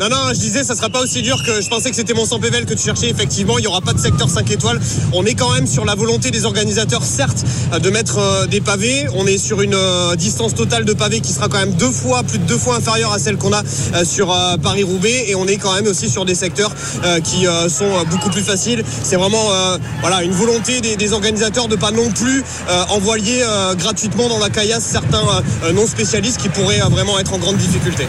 Non, 0.00 0.08
non, 0.08 0.28
je 0.28 0.38
disais, 0.38 0.62
ça 0.62 0.76
sera 0.76 0.90
pas 0.90 1.00
aussi 1.00 1.22
dur 1.22 1.42
que 1.44 1.60
je 1.60 1.68
pensais 1.68 1.90
que 1.90 1.96
c'était 1.96 2.14
Mont-Saint-Pével 2.14 2.66
que 2.66 2.74
tu 2.74 2.84
cherchais. 2.84 3.10
Effectivement, 3.10 3.58
il 3.58 3.62
n'y 3.62 3.66
aura 3.66 3.80
pas 3.80 3.92
de 3.92 3.98
secteur 3.98 4.30
5 4.30 4.48
étoiles. 4.48 4.78
On 5.12 5.24
est 5.24 5.34
quand 5.34 5.52
même 5.52 5.66
sur 5.66 5.84
la 5.84 5.96
volonté 5.96 6.30
des 6.30 6.44
organisateurs, 6.44 7.02
certes, 7.02 7.44
euh, 7.72 7.80
de 7.80 7.90
mettre 7.90 8.18
euh, 8.18 8.46
des 8.46 8.60
pavés. 8.60 9.06
On 9.16 9.26
est 9.26 9.38
sur 9.38 9.60
une 9.60 9.74
euh, 9.74 10.14
distance 10.14 10.54
totale 10.54 10.84
de 10.84 10.92
pavés 10.92 11.20
qui 11.20 11.32
sera 11.32 11.48
quand 11.48 11.58
même 11.58 11.72
deux 11.72 11.90
fois, 11.90 12.22
plus 12.22 12.38
de 12.38 12.44
deux 12.44 12.58
fois 12.58 12.76
inférieure 12.76 13.12
à 13.12 13.18
celle 13.18 13.38
qu'on 13.38 13.52
a 13.52 13.64
sur 14.04 14.28
Paris-Roubaix. 14.62 15.24
Et 15.26 15.34
on 15.34 15.48
est 15.48 15.56
quand 15.56 15.74
même 15.74 15.88
aussi 15.88 16.08
sur 16.08 16.24
des 16.24 16.36
secteurs 16.36 16.72
qui 17.24 17.46
sont 17.68 18.04
beaucoup 18.10 18.30
plus 18.30 18.42
faciles. 18.42 18.84
C'est 19.02 19.16
vraiment 19.16 19.50
voilà, 20.00 20.22
une 20.22 20.32
volonté 20.32 20.80
des, 20.80 21.12
organisateurs 21.12 21.68
de 21.68 21.76
pas 21.76 21.90
non 21.90 22.10
plus 22.10 22.44
envoyer 22.90 23.42
gratuitement 23.78 24.28
dans 24.28 24.38
la 24.38 24.50
caillasse 24.50 24.84
certains 24.84 25.24
non 25.74 25.86
spécialistes 25.86 26.40
qui 26.40 26.48
pourraient 26.48 26.80
vraiment 26.90 27.18
être 27.18 27.32
en 27.32 27.38
grande 27.38 27.56
difficulté. 27.56 28.06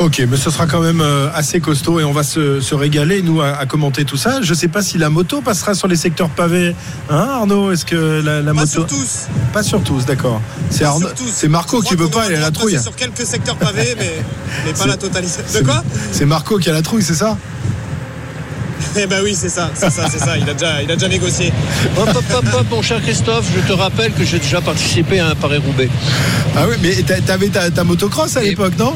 Ok, 0.00 0.22
mais 0.30 0.38
ce 0.38 0.50
sera 0.50 0.64
quand 0.66 0.80
même 0.80 1.02
euh, 1.02 1.28
assez 1.34 1.60
costaud 1.60 2.00
et 2.00 2.04
on 2.04 2.12
va 2.12 2.22
se, 2.22 2.62
se 2.62 2.74
régaler, 2.74 3.20
nous, 3.20 3.42
à, 3.42 3.48
à 3.50 3.66
commenter 3.66 4.06
tout 4.06 4.16
ça. 4.16 4.40
Je 4.40 4.54
sais 4.54 4.68
pas 4.68 4.80
si 4.80 4.96
la 4.96 5.10
moto 5.10 5.42
passera 5.42 5.74
sur 5.74 5.88
les 5.88 5.96
secteurs 5.96 6.30
pavés. 6.30 6.74
Hein, 7.10 7.26
Arnaud 7.32 7.70
Est-ce 7.70 7.84
que 7.84 8.22
la, 8.24 8.40
la 8.40 8.54
Pas 8.54 8.60
moto. 8.60 8.66
sur 8.66 8.86
tous. 8.86 9.26
Pas 9.52 9.62
sur 9.62 9.82
tous, 9.82 10.06
d'accord. 10.06 10.40
C'est 10.70 10.84
Arnaud- 10.84 11.08
Marco 11.50 11.82
qui 11.82 11.96
veut 11.96 12.08
pas, 12.08 12.24
il 12.30 12.36
a 12.36 12.40
la 12.40 12.50
trouille. 12.50 12.80
sur 12.80 12.96
quelques 12.96 13.26
secteurs 13.26 13.56
pavés, 13.56 13.94
mais, 13.98 14.10
mais 14.64 14.72
pas 14.72 14.86
la 14.86 14.96
totalité. 14.96 15.42
De 15.42 15.48
C'est- 15.48 15.64
quoi 15.64 15.84
C'est 16.12 16.24
Marco 16.24 16.56
qui 16.56 16.70
a 16.70 16.72
la 16.72 16.80
trouille, 16.82 17.02
c'est 17.02 17.14
ça 17.14 17.36
Eh 18.96 19.06
ben 19.06 19.20
oui, 19.22 19.34
c'est 19.38 19.50
ça, 19.50 19.70
c'est 19.74 19.90
ça, 19.90 20.06
c'est 20.10 20.18
ça. 20.18 20.38
Il 20.38 20.48
a 20.48 20.54
déjà, 20.54 20.82
il 20.82 20.90
a 20.90 20.94
déjà 20.96 21.08
négocié. 21.08 21.52
Hop, 21.98 22.08
hop, 22.08 22.24
hop, 22.36 22.44
hop, 22.54 22.66
mon 22.70 22.80
cher 22.80 23.02
Christophe, 23.02 23.44
je 23.54 23.68
te 23.68 23.74
rappelle 23.78 24.14
que 24.14 24.24
j'ai 24.24 24.38
déjà 24.38 24.62
participé 24.62 25.20
à 25.20 25.28
un 25.28 25.34
Paris-Roubaix. 25.34 25.90
Ah 26.56 26.64
oui, 26.70 26.76
mais 26.82 26.94
t'a- 27.02 27.20
t'avais 27.20 27.48
ta, 27.48 27.70
ta 27.70 27.84
motocross 27.84 28.34
à 28.38 28.42
l'époque, 28.42 28.78
non? 28.78 28.94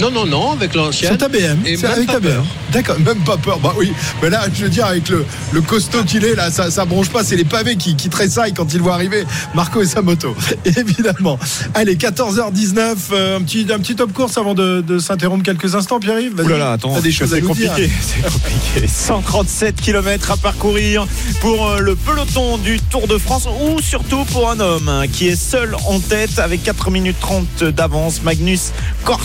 Non, 0.00 0.10
non, 0.10 0.26
non, 0.26 0.52
avec 0.52 0.74
l'ancienne. 0.74 1.10
Sur 1.10 1.18
ta 1.18 1.28
BM 1.28 1.58
Et 1.66 1.76
c'est 1.76 1.86
avec 1.86 2.06
pas 2.06 2.14
ta 2.14 2.20
BM. 2.20 2.32
peur. 2.34 2.44
D'accord, 2.72 2.98
même 3.00 3.18
pas 3.24 3.36
peur. 3.36 3.58
Bah 3.60 3.74
oui, 3.76 3.92
mais 4.22 4.30
là, 4.30 4.44
je 4.52 4.62
veux 4.64 4.68
dire, 4.70 4.86
avec 4.86 5.08
le, 5.08 5.24
le 5.52 5.60
costaud 5.60 6.02
qu'il 6.04 6.24
est, 6.24 6.34
là, 6.34 6.50
ça, 6.50 6.70
ça 6.70 6.84
bronche 6.84 7.10
pas. 7.10 7.22
C'est 7.24 7.36
les 7.36 7.44
pavés 7.44 7.76
qui, 7.76 7.94
qui 7.96 8.08
tressaillent 8.08 8.54
quand 8.54 8.72
ils 8.72 8.78
le 8.78 8.82
voient 8.82 8.94
arriver. 8.94 9.24
Marco 9.54 9.82
et 9.82 9.86
sa 9.86 10.00
moto, 10.02 10.34
évidemment. 10.64 11.38
Allez, 11.74 11.96
14h19, 11.96 12.94
euh, 13.12 13.36
un, 13.38 13.42
petit, 13.42 13.66
un 13.72 13.78
petit 13.78 13.94
top 13.94 14.12
course 14.12 14.38
avant 14.38 14.54
de, 14.54 14.80
de 14.80 14.98
s'interrompre 14.98 15.44
quelques 15.44 15.74
instants, 15.74 16.00
Pierre-Yves. 16.00 16.34
Vas-y. 16.34 16.46
Ouh 16.46 16.50
là 16.50 16.58
là, 16.58 16.72
attends, 16.72 16.94
c'est 17.02 17.40
compliqué, 17.42 17.90
c'est 18.00 18.22
compliqué. 18.22 18.86
137 18.88 19.80
km 19.80 20.30
à 20.30 20.36
parcourir 20.36 21.06
pour 21.40 21.68
euh, 21.68 21.80
le 21.80 21.94
peloton 21.96 22.56
du 22.58 22.80
Tour 22.80 23.06
de 23.06 23.18
France 23.18 23.46
ou 23.60 23.80
surtout 23.80 24.24
pour 24.26 24.50
un 24.50 24.60
homme 24.60 24.88
hein, 24.88 25.04
qui 25.06 25.28
est 25.28 25.36
seul 25.36 25.76
en 25.86 25.98
tête 26.00 26.38
avec 26.38 26.62
4 26.62 26.90
minutes 26.90 27.16
30 27.20 27.64
d'avance, 27.64 28.22
Magnus 28.22 28.72
Kort 29.04 29.20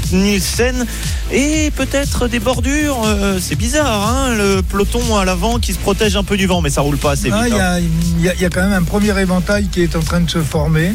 Et 1.31 1.71
peut-être 1.75 2.27
des 2.27 2.39
bordures. 2.39 3.01
euh, 3.05 3.39
c'est 3.41 3.55
bizarre, 3.55 4.07
hein, 4.09 4.35
le 4.35 4.61
peloton 4.61 5.17
à 5.17 5.25
l'avant 5.25 5.59
qui 5.59 5.73
se 5.73 5.79
protège 5.79 6.15
un 6.15 6.23
peu 6.23 6.37
du 6.37 6.47
vent, 6.47 6.61
mais 6.61 6.69
ça 6.69 6.81
roule 6.81 6.97
pas 6.97 7.11
assez 7.11 7.25
vite. 7.25 7.33
Ah, 7.35 7.47
Il 7.47 7.55
y, 7.55 7.59
hein. 7.59 7.79
y 7.79 8.33
il 8.35 8.41
y 8.41 8.45
a 8.45 8.49
quand 8.49 8.61
même 8.61 8.73
un 8.73 8.83
premier 8.83 9.17
éventail 9.19 9.67
qui 9.67 9.81
est 9.83 9.95
en 9.95 10.01
train 10.01 10.21
de 10.21 10.29
se 10.29 10.39
former. 10.39 10.93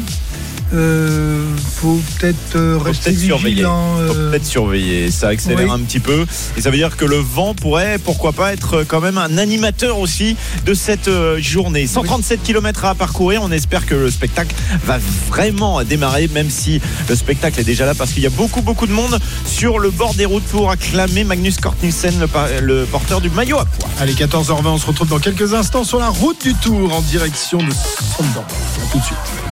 Euh, 0.73 1.45
faut 1.83 1.99
peut-être 2.17 2.55
euh, 2.55 2.77
rester 2.77 3.11
vigilant. 3.11 3.97
Faut 4.07 4.13
euh, 4.13 4.31
peut-être 4.31 4.45
surveiller. 4.45 5.11
Ça 5.11 5.27
accélère 5.27 5.67
oui. 5.67 5.71
un 5.71 5.79
petit 5.79 5.99
peu. 5.99 6.25
Et 6.55 6.61
ça 6.61 6.69
veut 6.69 6.77
dire 6.77 6.95
que 6.95 7.03
le 7.03 7.17
vent 7.17 7.53
pourrait, 7.53 7.99
pourquoi 7.99 8.31
pas, 8.31 8.53
être 8.53 8.85
quand 8.87 9.01
même 9.01 9.17
un 9.17 9.37
animateur 9.37 9.99
aussi 9.99 10.37
de 10.65 10.73
cette 10.73 11.09
euh, 11.09 11.41
journée. 11.41 11.85
137 11.85 12.41
km 12.41 12.85
à 12.85 12.95
parcourir. 12.95 13.41
On 13.43 13.51
espère 13.51 13.85
que 13.85 13.95
le 13.95 14.09
spectacle 14.09 14.55
va 14.85 14.97
vraiment 15.27 15.83
démarrer, 15.83 16.29
même 16.29 16.49
si 16.49 16.79
le 17.09 17.15
spectacle 17.15 17.59
est 17.59 17.65
déjà 17.65 17.85
là, 17.85 17.93
parce 17.95 18.13
qu'il 18.13 18.23
y 18.23 18.27
a 18.27 18.31
beaucoup, 18.31 18.61
beaucoup 18.61 18.87
de 18.87 18.93
monde 18.93 19.19
sur 19.45 19.79
le 19.79 19.91
bord 19.91 20.13
des 20.13 20.25
routes 20.25 20.45
pour 20.45 20.71
acclamer 20.71 21.25
Magnus 21.25 21.57
Cort 21.57 21.75
Nielsen, 21.83 22.13
le, 22.61 22.85
porteur 22.85 23.19
du 23.19 23.29
maillot 23.29 23.57
à 23.57 23.65
poids. 23.65 23.89
Allez, 23.99 24.13
14h20, 24.13 24.67
on 24.67 24.77
se 24.77 24.85
retrouve 24.85 25.09
dans 25.09 25.19
quelques 25.19 25.53
instants 25.53 25.83
sur 25.83 25.99
la 25.99 26.09
route 26.09 26.41
du 26.43 26.53
Tour 26.55 26.93
en 26.93 27.01
direction 27.01 27.57
de 27.57 27.71
Sondorf. 28.15 28.45
À 28.81 28.91
tout 28.91 28.99
de 28.99 29.03
suite. 29.03 29.52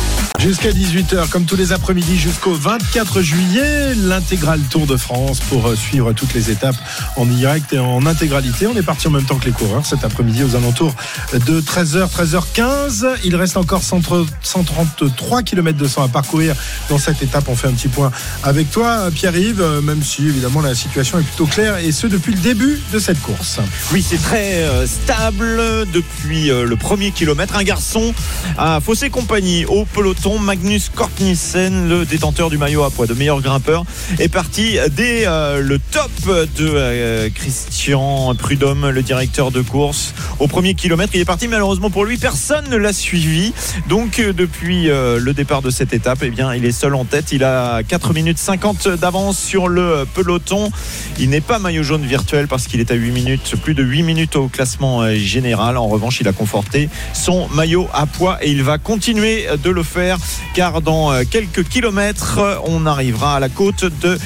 Jusqu'à 0.41 0.71
18h, 0.71 1.29
comme 1.29 1.45
tous 1.45 1.55
les 1.55 1.71
après-midi, 1.71 2.17
jusqu'au 2.17 2.55
24 2.55 3.21
juillet, 3.21 3.93
l'intégral 3.93 4.59
Tour 4.71 4.87
de 4.87 4.97
France 4.97 5.39
pour 5.39 5.67
euh, 5.67 5.75
suivre 5.75 6.13
toutes 6.13 6.33
les 6.33 6.49
étapes 6.49 6.75
en 7.15 7.27
direct 7.27 7.73
et 7.73 7.77
en 7.77 8.07
intégralité. 8.07 8.65
On 8.65 8.75
est 8.75 8.81
parti 8.81 9.07
en 9.07 9.11
même 9.11 9.23
temps 9.23 9.37
que 9.37 9.45
les 9.45 9.51
coureurs 9.51 9.85
cet 9.85 10.03
après-midi 10.03 10.43
aux 10.43 10.55
alentours 10.55 10.95
de 11.33 11.61
13h, 11.61 12.09
13h15. 12.09 13.17
Il 13.23 13.35
reste 13.35 13.55
encore 13.55 13.83
130 13.83 14.27
133 14.41 15.43
km 15.43 15.77
de 15.77 15.87
100 15.87 16.05
à 16.05 16.07
parcourir 16.07 16.55
dans 16.89 16.97
cette 16.97 17.21
étape. 17.21 17.43
On 17.47 17.55
fait 17.55 17.67
un 17.67 17.73
petit 17.73 17.87
point 17.87 18.11
avec 18.41 18.71
toi, 18.71 19.11
Pierre-Yves, 19.13 19.61
euh, 19.61 19.79
même 19.81 20.01
si 20.01 20.25
évidemment 20.25 20.61
la 20.61 20.73
situation 20.73 21.19
est 21.19 21.23
plutôt 21.23 21.45
claire 21.45 21.77
et 21.77 21.91
ce 21.91 22.07
depuis 22.07 22.33
le 22.33 22.39
début 22.39 22.81
de 22.91 22.97
cette 22.97 23.21
course. 23.21 23.59
Oui, 23.93 24.03
c'est 24.07 24.21
très 24.21 24.63
euh, 24.63 24.87
stable 24.87 25.61
depuis 25.93 26.47
le 26.47 26.75
premier 26.77 27.11
kilomètre. 27.11 27.55
Un 27.55 27.63
garçon 27.63 28.15
à 28.57 28.79
Fossé 28.81 29.11
Compagnie 29.11 29.65
au 29.65 29.85
peloton, 29.85 30.30
Magnus 30.39 30.89
Kortnissen, 30.89 31.89
le 31.89 32.05
détenteur 32.05 32.49
du 32.49 32.57
maillot 32.57 32.83
à 32.83 32.91
poids 32.91 33.07
de 33.07 33.13
meilleur 33.13 33.41
grimpeur, 33.41 33.85
est 34.19 34.29
parti 34.29 34.77
dès 34.95 35.23
euh, 35.25 35.61
le 35.61 35.79
top 35.79 36.11
de 36.25 36.69
euh, 36.73 37.29
Christian 37.33 38.33
Prudhomme, 38.35 38.89
le 38.89 39.01
directeur 39.01 39.51
de 39.51 39.61
course. 39.61 40.13
Au 40.39 40.47
premier 40.47 40.73
kilomètre, 40.73 41.11
il 41.15 41.21
est 41.21 41.25
parti. 41.25 41.47
Malheureusement 41.47 41.89
pour 41.89 42.05
lui, 42.05 42.17
personne 42.17 42.69
ne 42.69 42.77
l'a 42.77 42.93
suivi. 42.93 43.53
Donc 43.89 44.19
euh, 44.19 44.31
depuis 44.31 44.85
le 44.85 45.31
départ 45.33 45.61
de 45.61 45.69
cette 45.69 45.93
étape, 45.93 46.19
eh 46.21 46.29
bien, 46.29 46.53
il 46.53 46.65
est 46.65 46.71
seul 46.71 46.95
en 46.95 47.05
tête. 47.05 47.31
Il 47.31 47.43
a 47.43 47.83
4 47.83 48.13
minutes 48.13 48.37
50 48.37 48.87
d'avance 48.87 49.37
sur 49.37 49.67
le 49.67 50.05
peloton. 50.13 50.71
Il 51.19 51.29
n'est 51.29 51.41
pas 51.41 51.59
maillot 51.59 51.83
jaune 51.83 52.05
virtuel 52.05 52.47
parce 52.47 52.67
qu'il 52.67 52.79
est 52.79 52.91
à 52.91 52.95
8 52.95 53.11
minutes, 53.11 53.55
plus 53.61 53.73
de 53.73 53.83
8 53.83 54.03
minutes 54.03 54.35
au 54.35 54.47
classement 54.47 55.13
général. 55.15 55.77
En 55.77 55.87
revanche, 55.87 56.21
il 56.21 56.27
a 56.27 56.33
conforté 56.33 56.89
son 57.13 57.47
maillot 57.49 57.87
à 57.93 58.05
poids 58.05 58.37
et 58.41 58.51
il 58.51 58.63
va 58.63 58.77
continuer 58.77 59.47
de 59.61 59.69
le 59.69 59.83
faire 59.83 60.17
car 60.53 60.81
dans 60.81 61.11
euh, 61.11 61.23
quelques 61.29 61.63
kilomètres, 61.63 62.37
euh, 62.39 62.55
on 62.65 62.85
arrivera 62.85 63.35
à 63.35 63.39
la 63.39 63.49
côte 63.49 63.85
de 64.01 64.17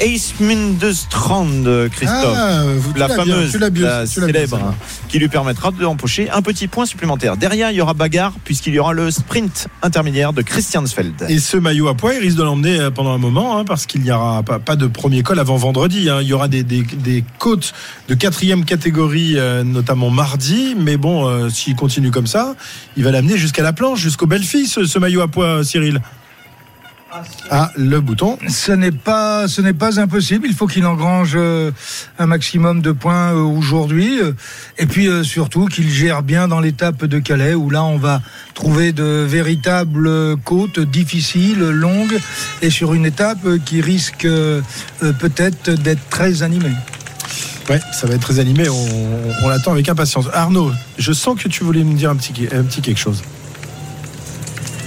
Eismindestrand, 0.00 1.46
Christophe. 1.90 2.36
Ah, 2.36 2.62
la 2.96 3.06
bien, 3.06 3.16
fameuse, 3.16 3.50
bien, 3.52 3.60
la 3.60 3.70
bien, 3.70 4.06
célèbre, 4.06 4.74
qui 5.08 5.18
lui 5.18 5.28
permettra 5.28 5.70
d'empocher 5.70 6.30
un 6.30 6.42
petit 6.42 6.66
point 6.68 6.86
supplémentaire. 6.86 7.36
Derrière, 7.36 7.70
il 7.70 7.76
y 7.76 7.80
aura 7.80 7.94
bagarre 7.94 8.32
puisqu'il 8.44 8.74
y 8.74 8.78
aura 8.78 8.92
le 8.92 9.10
sprint 9.10 9.68
intermédiaire 9.82 10.32
de 10.32 10.42
Christiansfeld. 10.42 11.26
Et 11.28 11.38
ce 11.38 11.56
maillot 11.56 11.88
à 11.88 11.94
poids, 11.94 12.14
il 12.14 12.20
risque 12.20 12.36
de 12.36 12.42
l'emmener 12.42 12.80
euh, 12.80 12.90
pendant 12.90 13.12
un 13.12 13.18
moment, 13.18 13.58
hein, 13.58 13.64
parce 13.64 13.86
qu'il 13.86 14.02
n'y 14.02 14.10
aura 14.10 14.42
pas, 14.42 14.58
pas 14.58 14.76
de 14.76 14.86
premier 14.86 15.22
col 15.22 15.38
avant 15.38 15.56
vendredi. 15.56 16.08
hein. 16.10 16.18
Il 16.20 16.28
y 16.28 16.32
aura 16.32 16.48
des, 16.48 16.62
des- 16.62 16.82
des 16.82 17.24
côtes 17.38 17.72
de 18.08 18.14
quatrième 18.14 18.64
catégorie, 18.64 19.34
euh, 19.36 19.62
notamment 19.64 20.10
mardi. 20.10 20.74
Mais 20.78 20.96
bon, 20.96 21.26
euh, 21.28 21.48
s'il 21.48 21.76
continue 21.76 22.10
comme 22.10 22.26
ça, 22.26 22.54
il 22.96 23.04
va 23.04 23.10
l'amener 23.10 23.36
jusqu'à 23.38 23.62
la 23.62 23.72
planche, 23.72 24.00
jusqu'au 24.00 24.26
Belfi, 24.26 24.66
ce, 24.66 24.84
ce 24.84 24.98
maillot 24.98 25.20
à 25.20 25.28
poids, 25.28 25.43
Cyril. 25.62 26.00
Ah, 27.48 27.70
le 27.76 28.00
bouton. 28.00 28.38
Ce 28.48 28.72
n'est 28.72 28.90
pas, 28.90 29.46
ce 29.46 29.60
n'est 29.60 29.72
pas 29.72 30.00
impossible. 30.00 30.48
Il 30.48 30.54
faut 30.54 30.66
qu'il 30.66 30.84
engrange 30.84 31.34
euh, 31.36 31.70
un 32.18 32.26
maximum 32.26 32.82
de 32.82 32.90
points 32.90 33.32
euh, 33.32 33.42
aujourd'hui, 33.42 34.20
euh, 34.20 34.32
et 34.78 34.86
puis 34.86 35.06
euh, 35.06 35.22
surtout 35.22 35.66
qu'il 35.66 35.88
gère 35.88 36.24
bien 36.24 36.48
dans 36.48 36.58
l'étape 36.58 37.04
de 37.04 37.18
Calais, 37.20 37.54
où 37.54 37.70
là 37.70 37.84
on 37.84 37.98
va 37.98 38.20
trouver 38.54 38.92
de 38.92 39.24
véritables 39.28 40.08
euh, 40.08 40.34
côtes 40.36 40.80
difficiles, 40.80 41.60
longues, 41.60 42.18
et 42.62 42.70
sur 42.70 42.94
une 42.94 43.06
étape 43.06 43.46
euh, 43.46 43.58
qui 43.64 43.80
risque 43.80 44.24
euh, 44.24 44.60
euh, 45.04 45.12
peut-être 45.12 45.70
d'être 45.70 46.08
très 46.10 46.42
animée. 46.42 46.74
Ouais, 47.70 47.80
ça 47.92 48.08
va 48.08 48.14
être 48.14 48.22
très 48.22 48.40
animé. 48.40 48.68
On, 48.68 49.44
on 49.44 49.48
l'attend 49.48 49.70
avec 49.70 49.88
impatience. 49.88 50.26
Arnaud, 50.32 50.72
je 50.98 51.12
sens 51.12 51.40
que 51.40 51.48
tu 51.48 51.62
voulais 51.62 51.84
me 51.84 51.94
dire 51.94 52.10
un 52.10 52.16
petit, 52.16 52.48
un 52.52 52.64
petit 52.64 52.80
quelque 52.80 52.98
chose. 52.98 53.22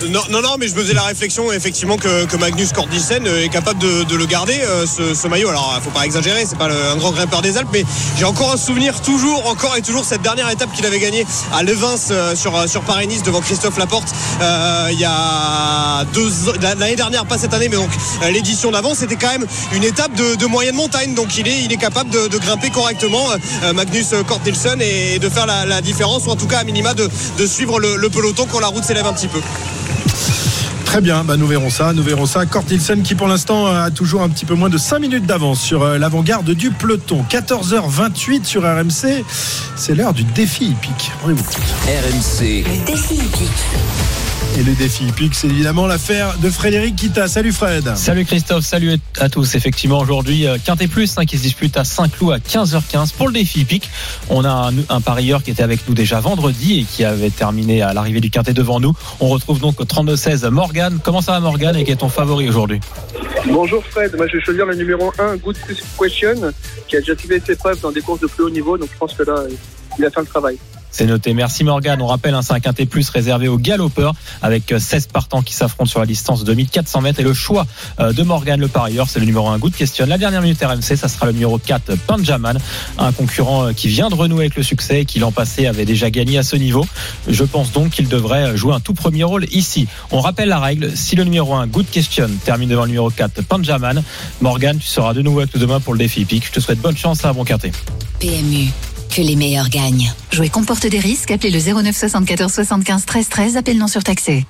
Non, 0.05 0.21
non, 0.29 0.55
mais 0.60 0.67
je 0.67 0.75
me 0.75 0.81
faisais 0.81 0.93
la 0.93 1.03
réflexion 1.03 1.51
effectivement 1.51 1.97
que, 1.97 2.38
Magnus 2.38 2.71
Cordnissen 2.71 3.25
est 3.25 3.49
capable 3.49 3.79
de, 3.79 4.15
le 4.15 4.25
garder 4.25 4.60
euh, 4.63 4.86
ce, 4.86 5.27
maillot. 5.27 5.49
Alors, 5.49 5.79
faut 5.83 5.89
pas 5.89 6.05
exagérer, 6.05 6.45
c'est 6.45 6.57
pas 6.57 6.69
un 6.69 6.95
grand 6.97 7.12
grimpeur 7.12 7.41
des 7.41 7.57
Alpes, 7.57 7.69
mais 7.73 7.83
j'ai 8.17 8.25
encore 8.25 8.51
un 8.51 8.57
souvenir 8.57 9.01
toujours, 9.01 9.47
encore 9.47 9.75
et 9.75 9.81
toujours 9.81 10.05
cette 10.05 10.21
dernière 10.21 10.49
étape 10.49 10.71
qu'il 10.73 10.86
avait 10.86 10.99
gagnée 10.99 11.25
à 11.53 11.63
Levins 11.63 11.95
euh, 12.12 12.36
sur 12.36 12.55
euh, 12.55 12.67
sur 12.67 12.81
Paris-Nice 12.81 13.23
devant 13.23 13.41
Christophe 13.41 13.77
Laporte 13.77 14.07
euh, 14.41 14.89
il 14.91 14.99
y 14.99 15.05
a 15.05 16.05
l'année 16.62 16.95
dernière, 16.95 17.25
pas 17.25 17.38
cette 17.38 17.53
année, 17.53 17.69
mais 17.69 17.75
donc 17.75 17.89
euh, 18.23 18.29
l'édition 18.29 18.71
d'avant, 18.71 18.93
c'était 18.93 19.15
quand 19.15 19.31
même 19.31 19.45
une 19.73 19.83
étape 19.83 20.13
de, 20.13 20.45
moyenne 20.45 20.75
montagne. 20.75 21.13
Donc 21.13 21.38
il 21.38 21.47
est 21.47 21.77
capable 21.77 22.10
de, 22.10 22.38
grimper 22.38 22.69
correctement 22.69 23.25
euh, 23.63 23.73
Magnus 23.73 24.13
Cordnissen 24.27 24.81
et 24.81 25.19
de 25.19 25.29
faire 25.29 25.45
la, 25.45 25.81
différence 25.81 26.25
ou 26.25 26.29
en 26.29 26.36
tout 26.36 26.47
cas 26.47 26.60
à 26.60 26.63
minima 26.63 26.93
de, 26.93 27.10
suivre 27.45 27.79
le 27.79 28.10
peloton 28.10 28.47
quand 28.51 28.60
la 28.60 28.67
route 28.67 28.83
s'élève 28.83 29.07
un 29.07 29.13
petit 29.13 29.27
peu. 29.27 29.39
Très 30.88 31.02
bien, 31.02 31.26
bah 31.26 31.36
nous 31.36 31.47
verrons 31.47 31.69
ça, 31.69 31.91
nous 31.91 32.02
verrons 32.02 32.26
ça. 32.26 32.45
Kort 32.45 32.63
Nielsen 32.69 33.04
qui 33.04 33.13
pour 33.13 33.28
l'instant 33.28 33.67
a 33.67 33.91
toujours 33.91 34.21
un 34.23 34.30
petit 34.30 34.45
peu 34.45 34.56
moins 34.56 34.69
de 34.69 34.78
5 34.78 35.00
minutes 35.00 35.26
d'avance 35.26 35.60
sur 35.60 35.84
euh, 35.84 35.97
l'avant-garde 35.97 36.50
du 36.52 36.71
peloton. 36.71 37.26
14h28 37.30 38.45
sur 38.45 38.63
RMC, 38.63 39.26
c'est 39.76 39.95
l'heure 39.95 40.13
du 40.13 40.23
défi 40.23 40.69
hippique. 40.69 41.12
Rendez-vous 41.21 41.43
compte. 41.43 41.58
RMC, 41.86 42.63
Défi 42.86 43.15
hippique. 43.15 44.27
Et 44.58 44.63
le 44.63 44.73
défi 44.73 45.06
hippique, 45.06 45.36
c'est 45.36 45.47
évidemment 45.47 45.86
l'affaire 45.86 46.36
de 46.39 46.50
Frédéric 46.50 46.95
Kita. 46.95 47.28
Salut 47.28 47.52
Fred. 47.52 47.95
Salut 47.95 48.26
Christophe, 48.26 48.63
salut 48.63 48.97
à 49.19 49.30
tous. 49.30 49.54
Effectivement, 49.54 50.00
aujourd'hui, 50.00 50.47
euh, 50.47 50.58
Quintet 50.63 50.88
Plus 50.88 51.15
hein, 51.17 51.26
qui 51.26 51.38
se 51.38 51.43
dispute 51.43 51.78
à 51.78 51.84
Saint-Cloud 51.84 52.34
à 52.34 52.39
15h15 52.39 53.13
pour 53.13 53.28
le 53.28 53.34
défi 53.34 53.62
hippique. 53.62 53.89
On 54.30 54.45
a 54.45 54.71
un, 54.71 54.73
un 54.89 55.02
parieur 55.02 55.43
qui 55.43 55.52
était 55.52 55.62
avec 55.62 55.88
nous 55.88 55.93
déjà 55.93 56.19
vendredi 56.19 56.80
et 56.80 56.84
qui 56.84 57.04
avait 57.04 57.30
terminé 57.30 57.84
à 57.84 57.93
l'arrivée 57.93 58.19
du 58.19 58.32
Quintet 58.32 58.54
devant 58.54 58.80
nous. 58.80 58.93
On 59.19 59.28
retrouve 59.28 59.60
donc 59.60 59.80
au 59.80 59.86
32-16 59.86 60.50
Morgan. 60.50 61.00
Comment 61.04 61.21
ça 61.21 61.34
va 61.34 61.39
Morgan 61.39 61.76
et 61.76 61.84
quel 61.84 61.93
est 61.93 61.97
ton 61.97 62.10
favori 62.10 62.50
aujourd'hui? 62.50 62.80
Bonjour 63.45 63.84
Fred, 63.86 64.15
moi 64.17 64.28
je 64.28 64.38
vais 64.38 64.43
choisir 64.43 64.65
le 64.65 64.76
numéro 64.76 65.13
1, 65.19 65.38
Good 65.38 65.56
Question, 66.00 66.52
qui 66.88 66.97
a 66.97 67.00
déjà 67.00 67.15
suivi 67.15 67.39
ses 67.45 67.56
preuves 67.56 67.80
dans 67.80 67.91
des 67.91 68.02
courses 68.02 68.19
de 68.19 68.28
plus 68.28 68.43
haut 68.43 68.50
niveau, 68.50 68.78
donc 68.78 68.89
je 68.91 68.97
pense 68.97 69.13
que 69.13 69.23
là, 69.23 69.36
il 69.97 70.06
a 70.06 70.10
fait 70.10 70.19
le 70.19 70.26
travail. 70.26 70.58
C'est 70.97 71.05
noté. 71.05 71.36
Merci 71.36 71.63
Morgan. 71.63 72.01
On 72.01 72.07
rappelle, 72.07 72.33
un 72.33 72.41
5 72.41 72.60
quintet 72.60 72.88
plus 72.88 73.07
réservé 73.12 73.47
aux 73.47 73.60
galopeurs 73.60 74.15
avec 74.41 74.73
16 74.75 75.10
partants 75.13 75.43
qui 75.43 75.53
s'affrontent 75.53 75.88
sur 75.88 75.99
la 75.99 76.07
distance 76.07 76.39
de 76.39 76.45
2400 76.45 77.01
mètres. 77.01 77.19
Et 77.19 77.23
le 77.23 77.36
choix 77.36 77.67
euh, 77.99 78.13
de 78.13 78.23
Morgan, 78.23 78.60
le 78.60 78.67
parieur, 78.67 79.07
c'est 79.07 79.19
le 79.19 79.27
numéro 79.27 79.47
1 79.47 79.60
Good 79.60 79.75
Question. 79.75 80.07
La 80.07 80.17
dernière 80.17 80.41
minute 80.41 80.60
RMC, 80.60 80.97
ça 80.97 81.07
sera 81.07 81.27
le 81.27 81.33
numéro 81.33 81.60
4 81.60 81.91
Benjamin, 82.07 82.55
un 82.97 83.12
concurrent 83.12 83.67
euh, 83.67 83.73
qui 83.73 83.89
vient 83.89 84.10
de 84.10 84.15
renouer 84.15 84.45
avec 84.45 84.55
le 84.55 84.63
succès 84.63 85.01
et 85.01 85.05
qui 85.05 85.19
l'an 85.19 85.31
passé 85.31 85.67
avait 85.67 85.86
déjà 85.86 86.10
gagné 86.10 86.39
à 86.39 86.43
ce 86.43 86.55
niveau. 86.55 86.83
Je 87.27 87.43
pense 87.43 87.71
donc 87.71 87.91
qu'il 87.91 88.07
devrait 88.07 88.57
jouer 88.57 88.73
un 88.73 88.79
tout 88.79 88.95
premier 88.95 89.23
rôle 89.23 89.45
ici. 89.51 89.88
On 90.10 90.19
rappelle 90.19 90.49
la 90.49 90.60
règle. 90.60 90.97
Si 90.97 91.15
le 91.15 91.25
numéro 91.25 91.53
1 91.53 91.67
Good 91.67 91.91
Question 91.91 92.29
termine 92.43 92.69
devant 92.69 92.86
le 92.86 92.88
numéro 92.88 93.12
4 93.12 93.43
Benjamin, 93.47 94.01
Morgan, 94.41 94.79
tu 94.79 94.88
seras 94.88 95.13
de 95.13 95.21
nouveau 95.21 95.41
avec 95.41 95.53
nous 95.53 95.62
demain 95.62 95.79
pour 95.79 95.93
le 95.93 95.99
défi 95.99 96.21
hippique. 96.21 96.47
Je 96.47 96.53
te 96.53 96.60
souhaite 96.60 96.79
bonne 96.79 96.97
chance 96.97 97.23
à 97.23 97.33
bon. 97.33 97.45
Que 99.10 99.22
les 99.22 99.36
meilleurs 99.36 99.70
gagnent. 99.70 100.12
Jouer 100.32 100.50
comporte 100.50 100.86
des 100.88 101.00
risques. 101.00 101.32
Appelez 101.32 101.50
le 101.50 101.60
09 101.60 101.96
74 101.96 102.52
75 102.52 103.06
13 103.06 103.30
13. 103.30 103.58
Appel 103.58 103.78
non 103.78 103.88
surtaxé. 103.88 104.46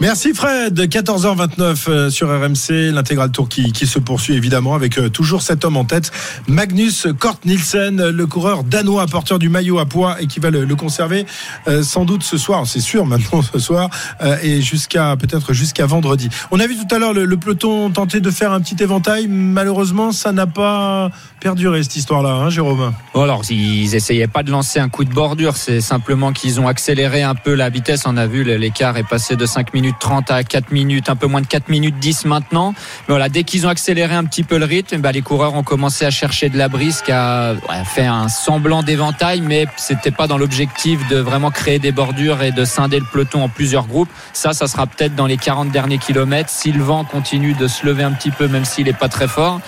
Merci 0.00 0.34
Fred, 0.34 0.78
14h29 0.80 1.88
euh, 1.88 2.10
sur 2.10 2.28
RMC, 2.28 2.92
l'intégral 2.92 3.30
tour 3.30 3.48
qui, 3.48 3.72
qui, 3.72 3.86
se 3.86 3.98
poursuit 3.98 4.34
évidemment 4.34 4.74
avec 4.74 4.98
euh, 4.98 5.08
toujours 5.08 5.42
cet 5.42 5.64
homme 5.64 5.76
en 5.76 5.84
tête, 5.84 6.10
Magnus 6.48 7.06
Kort 7.18 7.38
Nielsen, 7.44 8.08
le 8.08 8.26
coureur 8.26 8.64
danois 8.64 9.06
porteur 9.06 9.38
du 9.38 9.48
maillot 9.48 9.78
à 9.78 9.86
poids 9.86 10.20
et 10.20 10.26
qui 10.26 10.40
va 10.40 10.50
le, 10.50 10.64
le 10.64 10.76
conserver 10.76 11.24
euh, 11.68 11.82
sans 11.82 12.04
doute 12.04 12.22
ce 12.24 12.36
soir, 12.36 12.66
c'est 12.66 12.80
sûr 12.80 13.06
maintenant 13.12 13.42
ce 13.42 13.58
soir 13.58 13.90
euh, 14.22 14.36
et 14.42 14.60
jusqu'à 14.60 15.14
peut-être 15.16 15.52
jusqu'à 15.52 15.86
vendredi. 15.86 16.28
On 16.50 16.58
a 16.58 16.66
vu 16.66 16.74
tout 16.76 16.92
à 16.92 16.98
l'heure 16.98 17.12
le, 17.12 17.24
le, 17.24 17.36
peloton 17.36 17.90
tenter 17.90 18.20
de 18.20 18.30
faire 18.30 18.52
un 18.52 18.60
petit 18.60 18.82
éventail, 18.82 19.28
malheureusement 19.28 20.10
ça 20.10 20.32
n'a 20.32 20.46
pas 20.46 21.10
perduré 21.42 21.82
cette 21.82 21.96
histoire-là, 21.96 22.30
hein, 22.30 22.50
Jérôme? 22.50 22.92
Alors 23.16 23.42
ils 23.50 23.94
essayaient 23.96 24.28
pas 24.28 24.44
de 24.44 24.50
lancer 24.52 24.78
un 24.78 24.88
coup 24.88 25.04
de 25.04 25.12
bordure, 25.12 25.56
c'est 25.56 25.80
simplement 25.80 26.32
qu'ils 26.32 26.60
ont 26.60 26.68
accéléré 26.68 27.22
un 27.22 27.34
peu 27.34 27.54
la 27.54 27.68
vitesse. 27.68 28.04
On 28.06 28.16
a 28.16 28.28
vu 28.28 28.44
l'écart 28.44 28.96
est 28.96 29.08
passé 29.08 29.34
de 29.34 29.44
5 29.44 29.74
minutes 29.74 29.96
30 29.98 30.30
à 30.30 30.44
4 30.44 30.70
minutes, 30.70 31.08
un 31.08 31.16
peu 31.16 31.26
moins 31.26 31.40
de 31.40 31.46
4 31.46 31.68
minutes 31.68 31.98
10 31.98 32.26
maintenant. 32.26 32.74
Mais 33.08 33.14
voilà, 33.14 33.28
dès 33.28 33.42
qu'ils 33.42 33.66
ont 33.66 33.70
accéléré 33.70 34.14
un 34.14 34.24
petit 34.24 34.44
peu 34.44 34.56
le 34.56 34.66
rythme, 34.66 34.98
bah, 34.98 35.10
les 35.10 35.22
coureurs 35.22 35.54
ont 35.54 35.64
commencé 35.64 36.04
à 36.04 36.10
chercher 36.10 36.48
de 36.48 36.56
la 36.56 36.68
brise, 36.68 37.02
qui 37.02 37.10
a 37.10 37.56
fait 37.84 38.06
un 38.06 38.28
semblant 38.28 38.84
d'éventail, 38.84 39.40
mais 39.40 39.66
c'était 39.76 40.12
pas 40.12 40.28
dans 40.28 40.38
l'objectif 40.38 41.08
de 41.08 41.16
vraiment 41.16 41.50
créer 41.50 41.80
des 41.80 41.92
bordures 41.92 42.42
et 42.42 42.52
de 42.52 42.64
scinder 42.64 43.00
le 43.00 43.06
peloton 43.10 43.42
en 43.42 43.48
plusieurs 43.48 43.86
groupes. 43.86 44.10
Ça, 44.32 44.52
ça 44.52 44.68
sera 44.68 44.86
peut-être 44.86 45.16
dans 45.16 45.26
les 45.26 45.38
40 45.38 45.70
derniers 45.70 45.98
kilomètres. 45.98 46.50
Si 46.50 46.70
le 46.70 46.84
vent 46.84 47.02
continue 47.04 47.54
de 47.54 47.66
se 47.66 47.84
lever 47.84 48.04
un 48.04 48.12
petit 48.12 48.30
peu, 48.30 48.46
même 48.46 48.64
s'il 48.64 48.84
n'est 48.84 48.92
pas 48.92 49.08
très 49.08 49.26
fort, 49.26 49.60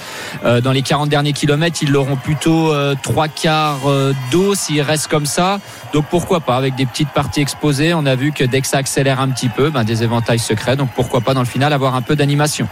euh, 0.45 0.61
dans 0.61 0.73
les 0.73 0.83
40 0.83 1.09
derniers 1.09 1.33
kilomètres, 1.33 1.63
ils 1.68 1.90
l'auront 1.90 2.16
plutôt 2.16 2.72
euh, 2.72 2.94
trois 3.03 3.29
quarts 3.29 3.88
euh, 3.88 4.12
d'eau 4.31 4.55
s'il 4.55 4.81
reste 4.81 5.09
comme 5.09 5.27
ça. 5.27 5.61
Donc 5.92 6.07
pourquoi 6.07 6.40
pas 6.40 6.57
avec 6.57 6.74
des 6.74 6.87
petites 6.87 7.11
parties 7.11 7.40
exposées. 7.40 7.94
On 7.94 8.07
a 8.07 8.14
vu 8.14 8.33
que 8.33 8.44
dès 8.44 8.61
que 8.61 8.66
ça 8.66 8.79
accélère 8.79 9.20
un 9.20 9.29
petit 9.29 9.48
peu, 9.48 9.70
ben, 9.70 9.85
des 9.85 10.03
éventails 10.03 10.38
secrets. 10.38 10.77
Donc 10.77 10.90
pourquoi 10.94 11.20
pas 11.20 11.35
dans 11.35 11.40
le 11.40 11.46
final 11.46 11.72
avoir 11.72 11.94
un 11.94 12.03
peu 12.03 12.16
d'animation. 12.16 12.68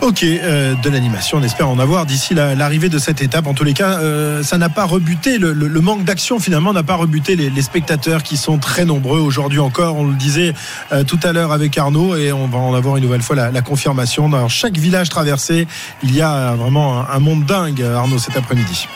Ok, 0.00 0.22
euh, 0.22 0.74
de 0.76 0.88
l'animation, 0.88 1.38
on 1.38 1.42
espère 1.42 1.68
en 1.68 1.78
avoir 1.78 2.06
d'ici 2.06 2.32
l'arrivée 2.34 2.88
de 2.88 2.98
cette 2.98 3.20
étape. 3.20 3.46
En 3.46 3.52
tous 3.52 3.64
les 3.64 3.74
cas, 3.74 3.98
euh, 3.98 4.42
ça 4.42 4.56
n'a 4.56 4.70
pas 4.70 4.84
rebuté, 4.84 5.36
le, 5.36 5.52
manque 5.80 6.04
d'action 6.04 6.38
finalement 6.38 6.72
n'a 6.72 6.82
pas 6.82 6.94
rebuté 6.94 7.36
les, 7.36 7.62
spectateurs 7.62 8.22
qui 8.22 8.38
sont 8.38 8.58
très 8.58 8.86
nombreux 8.86 9.20
aujourd'hui 9.20 9.58
encore. 9.58 9.96
On 9.96 10.06
le 10.06 10.14
disait 10.14 10.54
euh, 10.92 11.04
tout 11.04 11.20
à 11.22 11.32
l'heure 11.32 11.52
avec 11.52 11.76
Arnaud 11.76 12.16
et 12.16 12.32
on 12.32 12.46
va 12.46 12.58
en 12.58 12.74
avoir 12.74 12.96
une 12.96 13.04
nouvelle 13.04 13.22
fois 13.22 13.36
la, 13.36 13.62
confirmation. 13.62 14.28
Dans 14.30 14.48
chaque 14.48 14.78
village 14.78 15.10
traversé, 15.10 15.68
il 16.02 16.14
y 16.14 16.22
a 16.22 16.54
vraiment 16.54 17.08
un 17.08 17.18
monde 17.18 17.44
dingue, 17.44 17.82
Arnaud, 17.82 18.18
cet 18.18 18.36
après-midi. 18.36 18.88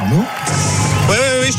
Arnaud? 0.00 0.24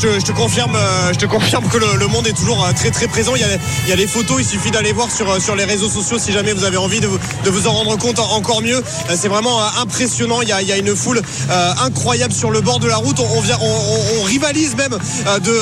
Je 0.02 0.24
te 0.24 0.32
confirme, 0.32 0.74
euh, 0.76 1.12
je 1.12 1.18
te 1.18 1.26
confirme 1.26 1.68
que 1.68 1.76
le, 1.76 2.06
monde 2.06 2.26
est 2.26 2.32
toujours 2.32 2.64
euh, 2.64 2.72
très 2.72 2.90
très 2.90 3.06
présent. 3.06 3.32
Il 3.34 3.42
y 3.42 3.44
a, 3.44 3.48
il 3.84 3.88
y 3.88 3.92
a 3.92 3.96
les 3.96 4.06
photos, 4.06 4.38
il 4.40 4.46
suffit 4.46 4.70
d'aller 4.70 4.92
voir 4.92 5.10
sur, 5.10 5.30
euh, 5.30 5.40
sur 5.40 5.54
les 5.54 5.64
réseaux 5.64 5.90
sociaux 5.90 6.18
si 6.18 6.32
jamais 6.32 6.54
vous 6.54 6.64
avez 6.64 6.78
envie 6.78 7.00
de 7.00 7.06
vous, 7.06 7.18
de 7.44 7.50
vous 7.50 7.66
en 7.66 7.72
rendre 7.72 7.96
compte 7.98 8.18
encore 8.18 8.62
mieux. 8.62 8.82
C'est 9.14 9.28
vraiment 9.28 9.60
impressionnant. 9.82 10.40
Il 10.40 10.48
y, 10.48 10.52
a, 10.52 10.62
il 10.62 10.68
y 10.68 10.72
a 10.72 10.78
une 10.78 10.96
foule 10.96 11.20
incroyable 11.84 12.32
sur 12.32 12.50
le 12.50 12.60
bord 12.60 12.78
de 12.78 12.88
la 12.88 12.96
route. 12.96 13.18
On, 13.20 14.22
rivalise 14.22 14.76
même 14.76 14.92
de, 14.92 15.60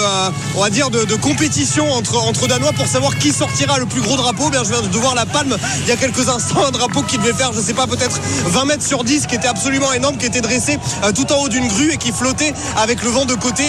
on 0.54 0.60
va 0.60 0.68
dire, 0.68 0.90
de, 0.90 1.04
de, 1.04 1.14
compétition 1.14 1.90
entre, 1.92 2.18
entre 2.18 2.46
Danois 2.46 2.72
pour 2.72 2.86
savoir 2.86 3.16
qui 3.16 3.32
sortira 3.32 3.78
le 3.78 3.86
plus 3.86 4.02
gros 4.02 4.16
drapeau. 4.16 4.50
Bien, 4.50 4.62
je 4.62 4.70
viens 4.70 4.82
de 4.82 4.98
voir 4.98 5.14
la 5.14 5.26
palme 5.26 5.56
il 5.82 5.88
y 5.88 5.92
a 5.92 5.96
quelques 5.96 6.28
instants, 6.28 6.66
un 6.66 6.70
drapeau 6.70 7.02
qui 7.02 7.18
devait 7.18 7.32
faire, 7.32 7.52
je 7.52 7.60
sais 7.60 7.74
pas, 7.74 7.86
peut-être 7.86 8.20
20 8.46 8.64
mètres 8.66 8.86
sur 8.86 9.04
10, 9.04 9.26
qui 9.26 9.36
était 9.36 9.48
absolument 9.48 9.92
énorme, 9.92 10.16
qui 10.18 10.26
était 10.26 10.40
dressé 10.40 10.78
tout 11.14 11.32
en 11.32 11.42
haut 11.42 11.48
d'une 11.48 11.68
grue 11.68 11.92
et 11.92 11.96
qui 11.96 12.12
flottait 12.12 12.52
avec 12.76 13.02
le 13.02 13.10
vent 13.10 13.24
de 13.24 13.34
côté 13.34 13.64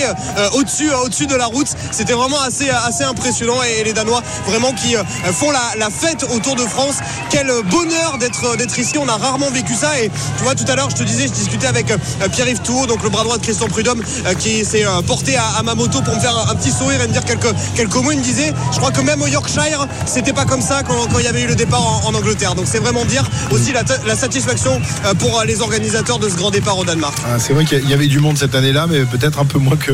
au-dessus 0.60 0.92
au-dessus 0.92 1.28
de 1.28 1.36
la 1.36 1.46
route. 1.46 1.68
C'était 1.92 2.14
vraiment 2.14 2.42
assez 2.42 2.70
assez 2.70 3.04
impressionnant 3.04 3.62
et, 3.64 3.84
les 3.84 3.94
Danois 3.94 4.22
vraiment 4.46 4.74
qui 4.74 4.96
euh, 4.96 5.04
font 5.32 5.52
la, 5.52 5.90
fête 5.90 6.26
autour 6.36 6.56
de 6.56 6.62
France. 6.62 6.98
Quel 7.30 7.48
bonheur 7.72 8.18
d'être 8.20 8.58
d'être 8.58 8.78
ici. 8.78 8.98
On 8.98 9.08
a 9.08 9.18
rarement 9.18 9.50
vécu 9.50 9.74
ça 9.74 10.00
et 10.00 10.10
tu 10.38 10.44
vois 10.44 10.56
tout 10.56 10.66
à 10.68 10.76
l'heure 10.76 10.90
je 10.90 10.96
te 10.96 11.04
disais 11.04 11.28
je 11.28 11.34
discutais 11.34 11.68
avec 11.68 11.92
euh, 11.92 11.98
Pierre-Yves 12.32 12.62
Touot 12.62 12.86
donc 12.88 13.04
le 13.04 13.10
bras 13.10 13.24
droit 13.24 13.38
de 13.38 13.44
Christian 13.44 13.68
Prudhomme 13.68 14.04
qui 14.40 14.66
s'est 14.66 14.86
porté 15.08 15.38
à, 15.38 15.64
ma 15.64 15.76
moto 15.76 16.02
pour 16.02 16.16
me 16.16 16.20
faire 16.20 16.36
un, 16.50 16.56
petit 16.56 16.72
sourire 16.72 17.02
et 17.02 17.08
me 17.08 17.14
dire 17.14 17.26
quelques 17.26 17.54
quelques 17.76 17.96
mots. 17.96 18.12
Il 18.12 18.20
me 18.20 18.24
disait 18.24 18.54
je 18.72 18.78
crois 18.78 18.92
que 18.92 19.02
même 19.02 19.22
au 19.22 19.28
Yorkshire 19.28 19.88
c'était 20.06 20.34
pas 20.34 20.46
comme 20.46 20.62
ça 20.62 20.84
quand, 20.84 21.08
quand, 21.12 21.20
il 21.20 21.26
y 21.26 21.28
avait 21.28 21.44
eu 21.44 21.48
le 21.48 21.56
départ 21.56 22.06
en, 22.06 22.14
Angleterre. 22.14 22.56
Donc 22.56 22.66
c'est 22.68 22.80
vraiment 22.80 23.06
dire 23.06 23.24
aussi 23.52 23.72
la, 23.72 24.16
satisfaction 24.16 24.82
pour 25.20 25.44
les 25.46 25.62
organisateurs 25.62 26.20
de 26.20 26.28
ce 26.28 26.36
grand 26.36 26.52
départ 26.52 26.78
au 26.78 26.84
Danemark. 26.84 27.18
Ah, 27.26 27.40
c'est 27.40 27.54
vrai 27.54 27.64
qu'il 27.64 27.90
y 27.90 27.94
avait 27.94 28.08
du 28.08 28.20
monde 28.20 28.38
cette 28.38 28.56
année-là 28.56 28.88
mais 28.90 29.06
peut-être 29.06 29.40
un 29.40 29.46
peu 29.46 29.60
moins 29.60 29.78
que 29.78 29.94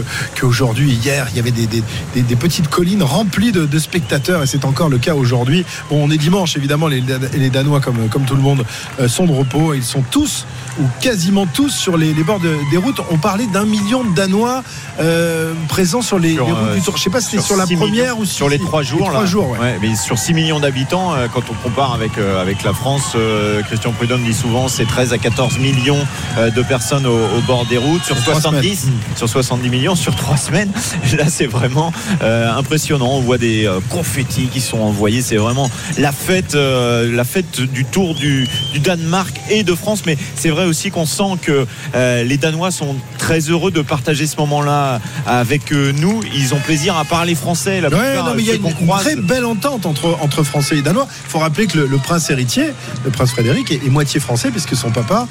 qu'aujourd'hui. 0.56 0.92
Hier, 0.92 1.28
il 1.32 1.38
y 1.38 1.40
avait 1.40 1.52
des, 1.52 1.68
des, 1.68 1.84
des, 2.14 2.22
des, 2.22 2.36
petites 2.36 2.70
collines 2.70 3.04
remplies 3.04 3.52
de, 3.52 3.66
de 3.66 3.80
spectateurs 3.80 4.44
et 4.44 4.48
c'est 4.48 4.66
encore 4.66 4.90
le 4.90 4.98
cas 4.98 5.16
aujourd'hui. 5.16 5.66
Bon, 5.90 6.04
on 6.04 6.12
est 6.12 6.18
dimanche, 6.18 6.56
évidemment, 6.56 6.88
les, 6.88 7.04
les 7.34 7.50
Danois, 7.50 7.82
comme, 7.82 8.08
comme 8.10 8.24
tout 8.24 8.36
le 8.36 8.42
monde, 8.42 8.66
euh, 9.00 9.08
sont 9.08 9.26
de 9.26 9.34
repos. 9.34 9.74
Ils 9.74 9.84
sont 9.84 10.04
tous 10.12 10.46
ou 10.80 10.84
quasiment 11.02 11.46
tous 11.46 11.70
sur 11.70 11.98
les, 11.98 12.14
les 12.14 12.24
bords 12.24 12.40
de, 12.40 12.56
des 12.72 12.78
routes. 12.78 13.02
On 13.12 13.18
parlait 13.18 13.48
d'un 13.48 13.66
million 13.66 14.04
de 14.04 14.14
Danois 14.16 14.64
euh, 15.00 15.54
présents 15.68 16.02
sur 16.02 16.20
les, 16.20 16.36
sur, 16.36 16.46
les 16.46 16.52
routes 16.52 16.74
du 16.74 16.82
Tour. 16.82 16.98
Je 16.98 17.04
sais 17.04 17.10
pas 17.10 17.22
si 17.22 17.32
c'était 17.32 17.44
sur, 17.44 17.56
sur 17.56 17.58
la 17.58 17.66
première 17.66 17.90
millions, 17.90 18.20
ou 18.20 18.26
sur 18.26 18.50
les 18.50 18.60
trois 18.60 18.84
jours. 18.84 19.00
Les 19.00 19.06
trois 19.06 19.22
là. 19.22 19.26
jours 19.26 19.50
ouais. 19.52 19.60
Ouais, 19.60 19.78
mais 19.82 19.96
sur 19.96 20.18
6 20.18 20.34
millions 20.34 20.60
d'habitants, 20.60 21.14
euh, 21.14 21.28
quand 21.34 21.44
on 21.50 21.54
compare 21.54 21.94
avec, 21.94 22.18
euh, 22.18 22.42
avec 22.42 22.64
la 22.64 22.74
France, 22.74 23.14
euh, 23.16 23.62
Christian 23.64 23.92
Prudhomme 23.92 24.24
dit 24.24 24.34
souvent 24.34 24.68
c'est 24.68 24.86
13 24.86 25.14
à 25.14 25.18
14 25.18 25.58
millions 25.60 26.06
euh, 26.38 26.50
de 26.52 26.62
personnes 26.62 27.06
au, 27.06 27.16
au, 27.16 27.42
bord 27.48 27.66
des 27.66 27.78
routes 27.78 28.04
sur 28.04 28.18
70, 28.18 28.88
sur 29.16 29.30
70 29.30 29.70
millions 29.70 29.96
sur 29.96 30.16
3 30.16 30.38
Là, 31.18 31.26
c'est 31.28 31.46
vraiment 31.48 31.92
euh, 32.22 32.52
impressionnant. 32.52 33.10
On 33.12 33.22
voit 33.22 33.38
des 33.38 33.66
euh, 33.66 33.80
confettis 33.90 34.48
qui 34.48 34.62
sont 34.62 34.80
envoyés. 34.80 35.22
C'est 35.22 35.38
vraiment 35.38 35.70
la 35.98 36.12
fête, 36.12 36.56
euh, 36.56 37.14
la 37.16 37.24
fête 37.24 37.62
du 37.62 37.86
Tour 37.86 38.16
du, 38.16 38.48
du, 38.74 38.80
Danemark 38.80 39.34
et 39.50 39.64
de 39.64 39.74
France. 39.74 40.04
Mais 40.06 40.18
c'est 40.36 40.50
vrai 40.50 40.66
aussi 40.66 40.92
qu'on 40.92 41.06
sent 41.06 41.24
que 41.42 41.66
les 41.96 42.38
Danois 42.38 42.72
sont 42.72 42.96
très 43.18 43.40
heureux 43.40 43.72
de 43.72 43.82
partager 43.82 44.28
ce 44.28 44.38
moment-là 44.38 45.00
avec 45.26 45.72
nous. 45.72 46.22
Ils 46.36 46.54
ont 46.54 46.60
plaisir 46.60 46.98
à 46.98 47.06
parler 47.06 47.36
français. 47.36 47.82
La 47.82 47.90
ouais, 47.90 48.18
non, 48.18 48.34
mais 48.36 48.42
il 48.42 48.48
y 48.48 48.52
a 48.52 48.56
une, 48.56 48.66
une, 48.66 48.88
très 48.88 49.16
belle 49.16 49.46
entente 49.46 49.86
entre, 49.86 50.18
entre 50.22 50.44
Français 50.44 50.78
et 50.78 50.82
Danois. 50.82 51.08
Il 51.26 51.32
faut 51.32 51.40
rappeler 51.40 51.68
que 51.68 51.78
le, 51.78 51.88
le, 51.88 51.98
prince 51.98 52.30
héritier, 52.30 52.66
le 53.04 53.12
prince 53.12 53.32
Frédéric, 53.32 53.72
est, 53.72 53.86
est 53.86 53.90
moitié 53.90 54.20
français 54.20 54.52
puisque 54.52 54.76
son 54.76 54.92
papa, 54.92 55.28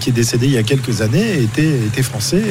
qui 0.00 0.10
est 0.10 0.12
décédé 0.12 0.46
il 0.46 0.52
y 0.52 0.58
a 0.58 0.62
quelques 0.62 1.02
années, 1.02 1.42
était, 1.42 1.70
était 1.86 2.02
français, 2.02 2.42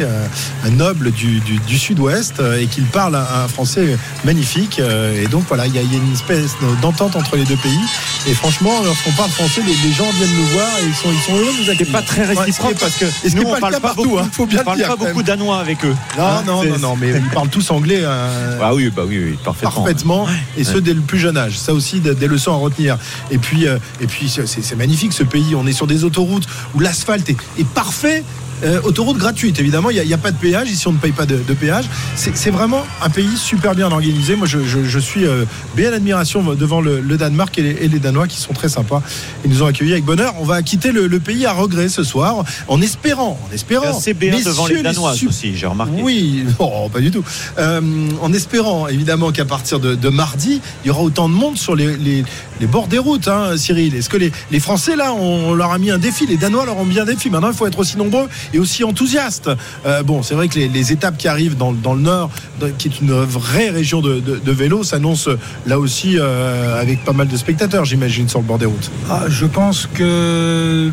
un 0.64 0.70
noble 0.72 1.12
du, 1.12 1.40
du, 1.40 1.60
du 1.60 1.79
sud-ouest 1.80 2.42
et 2.60 2.68
qu'il 2.68 2.86
parle 2.86 3.16
un, 3.16 3.48
français 3.48 3.98
magnifique. 4.24 4.80
Et 4.80 5.28
donc 5.28 5.46
voilà, 5.48 5.66
il 5.68 5.76
y, 5.76 5.80
a, 5.80 5.82
une 5.82 6.14
espèce 6.14 6.56
d'entente 6.82 7.16
entre 7.16 7.36
les 7.36 7.46
deux 7.46 7.58
pays. 7.58 7.80
Et 8.28 8.34
franchement, 8.34 8.82
lorsqu'on 8.84 9.12
parle 9.12 9.32
français, 9.32 9.62
les, 9.66 9.92
gens 9.92 10.10
viennent 10.12 10.36
nous 10.36 10.46
voir 10.48 10.68
et 10.82 10.88
ils 10.88 10.94
sont, 10.94 11.10
ils 11.12 11.22
sont 11.22 11.34
heureux 11.34 11.54
de 11.54 11.64
nous 11.64 11.70
accueillir. 11.70 11.92
pas 11.92 12.02
très 12.02 12.26
réciproque 12.26 12.78
parce 12.80 12.98
que 12.98 13.06
et 13.06 13.32
nous, 13.36 13.44
on 13.44 13.60
parle 13.60 13.80
pas 13.80 13.94
beaucoup. 13.94 14.18
Hein, 14.18 14.30
faut 14.32 14.46
bien 14.46 14.62
on 14.62 14.66
parle 14.66 14.78
dire, 14.78 14.88
pas 14.88 14.96
beaucoup 14.96 15.24
danois 15.24 15.60
avec 15.60 15.84
eux. 15.86 15.96
Non, 16.18 16.24
hein, 16.24 16.44
non, 16.46 16.64
non, 16.64 16.80
non, 16.80 16.96
mais 16.96 17.12
ils 17.12 17.30
parlent 17.30 17.50
tous 17.50 17.72
anglais. 17.72 18.02
Euh, 18.04 18.60
ah 18.62 18.74
oui, 18.74 18.92
bah 18.96 19.04
oui, 19.08 19.20
oui 19.24 19.38
parfaitement. 19.44 19.72
Parfaitement. 19.72 20.28
Et 20.58 20.64
ce 20.64 20.78
dès 20.78 20.94
le 20.94 21.02
plus 21.02 21.20
jeune 21.20 21.38
âge. 21.38 21.58
Ça 21.58 21.74
aussi, 21.74 22.00
des 22.00 22.28
leçons 22.28 22.54
à 22.54 22.58
retenir. 22.58 22.98
Et 23.32 23.38
puis, 23.38 23.68
euh, 23.68 23.78
et 24.02 24.08
puis, 24.08 24.30
c'est 24.30 24.76
magnifique 24.76 25.14
ce 25.14 25.24
pays. 25.24 25.56
On 25.56 25.66
est 25.68 25.74
sur 25.74 25.88
des 25.88 26.04
autoroutes 26.04 26.48
où 26.76 26.80
l'asphalte 26.80 27.30
est, 27.30 27.38
est 27.58 27.68
parfait. 27.68 28.24
Euh, 28.64 28.82
autoroute 28.84 29.18
gratuite, 29.18 29.60
évidemment, 29.60 29.90
il 29.90 30.02
n'y 30.06 30.12
a, 30.14 30.16
a, 30.16 30.18
pas 30.20 30.32
de 30.32 30.38
péage. 30.38 30.70
Ici, 30.70 30.88
on 30.88 30.92
ne 30.92 30.98
paye 30.98 31.12
pas 31.14 31.26
de, 31.26 31.38
de 31.38 31.54
péage. 31.54 31.86
C'est 32.16 32.50
vraiment 32.52 32.84
un 33.02 33.10
pays 33.10 33.38
super 33.38 33.74
bien 33.76 33.90
organisé. 33.92 34.36
Moi, 34.36 34.48
je, 34.48 34.64
je- 34.66 34.84
je 34.84 35.00
suis 35.00 35.26
euh, 35.26 35.46
bien 35.76 35.94
admiration 35.94 36.42
devant 36.56 36.82
le, 36.82 37.00
le 37.00 37.18
Danemark 37.18 37.58
et 37.58 37.62
les, 37.62 37.70
et 37.86 37.88
les 37.88 38.00
Danois 38.00 38.28
qui 38.28 38.38
sont 38.38 38.54
très 38.54 38.70
sympas. 38.70 39.02
Ils 39.46 39.52
nous 39.52 39.64
ont 39.64 39.68
accueillis 39.68 39.94
avec 39.94 40.04
bonheur. 40.06 40.34
On 40.40 40.44
va 40.46 40.62
quitter 40.62 40.92
le, 40.92 41.08
le 41.08 41.20
pays 41.20 41.46
à 41.46 41.54
regret 41.54 41.88
ce 41.90 42.04
soir, 42.04 42.44
en 42.68 42.82
espérant, 42.82 43.40
en 43.50 43.54
espérant. 43.54 44.00
C'est 44.00 44.14
bien 44.14 44.32
devant 44.46 44.66
les 44.68 44.82
Danoises 44.84 45.16
sup- 45.18 45.30
aussi, 45.30 45.56
j'ai 45.56 45.68
remarqué. 45.68 46.02
oui, 46.02 46.44
non, 46.60 46.90
pas 46.94 47.00
du 47.00 47.12
tout. 47.12 47.24
Euh, 47.58 47.82
en 48.22 48.34
espérant 48.34 48.88
évidemment 48.88 49.32
qu'à 49.32 49.46
partir 49.46 49.80
de, 49.80 49.96
de 49.96 50.10
mardi, 50.10 50.60
il 50.84 50.88
y 50.88 50.92
aura 50.92 51.02
autant 51.02 51.30
de 51.30 51.34
monde 51.34 51.58
sur 51.58 51.76
les, 51.76 51.96
les- 51.98 52.24
les 52.60 52.68
bords 52.68 52.88
des 52.88 52.98
routes, 52.98 53.30
hein, 53.30 53.56
Cyril. 53.56 53.96
Est-ce 53.96 54.10
que 54.10 54.18
les, 54.18 54.32
les 54.52 54.60
Français, 54.60 54.98
là, 54.98 55.14
on, 55.14 55.54
leur 55.54 55.72
a 55.72 55.78
mis 55.78 55.92
un 55.92 55.98
défi? 55.98 56.26
Les 56.28 56.36
Danois 56.36 56.66
leur 56.66 56.78
ont 56.78 56.84
mis 56.86 57.00
un 57.00 57.06
défi. 57.06 57.30
Maintenant, 57.30 57.48
il 57.52 57.56
faut 57.56 57.66
être 57.68 57.80
aussi 57.80 57.96
nombreux 57.98 58.28
et 58.54 58.60
aussi 58.60 58.84
enthousiastes. 58.84 59.50
Euh, 59.86 60.04
bon, 60.04 60.24
c'est 60.24 60.36
vrai 60.36 60.48
que 60.48 60.58
les, 60.60 60.92
étapes 60.92 61.18
qui 61.18 61.28
arrivent 61.28 61.58
dans, 61.58 61.72
dans 61.72 61.94
le 61.94 62.02
Nord, 62.02 62.30
qui 62.78 62.88
est 62.88 63.00
une 63.02 63.12
vraie 63.14 63.70
région 63.70 64.02
de, 64.02 64.20
de- 64.20 64.38
de 64.44 64.52
vélo, 64.52 64.84
s'annoncent 64.84 65.30
là 65.68 65.78
aussi 65.80 66.18
euh, 66.18 66.80
avec 66.82 67.04
pas 67.06 67.14
mal 67.14 67.28
de 67.28 67.38
spectateurs, 67.38 67.86
j'imagine, 67.86 68.28
sur 68.28 68.40
le 68.40 68.46
bord 68.46 68.58
des 68.58 68.66
routes. 68.66 68.90
Ah, 69.10 69.24
je 69.28 69.46
pense 69.46 69.88
que 69.94 70.92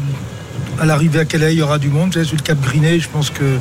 à 0.81 0.87
l'arrivée 0.87 1.21
à 1.21 1.25
Calais, 1.25 1.55
il 1.55 1.59
y 1.59 1.63
aura 1.63 1.79
du 1.79 1.89
monde. 1.89 2.13
Savez, 2.15 2.25
Sur 2.27 2.37
le 2.37 2.43
Cap 2.43 2.61
Griné, 2.61 2.99
je 3.01 3.09
pense 3.09 3.31
que 3.31 3.59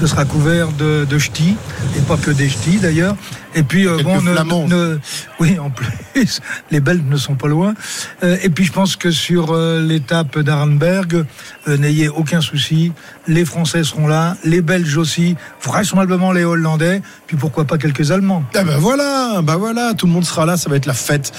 ce 0.00 0.06
sera 0.06 0.24
couvert 0.24 0.68
de, 0.72 1.06
de 1.08 1.18
ch'tis, 1.18 1.56
et 1.96 2.00
pas 2.02 2.16
que 2.16 2.30
des 2.30 2.48
ch'tis 2.48 2.78
d'ailleurs. 2.78 3.16
Et 3.54 3.62
puis, 3.62 3.86
euh, 3.88 4.02
bon, 4.04 4.20
ne- 4.20 4.34
ne- 4.68 4.98
oui, 5.40 5.58
en 5.58 5.70
plus, 5.70 5.88
les 6.70 6.80
Belges 6.80 7.02
ne 7.08 7.16
sont 7.16 7.34
pas 7.34 7.48
loin. 7.48 7.74
Euh, 8.22 8.36
et 8.42 8.50
puis, 8.50 8.64
je 8.64 8.72
pense 8.72 8.94
que 8.96 9.10
sur 9.10 9.52
euh, 9.52 9.80
l'étape 9.80 10.38
d'Arenberg, 10.38 11.24
euh, 11.66 11.76
n'ayez 11.78 12.08
aucun 12.08 12.40
souci. 12.42 12.92
Les 13.26 13.44
Français 13.46 13.82
seront 13.84 14.06
là, 14.06 14.36
les 14.44 14.60
Belges 14.60 14.96
aussi, 14.98 15.34
vraisemblablement 15.62 16.30
les 16.32 16.44
Hollandais, 16.44 17.00
puis 17.26 17.36
pourquoi 17.36 17.64
pas 17.64 17.78
quelques 17.78 18.10
Allemands. 18.10 18.44
Ah 18.54 18.64
ben 18.64 18.76
voilà, 18.78 19.40
bah 19.42 19.56
voilà, 19.56 19.94
tout 19.94 20.06
le 20.06 20.12
monde 20.12 20.24
sera 20.24 20.44
là, 20.46 20.56
ça 20.56 20.68
va 20.70 20.76
être 20.76 20.86
la 20.86 20.94
fête. 20.94 21.32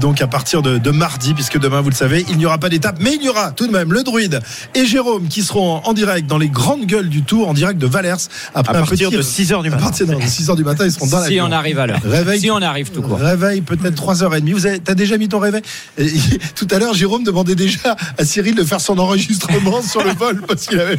Donc 0.00 0.20
à 0.22 0.26
partir 0.26 0.62
de, 0.62 0.78
de 0.78 0.90
mardi, 0.90 1.34
puisque 1.34 1.58
demain, 1.58 1.80
vous 1.80 1.90
le 1.90 1.94
savez, 1.94 2.24
il 2.28 2.38
n'y 2.38 2.46
aura 2.46 2.58
pas 2.58 2.68
d'étape, 2.68 2.96
mais 3.00 3.14
il 3.16 3.22
y 3.22 3.28
aura 3.28 3.50
tout 3.50 3.66
de 3.66 3.72
même 3.72 3.92
le 3.92 4.02
druide 4.02 4.40
et 4.76 4.86
Jérôme 4.86 5.28
qui 5.28 5.42
seront 5.42 5.80
en 5.84 5.92
direct 5.92 6.26
dans 6.28 6.38
les 6.38 6.48
grandes 6.48 6.86
gueules 6.86 7.08
du 7.08 7.22
tour, 7.22 7.48
en 7.48 7.54
direct 7.54 7.78
de 7.80 7.86
Valers. 7.86 8.14
Après 8.54 8.74
À 8.76 8.82
un 8.82 8.84
partir 8.86 9.08
petit- 9.10 9.16
de 9.16 9.22
6h 9.22 9.62
du 9.62 9.68
À 9.68 9.70
matin. 9.72 9.82
partir 9.84 10.06
de 10.06 10.14
6h 10.14 10.54
du 10.56 10.64
matin, 10.64 10.84
ils 10.84 10.92
seront 10.92 11.06
dans 11.06 11.18
la 11.20 11.26
Si 11.26 11.40
on 11.40 11.50
arrive 11.50 11.78
à 11.78 11.86
l'heure. 11.86 12.00
Réveil. 12.04 12.40
Si 12.40 12.50
on 12.50 12.62
arrive 12.62 12.90
tout 12.90 13.02
court. 13.02 13.18
Réveil 13.18 13.60
peut-être 13.62 13.94
3h30. 13.96 14.52
Vous 14.52 14.66
avez, 14.66 14.78
t'as 14.80 14.94
déjà 14.94 15.16
mis 15.18 15.28
ton 15.28 15.38
réveil? 15.38 15.62
Et- 15.98 16.06
Tout 16.54 16.68
à 16.70 16.78
l'heure, 16.78 16.94
Jérôme 16.94 17.24
demandait 17.24 17.54
déjà 17.54 17.96
à 18.18 18.24
Cyril 18.24 18.54
de 18.54 18.64
faire 18.64 18.80
son 18.80 18.98
enregistrement 18.98 19.82
sur 19.82 20.04
le 20.04 20.12
vol 20.12 20.42
parce 20.46 20.66
qu'il 20.66 20.78
avait 20.80 20.98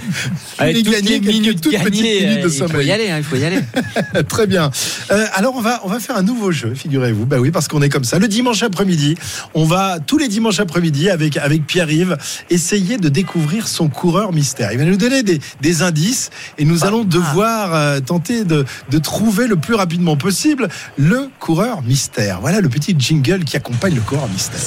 Avec 0.58 0.78
toutes 0.78 0.92
gagnait 0.94 1.20
les 1.20 1.20
minutes 1.20 1.62
toutes 1.62 1.74
petites 1.74 1.84
gagnées, 2.02 2.22
minutes 2.26 2.38
de 2.42 2.48
euh, 2.48 2.50
il 2.52 2.52
faut 2.62 2.68
sommeil. 2.68 2.88
y 2.88 2.92
aller, 2.92 3.10
hein, 3.10 3.18
il 3.20 3.24
faut 3.24 3.36
y 3.36 3.46
aller. 3.46 3.60
Très 4.28 4.48
bien. 4.48 4.72
Euh, 5.12 5.26
alors 5.36 5.56
on 5.56 5.62
va 5.62 5.82
on 5.84 5.88
va 5.90 6.00
faire 6.00 6.18
un 6.18 6.24
nouveau 6.24 6.52
jeu, 6.52 6.74
figurez-vous. 6.76 7.26
Bah 7.26 7.38
oui, 7.40 7.52
parce 7.52 7.68
qu'on 7.68 7.82
est 7.82 7.90
comme 7.90 8.04
ça. 8.04 8.20
Le 8.20 8.28
dimanche 8.28 8.64
après-midi, 8.64 9.16
on 9.54 9.66
va 9.66 10.00
tous 10.06 10.18
les 10.18 10.28
dimanches 10.28 10.60
après-midi 10.60 11.10
avec 11.10 11.38
avec 11.38 11.66
Pierre-Yves 11.66 12.18
essayer 12.50 12.98
de 12.98 13.10
découvrir 13.10 13.67
son 13.68 13.88
coureur 13.90 14.34
mystère. 14.34 14.72
Il 14.72 14.80
va 14.80 14.86
nous 14.86 14.98
donner 14.98 15.24
des, 15.24 15.40
des 15.62 15.82
indices 15.82 16.30
et 16.58 16.66
nous 16.66 16.86
allons 16.86 17.04
devoir 17.04 17.74
euh, 17.74 18.00
tenter 18.00 18.44
de, 18.44 18.66
de 18.90 18.98
trouver 19.00 19.48
le 19.48 19.56
plus 19.56 19.76
rapidement 19.76 20.18
possible 20.18 20.68
le 20.98 21.30
coureur 21.40 21.82
mystère. 21.84 22.40
Voilà 22.42 22.62
le 22.62 22.70
petit 22.70 22.96
jingle 22.98 23.44
qui 23.44 23.58
accompagne 23.58 23.96
le 23.96 24.02
coureur 24.02 24.28
mystère. 24.30 24.60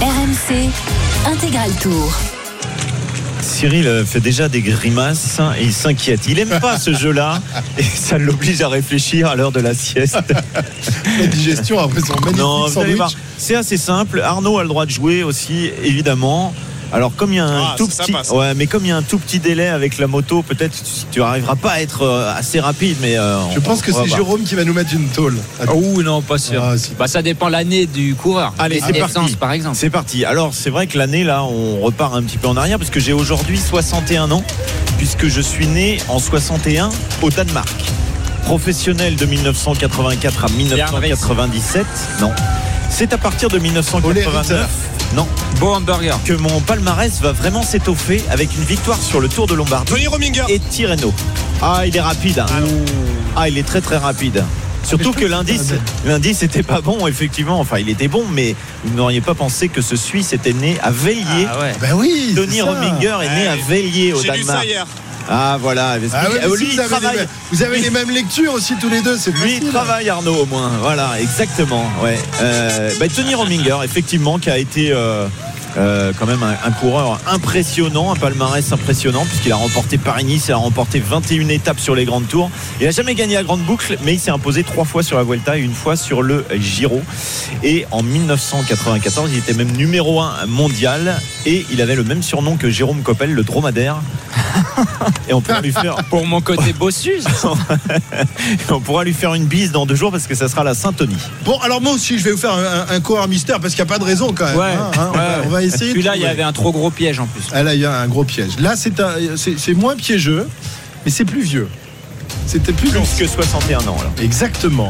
RMC 0.00 0.68
Intégral 1.26 1.70
Tour. 1.80 2.12
Cyril 3.40 3.86
euh, 3.88 4.04
fait 4.04 4.20
déjà 4.20 4.48
des 4.48 4.60
grimaces 4.60 5.40
et 5.58 5.64
il 5.64 5.72
s'inquiète. 5.72 6.20
Il 6.28 6.38
aime 6.38 6.60
pas 6.60 6.78
ce 6.78 6.92
jeu-là 6.94 7.40
et 7.76 7.82
ça 7.82 8.16
l'oblige 8.18 8.60
à 8.62 8.68
réfléchir 8.68 9.28
à 9.28 9.36
l'heure 9.36 9.52
de 9.52 9.60
la 9.60 9.74
sieste. 9.74 10.16
La 11.18 11.26
digestion 11.26 11.78
après 11.78 12.00
son 12.00 12.14
magnifique 12.14 12.38
Non, 12.38 12.68
sandwich. 12.68 13.16
c'est 13.36 13.54
assez 13.56 13.76
simple. 13.76 14.20
Arnaud 14.20 14.58
a 14.58 14.62
le 14.62 14.68
droit 14.68 14.86
de 14.86 14.90
jouer 14.90 15.22
aussi, 15.24 15.70
évidemment. 15.82 16.54
Alors 16.92 17.14
comme 17.16 17.32
il 17.32 17.36
y 17.36 17.40
a 17.40 17.46
un 17.46 17.62
Ah, 17.62 17.74
tout 17.78 17.88
petit, 17.88 18.12
passe. 18.12 18.30
ouais, 18.30 18.52
mais 18.54 18.66
comme 18.66 18.84
il 18.84 18.88
y 18.88 18.92
a 18.92 18.96
un 18.96 19.02
tout 19.02 19.18
petit 19.18 19.38
délai 19.38 19.68
avec 19.68 19.96
la 19.98 20.06
moto, 20.06 20.42
peut-être 20.42 20.76
tu 21.10 21.22
arriveras 21.22 21.54
pas 21.56 21.70
à 21.72 21.80
être 21.80 22.02
euh, 22.02 22.34
assez 22.36 22.60
rapide, 22.60 22.96
mais 23.00 23.16
euh, 23.16 23.38
Je 23.54 23.58
on- 23.58 23.62
pense 23.62 23.80
que 23.80 23.92
on 23.92 24.04
c'est. 24.04 24.10
Jérôme 24.10 24.42
qui 24.42 24.54
va 24.54 24.64
nous 24.64 24.74
mettre 24.74 24.92
une 24.92 25.08
tôle. 25.08 25.38
Oh 25.72 26.02
non, 26.02 26.20
pas 26.20 26.36
sûr. 26.38 26.62
Ah. 26.62 26.74
Bah, 26.98 27.06
ça 27.06 27.22
dépend 27.22 27.48
l'année 27.48 27.86
du 27.86 28.14
coureur. 28.14 28.52
Allez, 28.58 28.80
c'est 28.86 28.92
parti. 28.98 29.36
par 29.36 29.52
exemple. 29.52 29.76
C'est 29.78 29.90
parti. 29.90 30.24
Alors, 30.26 30.52
c'est 30.52 30.70
vrai 30.70 30.86
que 30.86 30.98
l'année, 30.98 31.24
là, 31.24 31.44
on 31.44 31.80
repart 31.80 32.14
un 32.14 32.22
petit 32.22 32.36
peu 32.38 32.48
en 32.48 32.56
arrière, 32.56 32.78
parce 32.78 32.90
que 32.90 33.00
j'ai 33.00 33.12
aujourd'hui 33.14 33.58
61 33.58 34.30
ans, 34.30 34.44
puisque 34.98 35.28
je 35.28 35.40
suis 35.40 35.66
né 35.66 35.98
en 36.08 36.18
61 36.18 36.90
au 37.22 37.30
Danemark. 37.30 37.68
Professionnel 38.44 39.16
de 39.16 39.24
1984 39.24 40.44
à 40.44 40.48
1997. 40.48 41.86
Non. 42.20 42.30
C'est 42.90 43.12
à 43.14 43.18
partir 43.18 43.48
de 43.48 43.56
Ole 43.56 43.62
1989. 43.62 44.68
Non. 45.14 45.26
Beau 45.60 45.72
hamburger. 45.74 46.18
Que 46.24 46.32
mon 46.32 46.60
palmarès 46.60 47.20
va 47.20 47.32
vraiment 47.32 47.62
s'étoffer 47.62 48.22
avec 48.30 48.54
une 48.56 48.64
victoire 48.64 49.00
sur 49.00 49.20
le 49.20 49.28
Tour 49.28 49.46
de 49.46 49.54
Lombardie 49.54 49.92
Tony 49.92 50.06
Rominger. 50.06 50.44
et 50.48 50.58
Tirreno. 50.58 51.12
Ah, 51.60 51.82
il 51.86 51.96
est 51.96 52.00
rapide. 52.00 52.38
hein. 52.40 52.46
Ah, 53.36 53.48
il 53.48 53.58
est 53.58 53.62
très 53.62 53.80
très 53.80 53.96
rapide. 53.98 54.44
Surtout 54.84 55.12
que 55.12 55.24
l'indice, 55.24 55.74
l'indice 56.04 56.42
était 56.42 56.64
pas 56.64 56.80
bon, 56.80 57.06
effectivement. 57.06 57.60
Enfin, 57.60 57.78
il 57.78 57.88
était 57.88 58.08
bon, 58.08 58.24
mais 58.32 58.56
vous 58.84 58.94
n'auriez 58.96 59.20
pas 59.20 59.34
pensé 59.34 59.68
que 59.68 59.80
ce 59.80 59.94
Suisse 59.94 60.32
était 60.32 60.52
né 60.54 60.76
à 60.82 60.90
Veilliers. 60.90 61.46
Ah 61.48 61.60
ouais. 61.60 61.72
Ben 61.80 61.92
oui. 61.94 62.32
Tony. 62.34 62.60
Rominger 62.62 63.16
est 63.22 63.34
né 63.36 63.46
à 63.46 63.56
Veilliers 63.56 64.12
au 64.12 64.20
J'ai 64.20 64.30
lu 64.32 64.42
ça 64.42 64.54
Danemark. 64.54 64.66
hier. 64.66 64.86
Ah 65.28 65.56
voilà. 65.60 65.96
Ah 66.12 66.26
si 66.56 66.76
vous, 66.76 66.80
avez 66.80 67.00
les 67.00 67.16
mêmes, 67.16 67.26
vous 67.52 67.62
avez 67.62 67.76
Lui- 67.76 67.82
les 67.84 67.90
mêmes 67.90 68.10
lectures 68.10 68.52
aussi 68.52 68.74
tous 68.76 68.88
les 68.88 69.02
deux, 69.02 69.16
c'est 69.16 69.30
Lui, 69.32 69.58
il 69.62 69.68
travaille 69.70 70.08
Arnaud 70.08 70.42
au 70.42 70.46
moins. 70.46 70.70
Voilà, 70.80 71.20
exactement. 71.20 71.84
Ouais. 72.02 72.18
Euh, 72.42 72.90
bah, 72.98 73.06
Tony 73.14 73.34
Rominger, 73.34 73.78
effectivement, 73.84 74.38
qui 74.38 74.50
a 74.50 74.58
été 74.58 74.90
euh, 74.92 75.26
euh, 75.76 76.12
quand 76.18 76.26
même 76.26 76.42
un, 76.42 76.56
un 76.66 76.70
coureur 76.72 77.18
impressionnant, 77.26 78.12
un 78.12 78.16
palmarès 78.16 78.72
impressionnant, 78.72 79.24
puisqu'il 79.24 79.52
a 79.52 79.56
remporté 79.56 79.98
Paris-Nice, 79.98 80.46
il 80.48 80.52
a 80.52 80.56
remporté 80.56 81.00
21 81.00 81.48
étapes 81.48 81.80
sur 81.80 81.94
les 81.94 82.04
grandes 82.04 82.28
tours. 82.28 82.50
Il 82.80 82.86
n'a 82.86 82.92
jamais 82.92 83.14
gagné 83.14 83.34
la 83.34 83.42
grande 83.42 83.62
boucle, 83.62 83.96
mais 84.04 84.14
il 84.14 84.20
s'est 84.20 84.30
imposé 84.30 84.64
trois 84.64 84.84
fois 84.84 85.02
sur 85.02 85.16
la 85.16 85.24
Vuelta 85.24 85.56
et 85.56 85.60
une 85.60 85.74
fois 85.74 85.96
sur 85.96 86.22
le 86.22 86.44
Giro. 86.58 87.00
Et 87.62 87.86
en 87.90 88.02
1994, 88.02 89.30
il 89.32 89.38
était 89.38 89.54
même 89.54 89.72
numéro 89.72 90.20
un 90.20 90.46
mondial 90.46 91.20
et 91.46 91.66
il 91.70 91.80
avait 91.80 91.96
le 91.96 92.04
même 92.04 92.22
surnom 92.22 92.56
que 92.56 92.70
Jérôme 92.70 93.02
Coppel, 93.02 93.32
le 93.32 93.42
dromadaire. 93.42 93.96
Et 95.28 95.34
on 95.34 95.40
pourra 95.40 95.60
lui 95.60 95.72
faire 95.72 95.96
Pour 96.10 96.26
mon 96.26 96.40
côté 96.40 96.72
bossus. 96.72 97.22
on 98.70 98.80
pourra 98.80 99.04
lui 99.04 99.12
faire 99.12 99.34
une 99.34 99.44
bise 99.44 99.72
dans 99.72 99.86
deux 99.86 99.94
jours 99.94 100.10
parce 100.10 100.26
que 100.26 100.34
ça 100.34 100.48
sera 100.48 100.64
la 100.64 100.74
Saint-Tony. 100.74 101.16
Bon, 101.44 101.58
alors 101.60 101.80
moi 101.80 101.92
aussi, 101.92 102.18
je 102.18 102.24
vais 102.24 102.32
vous 102.32 102.38
faire 102.38 102.54
un, 102.54 102.94
un, 102.94 103.00
coureur 103.00 103.28
mystère 103.28 103.60
parce 103.60 103.74
qu'il 103.74 103.84
n'y 103.84 103.90
a 103.90 103.92
pas 103.92 103.98
de 103.98 104.04
raison 104.04 104.32
quand 104.34 104.46
même. 104.46 104.56
Ouais. 104.56 104.72
hein, 104.72 104.90
hein. 104.96 105.42
on, 105.44 105.48
va, 105.48 105.61
va 105.68 105.74
essayer. 105.76 105.92
Puis 105.92 106.02
là, 106.02 106.16
il 106.16 106.22
y 106.22 106.26
avait 106.26 106.42
un 106.42 106.52
trop 106.52 106.72
gros 106.72 106.90
piège 106.90 107.18
en 107.20 107.26
plus. 107.26 107.42
Ah 107.52 107.62
là, 107.62 107.74
il 107.74 107.80
y 107.80 107.84
a 107.86 107.92
un 108.00 108.08
gros 108.08 108.24
piège. 108.24 108.58
Là, 108.60 108.74
c'est 108.76 109.00
un- 109.00 109.14
c'est 109.36 109.58
c'est 109.58 109.74
moins 109.74 109.96
piégeux, 109.96 110.46
mais 111.04 111.10
c'est 111.10 111.24
plus 111.24 111.42
vieux. 111.42 111.68
C'était 112.46 112.72
plus, 112.72 112.90
Plus 112.90 113.00
que 113.18 113.26
61 113.26 113.78
ans 113.88 113.96
là. 114.02 114.10
Exactement. 114.22 114.88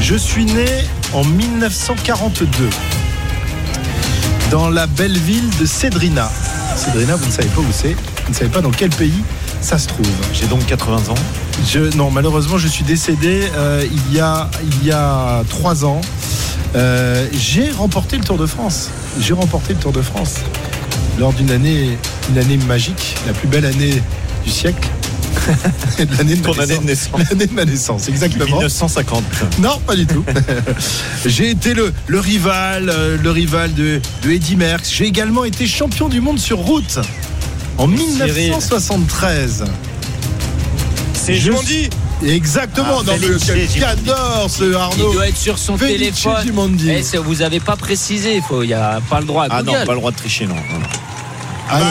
Je 0.00 0.14
suis 0.14 0.44
né 0.46 0.64
en 1.12 1.24
1942 1.24 2.48
dans 4.50 4.68
la 4.70 4.86
belle 4.86 5.16
ville 5.18 5.48
de 5.60 5.66
Cédrina. 5.66 6.30
Cédrina, 6.76 7.16
vous 7.16 7.26
ne 7.26 7.30
savez 7.32 7.48
pas 7.48 7.60
où 7.60 7.66
c'est. 7.72 7.92
Vous 8.24 8.30
ne 8.30 8.34
savez 8.34 8.50
pas 8.50 8.60
dans 8.60 8.70
quel 8.70 8.90
pays 8.90 9.22
ça 9.60 9.78
se 9.78 9.88
trouve. 9.88 10.06
J'ai 10.32 10.46
donc 10.46 10.64
80 10.66 10.96
ans. 11.10 11.14
Je, 11.66 11.94
non, 11.96 12.10
malheureusement, 12.10 12.58
je 12.58 12.68
suis 12.68 12.84
décédé 12.84 13.48
euh, 13.56 13.84
il, 13.90 14.14
y 14.16 14.20
a, 14.20 14.48
il 14.80 14.86
y 14.86 14.92
a 14.92 15.42
trois 15.48 15.84
ans. 15.84 16.00
Euh, 16.74 17.26
j'ai 17.32 17.70
remporté 17.70 18.16
le 18.16 18.24
Tour 18.24 18.36
de 18.36 18.46
France. 18.46 18.90
J'ai 19.20 19.34
remporté 19.34 19.74
le 19.74 19.78
Tour 19.78 19.92
de 19.92 20.02
France 20.02 20.36
lors 21.18 21.32
d'une 21.32 21.50
année, 21.50 21.96
une 22.30 22.38
année 22.38 22.56
magique, 22.56 23.14
la 23.26 23.32
plus 23.32 23.46
belle 23.48 23.64
année 23.64 24.02
du 24.44 24.50
siècle. 24.50 24.88
L'année 26.18 26.36
de 26.36 26.60
année 26.60 26.78
de 26.78 26.84
naissance. 26.84 27.20
L'année 27.30 27.46
de 27.46 27.52
ma 27.52 27.64
naissance, 27.64 28.08
exactement. 28.08 28.56
1950. 28.56 29.22
Non, 29.58 29.78
pas 29.86 29.94
du 29.94 30.06
tout. 30.06 30.24
J'ai 31.26 31.50
été 31.50 31.74
le, 31.74 31.92
le 32.06 32.20
rival, 32.20 32.88
euh, 32.88 33.18
le 33.22 33.30
rival 33.30 33.74
de, 33.74 34.00
de 34.22 34.30
Eddy 34.30 34.56
Merckx. 34.56 34.90
J'ai 34.90 35.06
également 35.06 35.44
été 35.44 35.66
champion 35.66 36.08
du 36.08 36.20
monde 36.20 36.38
sur 36.38 36.58
route 36.58 36.98
en 37.76 37.86
1973. 37.86 39.64
C'est 41.12 41.34
Je-. 41.34 41.50
Exactement. 42.26 43.00
Ah, 43.00 43.04
non, 43.06 43.12
mais 43.20 43.26
quel 43.44 43.68
cadre 43.68 44.46
ce 44.48 44.64
Il 44.64 44.74
Arnaud. 44.74 45.12
doit 45.12 45.28
être 45.28 45.36
sur 45.36 45.58
son 45.58 45.76
Felice 45.76 46.22
téléphone. 46.22 46.78
Eh, 46.86 47.18
vous 47.18 47.42
avez 47.42 47.60
pas 47.60 47.76
précisé, 47.76 48.36
il 48.36 48.42
il 48.62 48.66
n'y 48.68 48.74
a 48.74 49.00
pas 49.08 49.20
le 49.20 49.26
droit 49.26 49.44
à 49.44 49.48
Ah 49.50 49.62
non, 49.62 49.72
pas 49.72 49.92
le 49.92 49.98
droit 49.98 50.10
de 50.10 50.16
tricher, 50.16 50.46
non. 50.46 50.56
Ah 51.70 51.78
bah, 51.80 51.86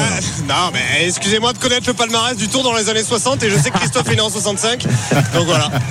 non, 0.47 0.71
mais 0.73 1.07
excusez-moi 1.07 1.53
de 1.53 1.57
connaître 1.57 1.87
le 1.87 1.93
palmarès 1.93 2.37
du 2.37 2.47
Tour 2.47 2.63
dans 2.63 2.75
les 2.75 2.89
années 2.89 3.03
60 3.03 3.43
et 3.43 3.49
je 3.49 3.57
sais 3.57 3.71
que 3.71 3.77
Christophe 3.77 4.07
est 4.09 4.15
né 4.15 4.21
en 4.21 4.29
65. 4.29 4.83
Donc 5.33 5.45
voilà. 5.45 5.69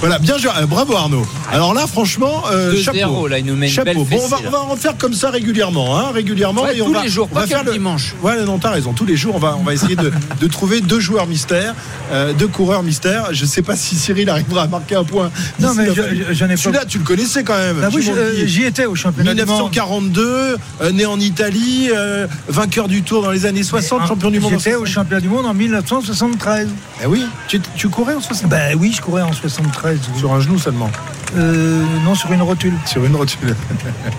Voilà, 0.00 0.18
bien 0.18 0.36
joué. 0.38 0.50
Euh, 0.58 0.66
Bravo 0.66 0.94
Arnaud. 0.96 1.26
Alors 1.52 1.74
là, 1.74 1.86
franchement, 1.86 2.44
euh, 2.50 2.74
2-0, 2.74 2.82
chapeau. 2.82 3.26
là, 3.28 3.38
il 3.38 3.44
nous 3.44 3.56
met 3.56 3.66
une 3.68 3.72
Chapeau. 3.72 4.04
belle 4.04 4.18
Bon, 4.18 4.24
on 4.24 4.28
va, 4.28 4.38
on 4.46 4.50
va 4.50 4.60
en 4.60 4.76
faire 4.76 4.96
comme 4.96 5.12
ça 5.14 5.30
régulièrement, 5.30 5.98
hein, 5.98 6.10
régulièrement. 6.12 6.62
Ouais, 6.62 6.76
et 6.78 6.82
on 6.82 6.86
tous 6.86 6.92
va, 6.94 7.02
les 7.02 7.08
jours, 7.08 7.28
on 7.30 7.34
pas 7.34 7.40
va 7.42 7.46
faire 7.46 7.64
le 7.64 7.72
dimanche. 7.72 8.14
Ouais, 8.22 8.42
non, 8.44 8.58
t'as 8.58 8.70
raison. 8.70 8.92
Tous 8.92 9.04
les 9.04 9.16
jours, 9.16 9.34
on 9.36 9.38
va, 9.38 9.56
on 9.58 9.62
va 9.62 9.74
essayer 9.74 9.96
de, 9.96 10.10
de 10.40 10.46
trouver 10.46 10.80
deux 10.80 11.00
joueurs 11.00 11.26
mystères, 11.26 11.74
euh, 12.12 12.32
deux 12.32 12.48
coureurs 12.48 12.82
mystères. 12.82 13.28
Je 13.32 13.44
sais 13.44 13.62
pas 13.62 13.76
si 13.76 13.96
Cyril 13.96 14.28
arrivera 14.30 14.62
à 14.62 14.66
marquer 14.68 14.96
un 14.96 15.04
point. 15.04 15.30
Non, 15.60 15.74
mais 15.74 15.86
j'en 16.32 16.46
ai 16.46 16.50
pas- 16.50 16.56
Celui-là, 16.56 16.84
tu 16.86 16.98
le 16.98 17.04
connaissais 17.04 17.42
quand 17.44 17.56
même. 17.58 17.80
Ah 17.82 17.88
oui, 17.92 18.06
j'y 18.46 18.64
étais 18.64 18.86
au 18.86 18.94
championnat 18.94 19.34
du 19.34 19.40
monde. 19.40 19.48
1942, 19.48 20.56
euh, 20.82 20.92
né 20.92 21.04
en 21.06 21.20
Italie, 21.20 21.88
euh, 21.94 22.26
vainqueur 22.48 22.88
du 22.90 23.02
Tour 23.02 23.22
dans 23.22 23.30
les 23.30 23.46
années 23.46 23.62
60, 23.62 24.06
champion 24.06 24.30
du 24.30 24.40
monde. 24.40 24.50
J'étais 24.50 24.74
au 24.74 24.84
60. 24.84 24.86
championnat 24.88 25.20
du 25.20 25.28
monde 25.28 25.46
en 25.46 25.54
1973. 25.54 26.68
Eh 27.02 27.06
oui, 27.06 27.24
tu, 27.48 27.60
tu 27.76 27.88
courais 27.88 28.14
en 28.14 28.20
60 28.20 28.50
Ben 28.50 28.76
oui, 28.78 28.92
je 28.94 29.00
courais 29.00 29.22
en 29.22 29.32
73. 29.32 29.98
oui. 30.12 30.18
Sur 30.18 30.32
un 30.32 30.40
genou 30.40 30.58
seulement. 30.58 30.90
Euh, 31.36 31.84
non, 32.04 32.14
sur 32.14 32.32
une 32.32 32.42
rotule. 32.42 32.74
Sur 32.86 33.04
une 33.04 33.14
rotule. 33.16 33.54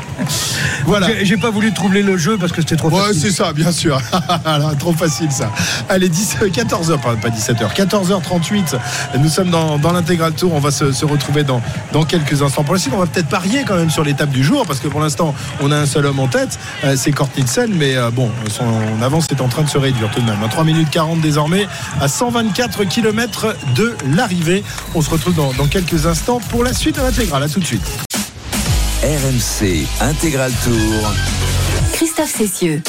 voilà. 0.86 1.08
J'ai- 1.24 1.38
pas 1.41 1.50
voulu 1.50 1.74
troubler 1.74 2.04
le 2.04 2.17
jeu 2.17 2.38
parce 2.38 2.52
que 2.52 2.62
c'était 2.62 2.76
trop 2.76 2.89
Ouais, 2.91 3.00
facile. 3.08 3.21
c'est 3.21 3.32
ça, 3.32 3.52
bien 3.52 3.71
sûr. 3.71 4.00
Alors, 4.45 4.78
trop 4.80 4.93
facile 4.93 5.32
ça. 5.32 5.50
Allez, 5.89 6.08
10, 6.08 6.38
14h, 6.54 7.00
pas, 7.02 7.15
pas 7.15 7.30
17h, 7.30 7.74
14h38. 7.76 8.76
Nous 9.17 9.28
sommes 9.30 9.50
dans, 9.50 9.80
dans 9.80 9.91
l'intégral 9.91 10.34
tour. 10.34 10.54
On 10.54 10.60
va 10.60 10.69
se, 10.69 10.91
se 10.91 11.04
retrouver 11.06 11.43
dans, 11.43 11.62
dans 11.93 12.04
quelques 12.04 12.43
instants. 12.43 12.63
Pour 12.63 12.76
la 12.76 12.80
suite, 12.80 12.93
on 12.95 13.00
va 13.00 13.08
peut-être 13.08 13.28
parier 13.28 13.63
quand 13.67 13.76
même 13.76 13.89
sur 13.89 14.04
l'étape 14.04 14.30
du 14.30 14.43
jour 14.43 14.65
parce 14.67 14.80
que 14.80 14.88
pour 14.88 15.00
l'instant, 15.00 15.34
on 15.62 15.71
a 15.71 15.78
un 15.78 15.86
seul 15.88 16.06
homme 16.06 16.19
en 16.19 16.28
tête. 16.28 16.60
euh, 16.84 16.95
c'est 16.95 17.12
Kort 17.12 17.30
Nielsen, 17.36 17.71
mais 17.76 17.95
euh, 17.97 18.12
bon, 18.12 18.30
son 18.50 19.02
avance 19.04 19.26
est 19.32 19.41
en 19.41 19.47
train 19.47 19.63
de 19.63 19.69
se 19.69 19.80
réduire 19.80 20.12
tout 20.12 20.21
de 20.21 20.30
même. 20.30 20.43
À 20.43 20.47
3 20.47 20.63
minutes 20.63 20.89
40 20.91 21.21
désormais, 21.21 21.67
à 22.00 22.08
124 22.08 22.84
km 22.84 23.56
de 23.76 23.95
l'arrivée. 24.15 24.63
On 24.93 25.02
se 25.02 25.10
retrouve 25.10 25.34
dans, 25.34 25.52
dans 25.54 25.65
quelques 25.67 26.06
instants 26.06 26.39
pour 26.50 26.63
la 26.63 26.74
suite 26.74 27.00
de 27.02 27.06
l'intégral. 27.08 27.44
À 27.44 27.50
tout 27.50 27.60
de 27.60 27.66
suite. 27.66 27.82
RMC 29.04 29.88
Intégral 30.02 30.52
Tour. 30.64 31.14
Christophe 31.94 32.30
Cessieux. 32.30 32.82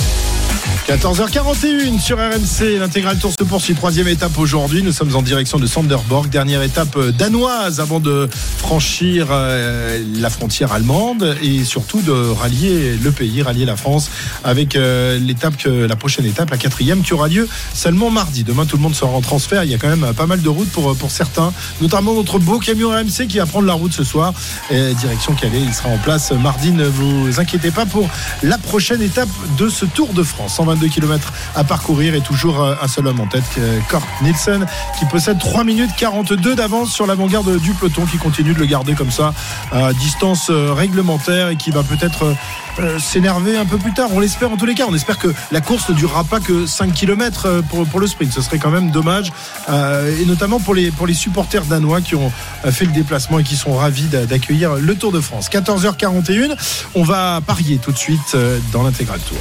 14h41 0.89 2.01
sur 2.01 2.19
RMC, 2.19 2.79
l'intégral 2.81 3.17
tour 3.17 3.31
se 3.31 3.45
poursuit, 3.45 3.75
troisième 3.75 4.09
étape 4.09 4.37
aujourd'hui. 4.37 4.83
Nous 4.83 4.91
sommes 4.91 5.15
en 5.15 5.23
direction 5.23 5.61
de 5.61 5.67
Sanderborg, 5.69 6.29
dernière 6.29 6.61
étape 6.61 6.97
euh, 6.97 7.13
danoise 7.13 7.79
avant 7.79 8.01
de 8.01 8.29
franchir 8.59 9.29
euh, 9.31 10.03
la 10.17 10.29
frontière 10.29 10.73
allemande 10.73 11.37
et 11.41 11.63
surtout 11.63 12.01
de 12.01 12.11
rallier 12.11 12.97
le 13.01 13.13
pays, 13.13 13.43
rallier 13.43 13.65
la 13.65 13.77
France 13.77 14.11
avec 14.43 14.75
euh, 14.75 15.21
l'étape 15.21 15.55
la 15.65 15.95
prochaine 15.95 16.27
étape, 16.27 16.51
la 16.51 16.57
quatrième, 16.57 17.03
qui 17.03 17.15
aura 17.15 17.29
lieu 17.29 17.49
seulement 17.75 18.11
mardi. 18.11 18.43
Demain, 18.43 18.67
tout 18.67 18.77
le 18.77 18.83
monde 18.83 18.97
sera 18.97 19.13
en 19.13 19.21
transfert. 19.21 19.63
Il 19.63 19.71
y 19.71 19.75
a 19.75 19.79
quand 19.79 19.95
même 19.95 20.13
pas 20.15 20.27
mal 20.27 20.43
de 20.43 20.49
routes 20.49 20.71
pour, 20.71 20.97
pour 20.97 21.13
certains, 21.13 21.53
notamment 21.81 22.13
notre 22.13 22.41
beau 22.41 22.59
camion 22.59 22.91
RMC 22.91 23.29
qui 23.29 23.39
va 23.39 23.47
prendre 23.47 23.69
la 23.69 23.75
route 23.75 23.93
ce 23.93 24.03
soir. 24.03 24.35
Direction 24.71 25.35
Calais, 25.35 25.61
il 25.61 25.73
sera 25.73 25.91
en 25.91 25.99
place 25.99 26.33
mardi. 26.33 26.73
Ne 26.73 26.87
vous 26.87 27.39
inquiétez 27.39 27.71
pas 27.71 27.87
pour 27.87 28.09
la 28.43 28.59
prochaine 28.59 29.03
étape 29.03 29.29
de 29.59 29.69
ce 29.69 29.85
Tour 29.85 30.13
de 30.13 30.25
France. 30.25 30.59
122 30.73 30.89
km 30.89 31.33
à 31.55 31.65
parcourir 31.65 32.15
et 32.15 32.21
toujours 32.21 32.63
euh, 32.63 32.75
un 32.81 32.89
seul 32.89 33.07
homme 33.07 33.21
en 33.21 33.27
tête, 33.27 33.43
euh, 33.59 33.79
Kort 33.91 34.07
Nielsen, 34.23 34.67
qui 34.99 35.05
possède 35.07 35.39
3 35.39 35.65
minutes 35.65 35.91
42 35.99 36.55
d'avance 36.55 36.91
sur 36.93 37.07
l'avant-garde 37.07 37.59
du 37.59 37.73
peloton, 37.75 38.07
qui 38.07 38.17
continue 38.17 38.55
de 38.55 38.59
le 38.59 38.67
garder 38.67 38.95
comme 38.95 39.11
ça 39.11 39.35
à 39.71 39.93
distance 39.93 40.49
euh, 40.51 40.73
réglementaire 40.73 41.49
et 41.51 41.57
qui 41.57 41.71
va 41.71 41.83
peut-être 41.83 42.25
euh, 42.25 42.35
euh, 42.79 42.99
s'énerver 42.99 43.57
un 43.59 43.67
peu 43.67 43.77
plus 43.77 43.93
tard. 43.93 44.09
On 44.13 44.21
l'espère 44.21 44.51
en 44.51 44.57
tous 44.57 44.65
les 44.65 44.75
cas. 44.75 44.85
On 44.89 44.95
espère 44.95 45.19
que 45.19 45.29
la 45.51 45.61
course 45.61 45.89
ne 45.91 45.95
durera 45.95 46.25
pas 46.25 46.41
que 46.41 46.67
5 46.67 46.93
km 46.95 47.63
pour, 47.69 48.01
le 48.01 48.07
sprint. 48.07 48.33
Ce 48.33 48.41
serait 48.41 48.59
quand 48.59 48.71
même 48.71 48.91
dommage. 48.91 49.31
Euh, 49.69 50.17
et 50.21 50.25
notamment 50.25 50.59
pour 50.59 50.75
les, 50.75 50.91
pour 50.91 51.07
les 51.07 51.15
supporters 51.15 51.65
danois 51.67 52.01
qui 52.01 52.15
ont 52.15 52.33
euh, 52.65 52.73
fait 52.73 52.87
le 52.87 52.93
déplacement 52.93 53.39
et 53.41 53.45
qui 53.45 53.57
sont 53.57 53.75
ravis 53.75 54.05
d'a- 54.07 54.25
d'accueillir 54.25 54.75
le 54.77 54.95
Tour 54.97 55.13
de 55.13 55.21
France. 55.21 55.51
14h41. 55.51 56.57
On 56.95 57.03
va 57.03 57.41
parier 57.47 57.77
tout 57.77 57.93
de 57.93 57.99
suite 57.99 58.21
euh, 58.35 58.59
dans 58.73 58.83
l'intégral 58.83 59.21
tour. 59.21 59.39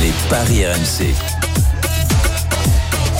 Les 0.00 0.12
paris 0.28 0.64
RMC. 0.66 1.14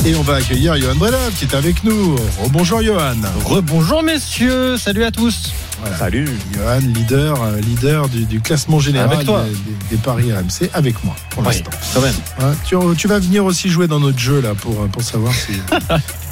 Et 0.04 0.14
on 0.16 0.22
va 0.22 0.36
accueillir 0.36 0.76
Johan 0.76 0.94
Bredov 0.96 1.32
qui 1.38 1.44
est 1.44 1.54
avec 1.54 1.84
nous. 1.84 2.16
Oh, 2.42 2.48
bonjour 2.50 2.82
Johan. 2.82 3.16
Rebonjour 3.44 4.02
messieurs, 4.02 4.76
salut 4.76 5.04
à 5.04 5.10
tous. 5.10 5.52
Salut. 5.98 6.28
Johan, 6.54 6.78
leader, 6.94 7.42
euh, 7.42 7.60
leader 7.60 8.08
du, 8.08 8.24
du 8.24 8.40
classement 8.40 8.78
général 8.80 9.12
Avec 9.12 9.26
toi. 9.26 9.44
Des, 9.44 9.50
des- 9.50 9.56
des 9.90 9.96
paris 9.96 10.32
RMC, 10.32 10.70
avec 10.74 11.02
moi 11.04 11.14
pour 11.30 11.42
Oui, 11.46 11.48
l'instant. 11.54 11.70
quand 11.94 12.00
même. 12.00 12.14
Hein, 12.40 12.54
tu, 12.64 12.76
tu 12.96 13.08
vas 13.08 13.18
venir 13.18 13.44
aussi 13.44 13.68
jouer 13.68 13.86
dans 13.88 14.00
notre 14.00 14.18
jeu 14.18 14.40
là 14.40 14.54
pour, 14.54 14.86
pour 14.88 15.02
savoir 15.02 15.32
si. 15.34 15.52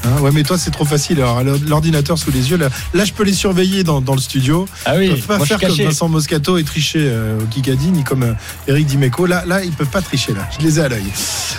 Hein, 0.02 0.18
ouais, 0.22 0.30
mais 0.32 0.44
toi 0.44 0.56
c'est 0.56 0.70
trop 0.70 0.86
facile. 0.86 1.18
Alors 1.18 1.42
l'ordinateur 1.68 2.16
sous 2.16 2.30
les 2.30 2.50
yeux, 2.50 2.56
là, 2.56 2.70
là 2.94 3.04
je 3.04 3.12
peux 3.12 3.22
les 3.22 3.34
surveiller 3.34 3.84
dans, 3.84 4.00
dans 4.00 4.14
le 4.14 4.20
studio. 4.20 4.66
Ah 4.86 4.94
Ils 4.96 4.98
oui, 5.00 5.08
peuvent 5.10 5.26
pas 5.26 5.36
moi, 5.36 5.44
faire 5.46 5.60
comme. 5.60 5.72
Vincent 5.76 6.08
Moscato 6.08 6.56
et 6.56 6.64
tricher 6.64 7.00
euh, 7.02 7.38
au 7.38 7.44
Kikadi, 7.44 7.88
ni 7.90 8.02
comme 8.02 8.22
euh, 8.22 8.32
Eric 8.66 8.86
Dimeco. 8.86 9.26
Là, 9.26 9.44
là, 9.46 9.62
ils 9.62 9.72
peuvent 9.72 9.90
pas 9.90 10.00
tricher. 10.00 10.32
Là, 10.32 10.48
je 10.58 10.64
les 10.64 10.80
ai 10.80 10.84
à 10.84 10.88
l'œil. 10.88 11.04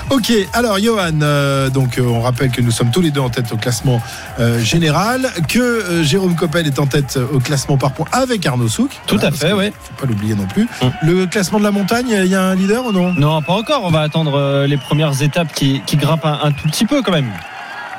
Ok, 0.09 0.33
alors 0.53 0.79
Johan, 0.79 1.21
euh, 1.21 1.69
donc 1.69 1.99
euh, 1.99 2.01
on 2.01 2.21
rappelle 2.21 2.49
que 2.49 2.61
nous 2.61 2.71
sommes 2.71 2.89
tous 2.89 3.01
les 3.01 3.11
deux 3.11 3.21
en 3.21 3.29
tête 3.29 3.51
au 3.53 3.57
classement 3.57 4.01
euh, 4.39 4.59
général, 4.63 5.31
que 5.47 5.59
euh, 5.59 6.03
Jérôme 6.03 6.35
Coppel 6.35 6.65
est 6.65 6.79
en 6.79 6.87
tête 6.87 7.19
au 7.31 7.37
classement 7.39 7.77
par 7.81 7.91
points 7.91 8.07
avec 8.11 8.45
Arnaud 8.45 8.69
Souk. 8.69 8.91
Tout 9.07 9.19
à 9.21 9.31
fait, 9.31 9.51
ouais. 9.51 9.73
Faut 9.83 9.93
pas 9.99 10.07
l'oublier 10.07 10.35
non 10.35 10.45
plus. 10.45 10.63
Mm. 10.63 10.87
Le 11.01 11.25
classement 11.25 11.59
de 11.59 11.63
la 11.63 11.71
montagne, 11.71 12.09
il 12.09 12.27
y 12.27 12.35
a 12.35 12.43
un 12.43 12.55
leader 12.55 12.85
ou 12.85 12.91
non? 12.91 13.13
Non, 13.13 13.41
pas 13.41 13.53
encore. 13.53 13.83
On 13.83 13.89
va 13.89 14.01
attendre 14.01 14.35
euh, 14.35 14.67
les 14.67 14.77
premières 14.77 15.21
étapes 15.21 15.51
qui, 15.53 15.81
qui 15.85 15.97
grimpent 15.97 16.25
un, 16.25 16.39
un 16.43 16.51
tout 16.51 16.67
petit 16.69 16.85
peu 16.85 17.01
quand 17.01 17.11
même. 17.11 17.31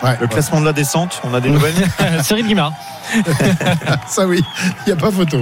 Ouais, 0.02 0.16
Le 0.20 0.26
classement 0.26 0.60
de 0.60 0.64
la 0.64 0.72
descente, 0.72 1.20
on 1.22 1.32
a 1.32 1.40
des 1.40 1.48
nouvelles? 1.48 1.74
Cyril 2.22 2.46
Guimard. 2.46 2.72
Ça 4.08 4.26
oui, 4.26 4.42
il 4.80 4.86
n'y 4.86 4.92
a 4.92 4.96
pas 4.96 5.10
photo. 5.10 5.40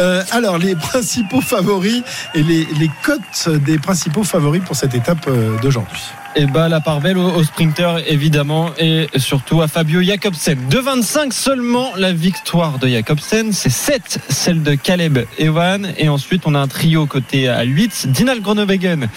Euh, 0.00 0.22
alors, 0.30 0.58
les 0.58 0.76
principaux 0.76 1.40
favoris 1.40 2.02
et 2.34 2.42
les, 2.42 2.66
les 2.78 2.90
cotes 3.02 3.48
des 3.48 3.78
principaux 3.78 4.22
favoris 4.22 4.62
pour 4.64 4.76
cette 4.76 4.94
étape 4.94 5.26
euh, 5.28 5.58
d'aujourd'hui. 5.60 6.02
Et 6.38 6.44
bah 6.44 6.68
la 6.68 6.80
part 6.80 7.00
belle 7.00 7.16
au, 7.16 7.30
au 7.30 7.42
sprinter 7.44 7.96
évidemment 8.08 8.70
et 8.78 9.08
surtout 9.16 9.62
à 9.62 9.68
Fabio 9.68 10.02
Jacobsen. 10.02 10.58
2,25 10.70 11.32
seulement 11.32 11.92
la 11.96 12.12
victoire 12.12 12.78
de 12.78 12.88
Jacobsen, 12.88 13.52
c'est 13.54 13.70
7 13.70 14.18
celle 14.28 14.62
de 14.62 14.74
Caleb 14.74 15.18
Ewan 15.38 15.94
et 15.96 16.10
ensuite 16.10 16.42
on 16.44 16.54
a 16.54 16.58
un 16.58 16.68
trio 16.68 17.06
côté 17.06 17.48
à 17.48 17.62
8, 17.62 18.08
Dinal 18.08 18.40
Groenewegen, 18.42 19.08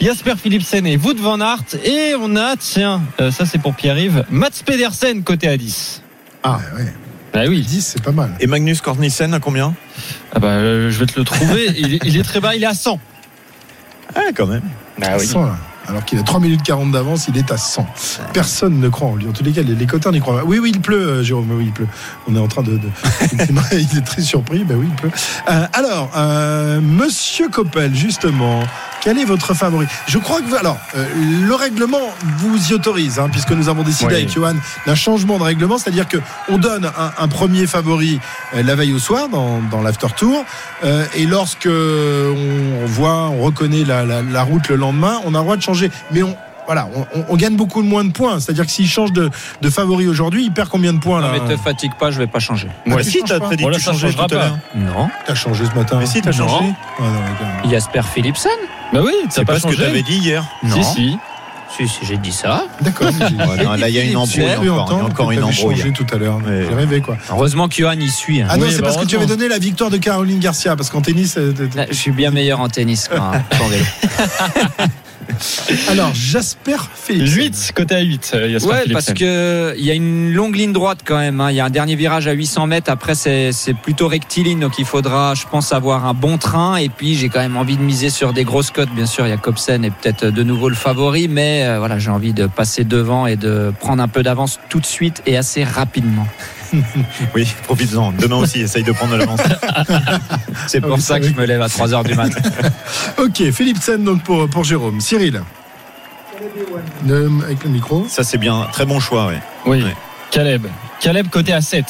Jasper 0.00 0.32
Philipsen 0.42 0.86
et 0.88 0.96
Wout 0.96 1.14
van 1.20 1.40
Aert 1.40 1.62
et 1.84 2.14
on 2.20 2.34
a 2.34 2.56
tiens, 2.56 3.00
euh, 3.20 3.30
ça 3.30 3.46
c'est 3.46 3.58
pour 3.58 3.76
Pierre-Yves, 3.76 4.24
Mats 4.30 4.50
Pedersen 4.64 5.22
côté 5.22 5.46
à 5.46 5.56
10. 5.56 6.02
Ah 6.42 6.58
ouais, 6.76 6.92
Bah 7.32 7.42
oui. 7.48 7.60
10 7.60 7.80
c'est 7.94 8.02
pas 8.02 8.10
mal. 8.10 8.30
Et 8.40 8.48
Magnus 8.48 8.80
Kornissen 8.80 9.32
à 9.34 9.38
combien? 9.38 9.72
Ah 10.34 10.40
bah 10.40 10.48
euh, 10.48 10.90
je 10.90 10.98
vais 10.98 11.06
te 11.06 11.16
le 11.16 11.24
trouver, 11.24 11.66
il, 11.78 11.94
est- 11.94 12.04
il 12.04 12.16
est 12.18 12.24
très 12.24 12.40
bas, 12.40 12.56
il 12.56 12.62
est 12.64 12.66
à 12.66 12.74
100. 12.74 12.98
Ah, 14.16 14.20
quand 14.34 14.46
même. 14.46 14.62
Ah 15.00 15.16
100, 15.20 15.44
là. 15.44 15.56
Alors 15.88 16.04
qu'il 16.04 16.18
a 16.18 16.22
3 16.22 16.40
minutes 16.40 16.62
40 16.62 16.90
d'avance, 16.92 17.26
il 17.28 17.36
est 17.38 17.50
à 17.52 17.56
100. 17.56 17.86
Personne 18.32 18.80
ne 18.80 18.88
croit 18.88 19.08
en 19.08 19.14
lui. 19.16 19.28
En 19.28 19.32
tous 19.32 19.44
les 19.44 19.52
cas, 19.52 19.62
les, 19.62 19.74
les 19.74 19.86
cotins 19.86 20.10
n'y 20.10 20.20
croient 20.20 20.38
pas. 20.40 20.44
Oui, 20.44 20.58
oui, 20.58 20.72
il 20.74 20.80
pleut, 20.80 20.96
euh, 21.08 21.22
Jérôme. 21.22 21.48
Oui, 21.52 21.64
il 21.66 21.72
pleut. 21.72 21.86
On 22.28 22.34
est 22.34 22.38
en 22.38 22.48
train 22.48 22.62
de. 22.62 22.72
de- 22.72 22.90
il 23.72 23.98
est 23.98 24.04
très 24.04 24.22
surpris. 24.22 24.64
Ben 24.64 24.76
oui, 24.76 24.86
il 24.88 24.94
pleut. 24.96 25.10
Euh, 25.48 25.66
alors, 25.72 26.10
euh, 26.16 26.80
Monsieur 26.80 27.48
Coppel, 27.48 27.94
justement, 27.94 28.60
quel 29.02 29.18
est 29.18 29.24
votre 29.24 29.54
favori? 29.54 29.86
Je 30.08 30.18
crois 30.18 30.40
que. 30.40 30.54
Alors, 30.56 30.78
euh, 30.96 31.06
le 31.46 31.54
règlement 31.54 32.00
vous 32.38 32.70
y 32.70 32.74
autorise, 32.74 33.18
hein, 33.18 33.28
puisque 33.30 33.52
nous 33.52 33.68
avons 33.68 33.82
décidé 33.82 34.06
Oui. 34.08 34.14
avec 34.14 34.32
Johan 34.32 34.54
d'un 34.86 34.94
changement 34.94 35.38
de 35.38 35.44
règlement, 35.44 35.78
c'est-à-dire 35.78 36.08
que 36.08 36.18
on 36.48 36.58
donne 36.58 36.86
un, 36.86 37.12
un 37.16 37.28
premier 37.28 37.66
favori 37.66 38.18
la 38.54 38.74
veille 38.74 38.92
au 38.94 38.98
soir 38.98 39.28
dans, 39.28 39.60
dans 39.70 39.82
l'after 39.82 40.08
tour, 40.16 40.44
et 41.14 41.26
lorsque 41.26 41.66
on, 41.68 42.82
on 42.82 42.86
voit, 42.86 43.28
on 43.28 43.38
reconnaît 43.42 43.84
la, 43.84 44.04
la- 44.04 44.22
la 44.22 44.42
route 44.42 44.68
le 44.68 44.76
lendemain, 44.76 45.20
on 45.24 45.34
a 45.34 45.38
le 45.38 45.42
droit 45.44 45.56
de 45.56 45.62
changer. 45.62 45.75
Mais 46.12 46.22
on 46.22 46.36
voilà, 46.66 46.88
on, 46.96 47.02
on- 47.20 47.24
on 47.28 47.36
gagne 47.36 47.54
beaucoup 47.54 47.80
moins 47.82 48.02
de 48.02 48.10
points. 48.10 48.40
C'est-à-dire 48.40 48.66
que 48.66 48.72
s'il 48.72 48.88
change 48.88 49.12
de, 49.12 49.30
de 49.62 49.70
favori 49.70 50.08
aujourd'hui, 50.08 50.44
il 50.46 50.52
perd 50.52 50.68
combien 50.68 50.92
de 50.92 50.98
points 50.98 51.20
Non, 51.20 51.28
là 51.30 51.38
mais 51.46 51.54
te 51.56 51.60
fatigue 51.60 51.92
pas, 51.96 52.10
je 52.10 52.18
vais 52.18 52.26
pas 52.26 52.40
changer. 52.40 52.66
Moi 52.86 53.04
tu 53.04 53.10
si, 53.12 53.22
t'as 53.22 53.38
dit 53.38 53.64
que 53.64 53.74
tu 53.74 53.80
changeais 53.80 54.12
tout 54.12 54.20
à 54.22 54.26
l'heure. 54.34 54.58
Non. 54.74 55.08
T'as 55.26 55.36
changé 55.36 55.64
ce 55.64 55.78
matin. 55.78 55.98
Mais 56.00 56.06
si, 56.06 56.20
t'as 56.22 56.30
Non. 56.32 56.48
changé. 56.48 56.72
Ah, 56.98 57.02
non, 57.02 57.10
mais- 57.64 57.70
Jasper 57.70 58.00
Philipsen 58.12 58.50
Bah 58.92 58.98
oui, 59.04 59.12
t'as 59.26 59.30
C'est 59.30 59.44
pas 59.44 59.60
ce 59.60 59.66
que 59.68 59.76
t'avais 59.76 60.02
dit 60.02 60.16
hier. 60.18 60.44
Non. 60.64 60.82
Si 60.82 60.92
si. 60.92 61.18
Si, 61.76 61.86
si, 61.88 62.06
j'ai 62.06 62.16
dit 62.16 62.32
ça. 62.32 62.64
D'accord. 62.80 63.10
mais 63.18 63.26
Ouais, 63.66 63.76
là, 63.78 63.88
il 63.88 63.94
y 63.94 63.98
a 64.00 64.02
une 64.04 64.16
embrouille 64.16 64.44
encore. 64.50 64.62
Il 64.62 64.66
y 64.66 64.68
a 64.68 64.72
entendre 64.72 65.04
encore 65.06 65.28
que 65.28 65.34
une 65.34 65.44
embrouille. 65.44 65.76
changé 65.76 65.92
tout 65.92 66.06
à 66.12 66.16
l'heure. 66.16 66.36
Ouais. 66.38 66.64
J'ai 66.68 66.74
rêvé 66.74 67.00
quoi. 67.00 67.16
Heureusement 67.30 67.68
que 67.68 67.74
Johan 67.76 67.92
y 67.92 68.08
suit. 68.08 68.40
hein. 68.42 68.46
Ah 68.50 68.56
non, 68.56 68.64
Oui, 68.64 68.72
c'est 68.72 68.80
bah, 68.80 68.88
parce 68.88 68.96
que 69.04 69.04
tu 69.08 69.16
avais 69.16 69.26
donné 69.26 69.46
la 69.48 69.58
victoire 69.58 69.90
de 69.90 69.98
Caroline 69.98 70.38
Garcia, 70.40 70.74
parce 70.74 70.90
qu'en 70.90 71.00
tennis. 71.02 71.36
euh, 71.38 71.52
Là, 71.76 71.86
Je 71.88 71.94
suis 71.94 72.10
bien 72.12 72.30
meilleur 72.32 72.60
en 72.60 72.68
tennis 72.68 73.06
qu'en 73.08 73.30
qu'en 73.56 73.68
vélo. 73.68 73.84
Alors, 75.90 76.14
Jasper 76.14 76.76
Philippe. 76.94 77.28
8, 77.34 77.72
côté 77.74 77.94
à 77.94 78.00
8. 78.00 78.32
euh, 78.34 78.50
Jasper 78.52 78.68
Ouais, 78.70 78.82
Philipsen. 78.82 78.92
parce 78.92 79.12
que 79.18 79.74
il 79.78 79.84
y 79.84 79.90
a 79.90 79.94
une 79.94 80.32
longue 80.32 80.56
ligne 80.56 80.72
droite 80.72 81.00
quand 81.04 81.18
même. 81.18 81.40
hein. 81.40 81.50
Il 81.50 81.56
y 81.56 81.60
a 81.60 81.64
un 81.64 81.70
dernier 81.70 81.96
virage 81.96 82.26
à 82.28 82.32
800 82.32 82.66
mètres. 82.66 82.90
Après, 82.90 83.14
c'est 83.14 83.52
c'est 83.52 83.74
plutôt 83.74 84.08
rectiligne, 84.08 84.60
donc 84.60 84.78
il 84.78 84.84
faudra, 84.84 85.34
je 85.34 85.44
pense, 85.50 85.72
avoir 85.72 86.06
un 86.06 86.14
bon 86.14 86.38
train. 86.38 86.76
Et 86.76 86.88
puis, 86.88 87.14
j'ai 87.14 87.28
quand 87.28 87.40
même 87.40 87.56
envie 87.56 87.76
de 87.76 87.82
miser 87.82 88.10
sur 88.10 88.32
des 88.32 88.44
grosses 88.44 88.70
cotes. 88.70 88.90
Bien 88.94 89.06
sûr, 89.06 89.26
Jacobsen 89.26 89.84
est 89.84 89.90
peut-être 89.90 90.26
de 90.26 90.42
nouveau 90.42 90.68
le 90.68 90.74
favori, 90.76 91.28
mais 91.28 91.64
euh, 91.64 91.78
voilà, 91.78 91.98
j'ai 91.98 92.10
envie 92.10 92.32
de 92.32 92.46
passer 92.46 92.84
devant 92.84 93.26
et 93.26 93.36
de 93.36 93.72
prendre 93.80 94.02
un 94.02 94.08
peu 94.08 94.22
d'avance 94.22 94.58
tout 94.68 94.80
de 94.80 94.86
suite 94.86 95.22
et 95.26 95.36
assez 95.36 95.64
rapidement. 95.64 96.26
Oui, 97.34 97.46
profites-en. 97.64 98.12
Demain 98.12 98.36
aussi, 98.36 98.60
essaye 98.60 98.82
de 98.82 98.92
prendre 98.92 99.12
de 99.12 99.18
l'avance. 99.18 99.40
C'est 100.66 100.80
pour 100.80 100.94
oui, 100.94 101.00
ça 101.00 101.20
que 101.20 101.26
je 101.26 101.34
me 101.34 101.44
lève 101.44 101.62
à 101.62 101.68
3 101.68 101.94
heures 101.94 102.04
du 102.04 102.14
matin. 102.14 102.40
Ok, 103.18 103.50
Philipsen 103.50 104.02
donc 104.04 104.22
pour, 104.22 104.48
pour 104.48 104.64
Jérôme. 104.64 105.00
Cyril. 105.00 105.42
Le- 107.06 107.30
avec 107.44 107.64
le 107.64 107.70
micro. 107.70 108.06
Ça, 108.08 108.22
c'est 108.24 108.38
bien. 108.38 108.66
Très 108.72 108.84
bon 108.86 109.00
choix, 109.00 109.28
oui. 109.28 109.34
Oui. 109.66 109.82
Ouais. 109.82 109.94
Caleb. 110.30 110.66
Caleb 111.00 111.28
côté 111.28 111.52
à 111.52 111.60
7. 111.60 111.84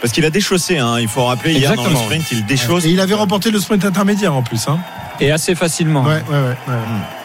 Parce 0.00 0.12
qu'il 0.12 0.24
a 0.24 0.30
déchaussé, 0.30 0.78
hein. 0.78 0.98
il 1.00 1.08
faut 1.08 1.24
rappeler, 1.24 1.54
hier 1.54 1.74
dans 1.74 1.82
le 1.82 1.88
Exactement. 1.90 2.04
sprint, 2.04 2.32
il 2.32 2.46
déchausse. 2.46 2.84
Et 2.84 2.90
il 2.90 3.00
avait 3.00 3.14
remporté 3.14 3.50
le 3.50 3.58
sprint 3.58 3.84
intermédiaire 3.84 4.32
en 4.34 4.42
plus. 4.42 4.68
Hein. 4.68 4.78
Et 5.20 5.30
assez 5.30 5.54
facilement. 5.54 6.04
Ouais, 6.04 6.22
ouais, 6.28 6.36
ouais. 6.36 6.56
ouais. 6.68 6.74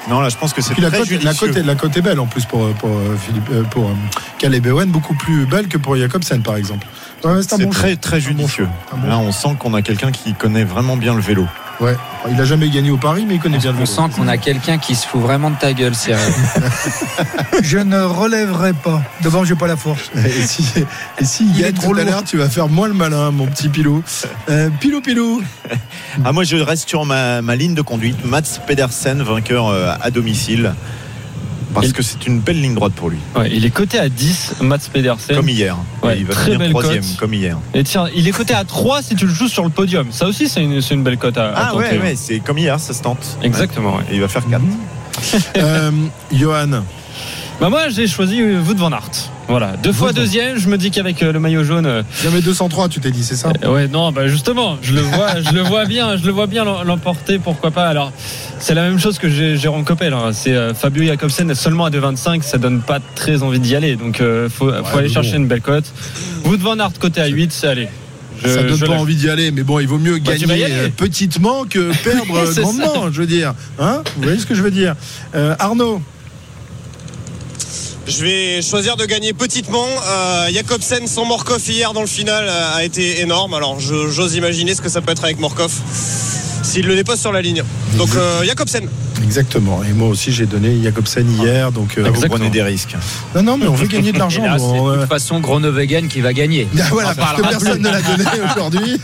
Non, 0.10 0.20
là, 0.20 0.30
je 0.30 0.38
pense 0.38 0.54
que 0.54 0.62
c'est 0.62 0.74
Puis 0.74 0.82
la 0.82 0.90
très 0.90 1.00
la, 1.00 1.34
côte 1.34 1.56
est, 1.56 1.64
la 1.64 1.76
côte 1.76 1.96
est 1.96 2.02
belle 2.02 2.20
en 2.20 2.26
plus 2.26 2.46
pour, 2.46 2.68
pour, 2.74 2.90
euh, 2.90 3.16
Philippe, 3.18 3.50
euh, 3.52 3.64
pour 3.64 3.90
euh, 3.90 3.94
Caleb 4.38 4.66
Ewan, 4.66 4.90
beaucoup 4.90 5.14
plus 5.14 5.46
belle 5.46 5.68
que 5.68 5.78
pour 5.78 5.96
Jacobsen 5.96 6.42
par 6.42 6.58
exemple. 6.58 6.88
Ouais, 7.24 7.42
c'est 7.42 7.64
bon 7.64 7.70
très, 7.70 7.96
très 7.96 8.20
judicieux. 8.20 8.68
bon 8.92 9.08
Là, 9.08 9.18
on 9.18 9.32
sent 9.32 9.56
qu'on 9.60 9.74
a 9.74 9.82
quelqu'un 9.82 10.12
qui 10.12 10.34
connaît 10.34 10.66
vraiment 10.66 10.98
bien 10.98 11.16
le 11.16 11.22
vélo. 11.22 11.48
Ouais. 11.84 11.98
Il 12.32 12.40
a 12.40 12.46
jamais 12.46 12.70
gagné 12.70 12.92
au 12.92 12.98
Paris, 12.98 13.26
mais 13.28 13.36
il 13.36 13.42
connaît 13.42 13.58
bien 13.58 13.74
le 13.74 13.82
On 13.82 13.86
sent 13.86 14.04
qu'on 14.16 14.30
a 14.30 14.38
quelqu'un 14.38 14.78
qui 14.78 14.96
se 14.96 15.06
fout 15.06 15.22
vraiment 15.22 15.50
de 15.50 15.58
ta 15.58 15.74
gueule, 15.74 15.94
Cyril. 15.94 16.18
Je 17.62 17.78
ne 17.78 18.00
relèverai 18.02 18.72
pas. 18.72 19.02
Devant, 19.22 19.44
j'ai 19.44 19.56
pas 19.56 19.68
la 19.68 19.76
force. 19.76 20.10
Et 20.26 20.30
si, 20.30 20.64
et 21.20 21.26
si 21.26 21.44
il 21.44 21.58
Il 21.58 21.60
est 21.60 21.64
gagne 21.64 21.74
trop 21.74 21.94
tout 21.94 22.00
à 22.00 22.24
tu 22.24 22.38
vas 22.38 22.48
faire 22.48 22.70
moins 22.70 22.88
le 22.88 22.94
malin, 22.94 23.32
mon 23.32 23.48
petit 23.48 23.68
pilou. 23.68 24.02
Euh, 24.50 24.70
pilou, 24.80 25.00
pilou. 25.00 25.42
Ah, 26.26 26.34
moi, 26.34 26.44
je 26.44 26.58
reste 26.58 26.90
sur 26.90 27.06
ma, 27.06 27.42
ma 27.42 27.56
ligne 27.56 27.74
de 27.74 27.82
conduite. 27.82 28.26
Mats 28.26 28.60
Pedersen, 28.68 29.22
vainqueur 29.22 29.68
euh, 29.68 29.94
à 30.02 30.12
domicile. 30.12 30.74
Parce 31.74 31.88
Il- 31.88 31.94
que 31.94 32.04
c'est 32.04 32.26
une 32.28 32.40
belle 32.40 32.62
ligne 32.62 32.76
droite 32.76 32.94
pour 32.94 33.10
lui. 33.10 33.18
Ouais, 33.36 33.50
il 33.52 33.66
est 33.66 33.70
coté 33.72 33.98
à 34.00 34.10
10, 34.10 34.56
Mats 34.62 34.78
Pedersen. 34.92 35.36
Comme 35.36 35.50
hier. 35.50 35.76
Ouais, 36.04 36.18
il 36.20 36.26
va 36.26 36.34
très 36.34 36.44
finir 36.46 36.60
belle 36.60 36.70
troisième, 36.70 37.04
cote. 37.04 37.18
comme 37.18 37.34
hier. 37.34 37.58
Et 37.74 37.84
tiens, 37.84 38.08
il 38.16 38.28
est 38.28 38.32
coté 38.32 38.54
à 38.54 38.64
3 38.64 39.02
si 39.02 39.16
tu 39.16 39.26
le 39.26 39.34
joues 39.34 39.48
sur 39.48 39.64
le 39.64 39.70
podium. 39.70 40.08
Ça 40.12 40.28
aussi, 40.28 40.48
c'est 40.48 40.62
une, 40.64 41.04
belle 41.04 41.18
cote 41.18 41.38
à, 41.38 41.50
à 41.50 41.54
Ah 41.56 41.72
tenter. 41.72 41.84
ouais, 41.98 42.00
ouais, 42.00 42.14
c'est 42.16 42.40
comme 42.40 42.58
hier, 42.58 42.80
ça 42.80 42.94
se 42.94 43.02
tente. 43.02 43.38
Exactement, 43.42 43.96
ouais. 43.98 44.04
Et 44.12 44.16
il 44.16 44.22
va 44.22 44.28
faire 44.28 44.44
4. 44.48 44.62
Euh, 45.58 45.92
Johan. 46.32 46.84
Bah 47.64 47.70
moi, 47.70 47.88
j'ai 47.88 48.08
choisi 48.08 48.42
euh, 48.42 48.60
Wout 48.60 48.76
van 48.76 48.92
Aert. 48.92 49.10
Voilà, 49.48 49.78
deux 49.82 49.94
fois 49.94 50.12
deuxième. 50.12 50.58
Je 50.58 50.68
me 50.68 50.78
dis 50.78 50.92
qu'avec 50.92 51.24
euh, 51.24 51.32
le 51.32 51.40
maillot 51.40 51.64
jaune, 51.64 51.86
euh, 51.86 52.04
Jamais 52.22 52.42
203, 52.42 52.90
tu 52.90 53.00
t'es 53.00 53.10
dit, 53.10 53.24
c'est 53.24 53.38
ça? 53.38 53.54
Ouais, 53.66 53.88
non, 53.88 54.12
bah 54.12 54.28
justement, 54.28 54.78
je 54.82 54.92
le 54.94 55.00
vois, 55.00 55.40
je 55.40 55.54
le 55.54 55.62
vois 55.62 55.86
bien, 55.86 56.18
je 56.18 56.26
le 56.26 56.34
vois 56.34 56.46
bien 56.48 56.66
l'em- 56.66 56.86
l'emporter. 56.86 57.40
Pourquoi 57.40 57.72
pas 57.72 57.86
Alors, 57.88 58.12
c'est 58.60 58.74
la 58.74 58.82
même 58.82 59.00
chose 59.00 59.18
que 59.18 59.30
Jé- 59.30 59.56
Jérôme 59.56 59.86
Coppel. 59.86 60.12
hein. 60.12 60.32
C'est 60.34 60.52
euh, 60.54 60.74
Fabio 60.74 61.06
Jacobsen 61.06 61.56
seulement 61.56 61.86
à 61.86 61.90
2,25, 61.90 62.42
ça 62.42 62.58
donne 62.58 62.82
pas 62.82 63.00
très 63.16 63.44
envie 63.44 63.62
d'y 63.62 63.78
aller. 63.78 63.96
Donc, 63.96 64.20
euh, 64.20 64.50
faut, 64.50 64.68
aller 64.68 65.08
bon. 65.08 65.14
chercher 65.14 65.38
une 65.38 65.48
belle 65.48 65.62
cote. 65.62 65.86
Wout 66.44 66.58
van 66.58 66.78
Aert 66.80 67.00
côté 67.00 67.22
à 67.22 67.28
8, 67.28 67.54
c'est 67.54 67.68
allez. 67.68 67.88
Je- 68.44 68.50
ça 68.50 68.64
donne 68.64 68.78
pas 68.78 68.90
envie 69.00 69.16
d'y 69.16 69.30
aller, 69.30 69.52
mais 69.52 69.64
bon, 69.64 69.80
il 69.80 69.88
vaut 69.88 70.00
mieux 70.00 70.20
Bah, 70.20 70.36
y 70.36 70.42
gagner 70.46 70.66
petitement 70.98 71.64
que 71.64 71.94
perdre 72.04 72.26
grandement, 72.26 73.10
je 73.10 73.22
veux 73.22 73.26
dire. 73.28 73.54
Hein? 73.80 74.02
Vous 74.18 74.24
voyez 74.24 74.38
ce 74.40 74.46
que 74.46 74.54
je 74.54 74.62
veux 74.62 74.72
dire? 74.72 74.96
Euh, 75.34 75.56
Arnaud? 75.60 76.02
Je 78.06 78.22
vais 78.26 78.62
choisir 78.62 78.98
de 78.98 79.06
gagner 79.06 79.32
petitement. 79.32 79.88
Euh, 80.06 80.50
Jacobsen 80.52 81.08
sans 81.08 81.24
Morkov 81.24 81.62
hier 81.70 81.94
dans 81.94 82.02
le 82.02 82.08
final 82.08 82.46
euh, 82.48 82.76
a 82.76 82.84
été 82.84 83.22
énorme. 83.22 83.54
Alors 83.54 83.80
j'ose 83.80 84.36
imaginer 84.36 84.76
ce 84.76 84.82
que 84.82 84.90
ça 84.90 85.02
peut 85.02 85.14
être 85.14 85.24
avec 85.24 85.40
Morkov 85.40 85.72
s'il 86.64 86.88
le 86.88 86.96
dépose 86.96 87.20
sur 87.20 87.32
la 87.32 87.42
ligne. 87.42 87.62
Donc 87.98 88.10
euh, 88.16 88.44
Jacobsen. 88.44 88.88
Exactement. 89.24 89.84
Et 89.84 89.94
moi 89.94 90.08
aussi, 90.10 90.32
j'ai 90.34 90.46
donné 90.46 90.82
Jacobsen 90.84 91.30
hier. 91.40 91.72
Donc, 91.72 91.98
euh, 91.98 92.10
vous 92.14 92.28
prenez 92.28 92.50
des 92.50 92.62
risques. 92.64 92.96
non, 93.36 93.44
non, 93.44 93.58
mais 93.58 93.68
on 93.68 93.74
veut 93.76 93.88
gagner 93.88 94.12
de 94.12 94.18
l'argent. 94.20 94.44
de 94.44 95.00
toute 95.00 95.08
façon 95.10 95.40
Groenewegen 95.40 96.08
qui 96.08 96.20
va 96.22 96.34
gagner. 96.34 96.68
Ah, 96.78 96.82
voilà, 96.92 97.12
On 97.12 97.16
parce 97.16 97.38
que 97.38 97.42
personne 97.48 97.82
ne 97.82 97.90
l'a 97.90 98.02
donné 98.02 98.24
aujourd'hui. 98.56 99.00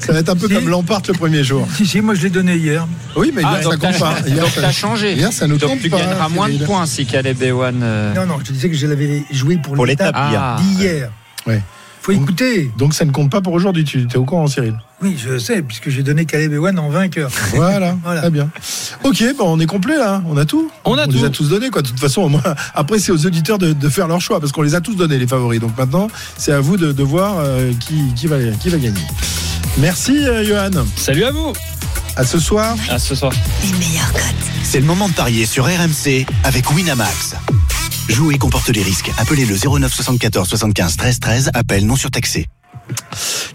Ça 0.00 0.12
va 0.12 0.18
être 0.20 0.28
un 0.30 0.36
peu 0.36 0.48
Si. 0.48 0.54
comme 0.54 0.68
l'Empart 0.68 1.02
le 1.06 1.14
premier 1.14 1.44
jour. 1.44 1.68
Si, 1.76 1.86
si, 1.86 2.00
moi 2.00 2.14
je 2.14 2.22
l'ai 2.22 2.30
donné 2.30 2.56
hier. 2.56 2.86
Oui, 3.14 3.30
mais 3.34 3.42
Ah, 3.44 3.52
hier, 3.54 3.62
ça 3.64 3.70
donc 3.76 3.78
compte 3.78 3.98
pas. 3.98 4.14
Hier, 4.26 4.40
donc 4.44 4.50
ça- 4.52 4.72
changé. 4.72 5.12
hier, 5.14 5.32
ça 5.32 5.46
ne 5.46 5.56
Donc 5.56 5.70
compte 5.70 5.80
tu 5.80 5.90
pas. 5.90 5.98
gagneras 5.98 6.28
moins 6.28 6.48
de 6.48 6.64
points 6.64 6.86
si 6.86 7.06
Caleb 7.06 7.40
Ewan. 7.42 7.80
euh, 7.82 8.14
Non, 8.14 8.26
non, 8.26 8.38
je 8.40 8.44
te 8.46 8.52
disais 8.52 8.68
que 8.70 8.76
je 8.76 8.86
l'avais 8.86 9.22
joué 9.30 9.58
pour, 9.58 9.74
Pour 9.74 9.86
l'étape 9.86 10.14
l'étape 10.14 10.30
hier. 10.30 10.40
Ah. 10.42 10.56
d'hier. 10.60 11.10
Ouais. 11.46 11.62
Faut 12.02 12.10
écouter. 12.12 12.70
Donc, 12.76 12.94
ça 12.94 13.04
ne 13.04 13.12
compte 13.12 13.30
pas 13.30 13.40
pour 13.40 13.52
aujourd'hui. 13.52 13.84
Tu 13.84 14.06
es 14.12 14.16
au 14.16 14.24
courant, 14.24 14.48
Cyril 14.48 14.74
Oui, 15.02 15.16
je 15.16 15.38
sais, 15.38 15.62
puisque 15.62 15.88
j'ai 15.88 16.02
donné 16.02 16.24
Caleb 16.24 16.52
Ewan 16.52 16.76
en 16.80 16.88
vainqueur. 16.90 17.30
Voilà, 17.54 17.96
Voilà. 18.02 18.20
très 18.22 18.30
bien. 18.30 18.50
Ok, 19.04 19.22
bon, 19.38 19.44
on 19.56 19.60
est 19.60 19.66
complet 19.66 19.96
là, 19.96 20.20
on 20.28 20.36
a 20.36 20.44
tout. 20.44 20.68
On 20.84 20.98
a 20.98 21.06
les 21.06 21.12
tout. 21.20 21.24
a 21.24 21.30
tous 21.30 21.48
donnés, 21.48 21.70
quoi. 21.70 21.80
De 21.82 21.86
toute 21.88 22.00
façon, 22.00 22.28
moi, 22.28 22.42
après, 22.74 22.98
c'est 22.98 23.12
aux 23.12 23.24
auditeurs 23.24 23.58
de, 23.58 23.72
de 23.72 23.88
faire 23.88 24.08
leur 24.08 24.20
choix, 24.20 24.40
parce 24.40 24.50
qu'on 24.50 24.62
les 24.62 24.74
a 24.74 24.80
tous 24.80 24.96
donnés, 24.96 25.16
les 25.16 25.28
favoris. 25.28 25.60
Donc 25.60 25.78
maintenant, 25.78 26.08
c'est 26.36 26.50
à 26.52 26.58
vous 26.60 26.76
de, 26.76 26.90
de 26.90 27.02
voir 27.04 27.36
euh, 27.38 27.70
qui, 27.78 28.02
qui, 28.16 28.26
va, 28.26 28.36
qui 28.60 28.68
va 28.68 28.78
gagner. 28.78 29.00
Merci, 29.78 30.26
euh, 30.26 30.44
Johan. 30.44 30.84
Salut 30.96 31.22
à 31.24 31.30
vous. 31.30 31.52
À 32.16 32.24
ce 32.24 32.40
soir. 32.40 32.74
À 32.90 32.98
ce 32.98 33.14
soir. 33.14 33.32
Les 33.62 33.78
meilleures 33.78 34.12
cotes. 34.12 34.22
C'est 34.64 34.80
le 34.80 34.86
moment 34.86 35.08
de 35.08 35.14
parier 35.14 35.46
sur 35.46 35.66
RMC 35.66 36.26
avec 36.44 36.68
Winamax. 36.74 37.36
Jouer 38.08 38.36
comporte 38.36 38.68
les 38.68 38.82
risques. 38.82 39.10
Appelez 39.18 39.46
le 39.46 39.56
09 39.56 39.92
74 39.92 40.48
75 40.48 40.96
13 40.96 41.20
13. 41.20 41.50
Appel 41.54 41.86
non 41.86 41.96
surtaxé. 41.96 42.46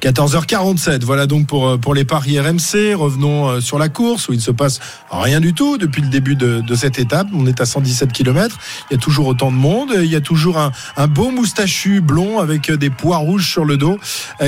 14h47, 0.02 1.04
voilà 1.04 1.28
donc 1.28 1.48
pour, 1.48 1.68
euh, 1.68 1.78
pour 1.78 1.93
les 1.93 2.06
paris 2.06 2.39
RMC. 2.39 2.95
Revenons 2.95 3.50
euh, 3.50 3.60
sur 3.60 3.78
la 3.78 3.89
course 3.89 4.30
où 4.30 4.34
il 4.34 4.38
ne 4.38 4.41
se 4.41 4.52
passe 4.52 4.80
rien 5.12 5.41
du 5.41 5.54
tout 5.54 5.78
depuis 5.78 6.02
le 6.02 6.08
début 6.08 6.36
de, 6.36 6.62
de 6.62 6.76
cette 6.76 6.98
étape. 6.98 7.28
On 7.34 7.45
est 7.45 7.60
à 7.60 7.66
117 7.66 8.12
km. 8.12 8.58
Il 8.89 8.93
y 8.93 8.98
a 8.98 9.00
toujours 9.00 9.28
autant 9.28 9.52
de 9.52 9.58
monde. 9.58 9.91
Il 9.95 10.10
y 10.10 10.16
a 10.16 10.22
toujours 10.22 10.58
un, 10.58 10.72
un 10.95 11.08
beau 11.08 11.30
moustachu 11.30 12.02
blond 12.02 12.39
avec 12.39 12.70
euh, 12.70 12.78
des 12.78 12.89
pois 12.89 13.18
rouges 13.18 13.50
sur 13.50 13.66
le 13.66 13.78
dos 13.78 14.00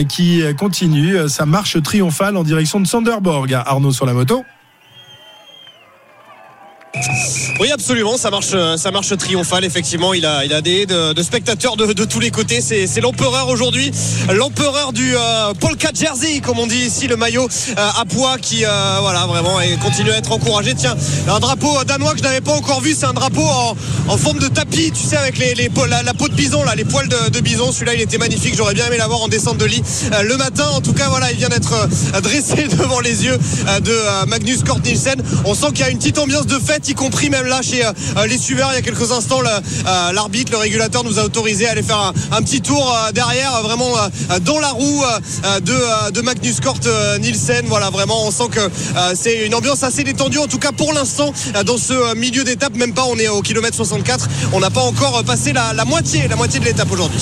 qui 0.07 0.41
continue 0.57 1.27
sa 1.27 1.45
marche 1.45 1.81
triomphale 1.81 2.37
en 2.37 2.43
direction 2.43 2.79
de 2.79 2.87
Sanderborg. 2.87 3.53
Arnaud 3.53 3.91
sur 3.91 4.05
la 4.05 4.13
moto. 4.13 4.43
Oui, 7.59 7.71
absolument, 7.71 8.17
ça 8.17 8.31
marche, 8.31 8.55
ça 8.77 8.91
marche 8.91 9.15
triomphal. 9.17 9.63
Effectivement, 9.63 10.13
il 10.13 10.25
a, 10.25 10.45
il 10.45 10.53
a 10.53 10.61
des 10.61 10.85
de, 10.85 11.13
de 11.13 11.23
spectateurs 11.23 11.77
de, 11.77 11.93
de 11.93 12.05
tous 12.05 12.19
les 12.19 12.31
côtés. 12.31 12.61
C'est, 12.61 13.01
l'empereur 13.01 13.47
aujourd'hui, 13.47 13.91
l'empereur 14.33 14.91
du 14.93 15.15
euh, 15.15 15.53
polka 15.59 15.89
jersey, 15.93 16.39
comme 16.39 16.59
on 16.59 16.67
dit 16.67 16.77
ici, 16.79 17.07
le 17.07 17.15
maillot 17.15 17.47
euh, 17.77 17.89
à 17.99 18.05
poids 18.05 18.37
qui, 18.37 18.65
euh, 18.65 18.97
voilà, 19.01 19.25
vraiment, 19.25 19.57
continue 19.81 20.11
à 20.11 20.17
être 20.17 20.31
encouragé. 20.31 20.73
Tiens, 20.75 20.95
un 21.27 21.39
drapeau 21.39 21.83
danois 21.85 22.13
que 22.13 22.19
je 22.19 22.23
n'avais 22.23 22.41
pas 22.41 22.53
encore 22.53 22.81
vu, 22.81 22.95
c'est 22.97 23.05
un 23.05 23.13
drapeau 23.13 23.45
en, 24.07 24.17
forme 24.17 24.39
de 24.39 24.47
tapis, 24.47 24.91
tu 24.91 25.03
sais, 25.03 25.17
avec 25.17 25.37
les, 25.37 25.53
la, 25.53 26.13
peau 26.13 26.27
de 26.27 26.33
bison, 26.33 26.63
là, 26.63 26.75
les 26.75 26.85
poils 26.85 27.07
de, 27.07 27.39
bison. 27.39 27.71
Celui-là, 27.71 27.93
il 27.93 28.01
était 28.01 28.17
magnifique. 28.17 28.55
J'aurais 28.55 28.73
bien 28.73 28.87
aimé 28.87 28.97
l'avoir 28.97 29.21
en 29.21 29.27
descente 29.27 29.57
de 29.57 29.65
lit 29.65 29.83
le 30.23 30.35
matin. 30.37 30.67
En 30.73 30.81
tout 30.81 30.93
cas, 30.93 31.09
voilà, 31.09 31.31
il 31.31 31.37
vient 31.37 31.49
d'être 31.49 31.87
dressé 32.21 32.67
devant 32.77 32.99
les 32.99 33.25
yeux 33.25 33.37
de 33.81 34.25
Magnus 34.27 34.63
Kort 34.63 34.79
Nielsen. 34.79 35.21
On 35.45 35.53
sent 35.53 35.67
qu'il 35.67 35.81
y 35.81 35.83
a 35.83 35.89
une 35.89 35.97
petite 35.97 36.17
ambiance 36.17 36.47
de 36.47 36.59
fête, 36.59 36.78
y 36.87 36.93
compris 36.93 37.29
même 37.29 37.45
là 37.45 37.61
chez 37.61 37.85
euh, 37.85 38.27
les 38.27 38.37
suiveurs. 38.37 38.69
Il 38.71 38.75
y 38.75 38.79
a 38.79 38.81
quelques 38.81 39.11
instants, 39.11 39.39
euh, 39.45 40.11
l'arbitre, 40.11 40.51
le 40.51 40.57
régulateur 40.57 41.03
nous 41.03 41.19
a 41.19 41.23
autorisé 41.23 41.67
à 41.67 41.71
aller 41.71 41.83
faire 41.83 42.13
un, 42.31 42.41
petit 42.41 42.61
tour 42.61 42.93
euh, 42.93 43.11
derrière, 43.11 43.61
vraiment 43.63 43.89
dans 44.41 44.59
la 44.59 44.69
roue 44.69 45.03
de, 45.61 46.21
Magnus 46.21 46.57
euh, 46.85 47.17
Nielsen. 47.19 47.65
Voilà, 47.67 47.89
vraiment, 47.89 48.27
on 48.27 48.31
sent 48.31 48.49
que 48.51 48.69
c'est 49.15 49.45
une 49.45 49.55
ambiance 49.55 49.83
assez 49.83 50.03
détendue. 50.03 50.37
En 50.37 50.47
tout 50.47 50.59
cas, 50.59 50.71
pour 50.71 50.93
l'instant, 50.93 51.33
dans 51.65 51.77
ce 51.77 52.15
milieu 52.15 52.43
d'étape, 52.43 52.75
même 52.75 52.93
pas, 52.93 53.05
on 53.05 53.17
est 53.17 53.27
au 53.27 53.41
kilomètre 53.41 53.75
64. 53.75 54.27
On 54.53 54.59
n'a 54.59 54.69
pas 54.69 54.81
encore 54.81 55.23
passé 55.23 55.53
la 55.53 55.85
moitié, 55.85 56.27
la 56.27 56.35
moitié 56.35 56.59
de 56.59 56.65
l'étape 56.65 56.91
aujourd'hui. 56.91 57.21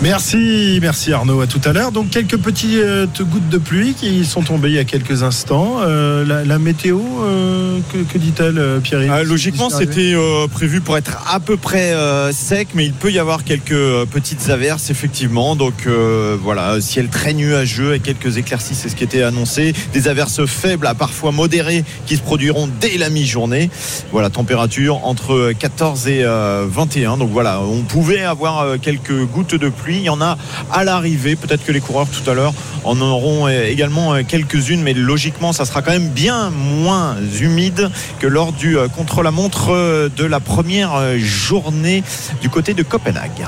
Merci, 0.00 0.78
merci 0.80 1.12
Arnaud. 1.12 1.40
À 1.40 1.48
tout 1.48 1.60
à 1.64 1.72
l'heure. 1.72 1.90
Donc 1.90 2.10
quelques 2.10 2.36
petites 2.36 2.76
euh, 2.76 3.06
gouttes 3.20 3.48
de 3.48 3.58
pluie 3.58 3.94
qui 3.94 4.24
sont 4.24 4.42
tombées 4.42 4.68
il 4.68 4.76
y 4.76 4.78
a 4.78 4.84
quelques 4.84 5.24
instants. 5.24 5.78
Euh, 5.80 6.24
la, 6.24 6.44
la 6.44 6.60
météo, 6.60 7.00
euh, 7.24 7.80
que, 7.92 7.98
que 8.04 8.16
dit-elle, 8.16 8.58
euh, 8.58 8.78
Pierre 8.78 9.00
Ah, 9.10 9.24
logiquement, 9.24 9.70
c'était 9.70 10.12
euh, 10.14 10.46
prévu 10.46 10.80
pour 10.80 10.96
être 10.96 11.18
à 11.28 11.40
peu 11.40 11.56
près 11.56 11.94
euh, 11.94 12.30
sec, 12.30 12.68
mais 12.74 12.86
il 12.86 12.92
peut 12.92 13.10
y 13.10 13.18
avoir 13.18 13.42
quelques 13.42 14.04
petites 14.12 14.50
averses, 14.50 14.88
effectivement. 14.90 15.56
Donc 15.56 15.88
euh, 15.88 16.36
voilà, 16.40 16.80
ciel 16.80 17.08
très 17.08 17.34
nuageux 17.34 17.94
et 17.94 17.98
quelques 17.98 18.36
éclaircies, 18.36 18.76
c'est 18.76 18.88
ce 18.88 18.94
qui 18.94 19.02
était 19.02 19.24
annoncé. 19.24 19.74
Des 19.92 20.06
averses 20.06 20.46
faibles 20.46 20.86
à 20.86 20.94
parfois 20.94 21.32
modérées 21.32 21.84
qui 22.06 22.14
se 22.14 22.22
produiront 22.22 22.68
dès 22.80 22.98
la 22.98 23.10
mi-journée. 23.10 23.68
Voilà, 24.12 24.30
température 24.30 25.04
entre 25.04 25.52
14 25.58 26.06
et 26.06 26.22
euh, 26.22 26.66
21. 26.70 27.16
Donc 27.16 27.30
voilà, 27.32 27.60
on 27.62 27.82
pouvait 27.82 28.22
avoir 28.22 28.78
quelques 28.80 29.24
gouttes 29.24 29.56
de 29.56 29.68
pluie 29.68 29.87
Il 29.96 30.02
y 30.02 30.10
en 30.10 30.20
a 30.20 30.36
à 30.72 30.84
l'arrivée. 30.84 31.36
Peut-être 31.36 31.64
que 31.64 31.72
les 31.72 31.80
coureurs 31.80 32.06
tout 32.08 32.28
à 32.30 32.34
l'heure 32.34 32.54
en 32.84 33.00
auront 33.00 33.48
également 33.48 34.22
quelques-unes, 34.22 34.82
mais 34.82 34.94
logiquement, 34.94 35.52
ça 35.52 35.64
sera 35.64 35.82
quand 35.82 35.90
même 35.90 36.08
bien 36.08 36.50
moins 36.50 37.16
humide 37.40 37.90
que 38.18 38.26
lors 38.26 38.52
du 38.52 38.76
contre-la-montre 38.96 40.10
de 40.16 40.24
la 40.24 40.40
première 40.40 41.18
journée 41.18 42.02
du 42.40 42.48
côté 42.48 42.74
de 42.74 42.82
Copenhague. 42.82 43.46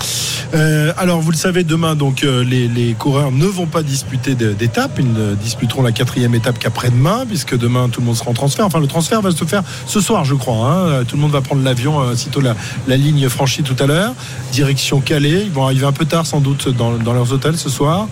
Euh, 0.55 0.93
alors, 0.97 1.21
vous 1.21 1.31
le 1.31 1.37
savez, 1.37 1.65
demain, 1.65 1.95
donc 1.95 2.25
euh, 2.25 2.43
les, 2.45 2.95
coureurs 2.99 3.31
ne 3.31 3.47
vont 3.47 3.67
pas 3.67 3.83
disputer 3.83 4.35
d'étape. 4.35 4.93
Ils 4.99 5.13
ne 5.13 5.35
disputeront 5.35 5.83
la 5.83 5.93
quatrième 5.93 6.35
étape 6.35 6.59
qu'après-demain, 6.59 7.25
puisque 7.29 7.57
demain 7.57 7.89
tout 7.89 8.01
le 8.01 8.07
monde 8.07 8.17
sera 8.17 8.31
en 8.31 8.35
transfert. 8.35 8.67
Enfin, 8.67 8.81
le 8.81 8.87
transfert 8.87 9.21
va 9.21 9.31
se 9.31 9.45
faire 9.45 9.63
ce 9.87 10.01
soir, 10.01 10.25
je 10.25 10.35
crois. 10.35 10.67
Hein. 10.67 11.05
Tout 11.07 11.17
le 11.17 11.23
monde 11.23 11.31
va 11.31 11.41
prendre 11.41 11.63
l'avion 11.63 12.01
euh, 12.01 12.17
sitôt 12.17 12.41
la, 12.41 12.55
ligne 12.89 13.29
franchie 13.29 13.63
tout 13.63 13.77
à 13.83 13.87
l'heure. 13.87 14.15
Direction 14.53 15.01
Calais. 15.01 15.43
Ils 15.45 15.53
vont 15.53 15.65
arriver 15.65 15.87
un 15.87 15.93
peu 15.93 16.05
tard, 16.05 16.27
sans 16.31 16.41
doute, 16.41 16.69
dans, 16.69 16.93
dans 16.93 17.13
leurs 17.13 17.33
hôtels 17.33 17.59
ce 17.59 17.69
soir. 17.69 18.07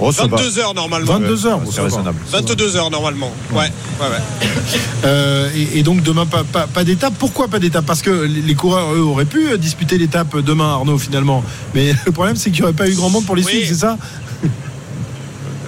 22 0.00 0.60
heures 0.60 0.74
normalement. 0.74 1.18
22 1.18 1.46
heures, 1.46 1.60
c'est 1.72 1.80
raisonnable. 1.80 2.18
22 2.30 2.76
heures 2.76 2.90
normalement. 2.90 3.32
Ouais, 3.50 3.58
ouais, 3.58 4.06
ouais. 4.06 4.78
Euh, 5.04 5.50
et, 5.56 5.80
et, 5.80 5.82
donc 5.82 6.04
demain 6.04 6.24
pas, 6.24 6.44
pas, 6.44 6.68
pas 6.68 6.84
d'étape. 6.84 7.14
Pourquoi 7.18 7.48
pas 7.48 7.58
d'étape? 7.58 7.84
Parce 7.84 8.02
que 8.02 8.10
les 8.10 8.54
coureurs 8.54 8.94
eux 8.94 9.00
auraient 9.00 9.24
pu 9.24 9.58
disputer 9.58 9.98
l'étape 9.98 10.38
demain, 10.38 10.70
Arnaud 10.72 10.98
finalement. 10.98 11.42
Mais 11.74 11.92
le 12.06 12.12
problème 12.12 12.36
c'est 12.36 12.50
qu'il 12.50 12.60
n'y 12.60 12.64
aurait 12.64 12.76
pas 12.76 12.88
eu 12.88 12.94
grand 12.94 13.10
monde 13.10 13.26
pour 13.26 13.34
les 13.34 13.42
suivre, 13.42 13.66
c'est 13.66 13.74
ça? 13.74 13.98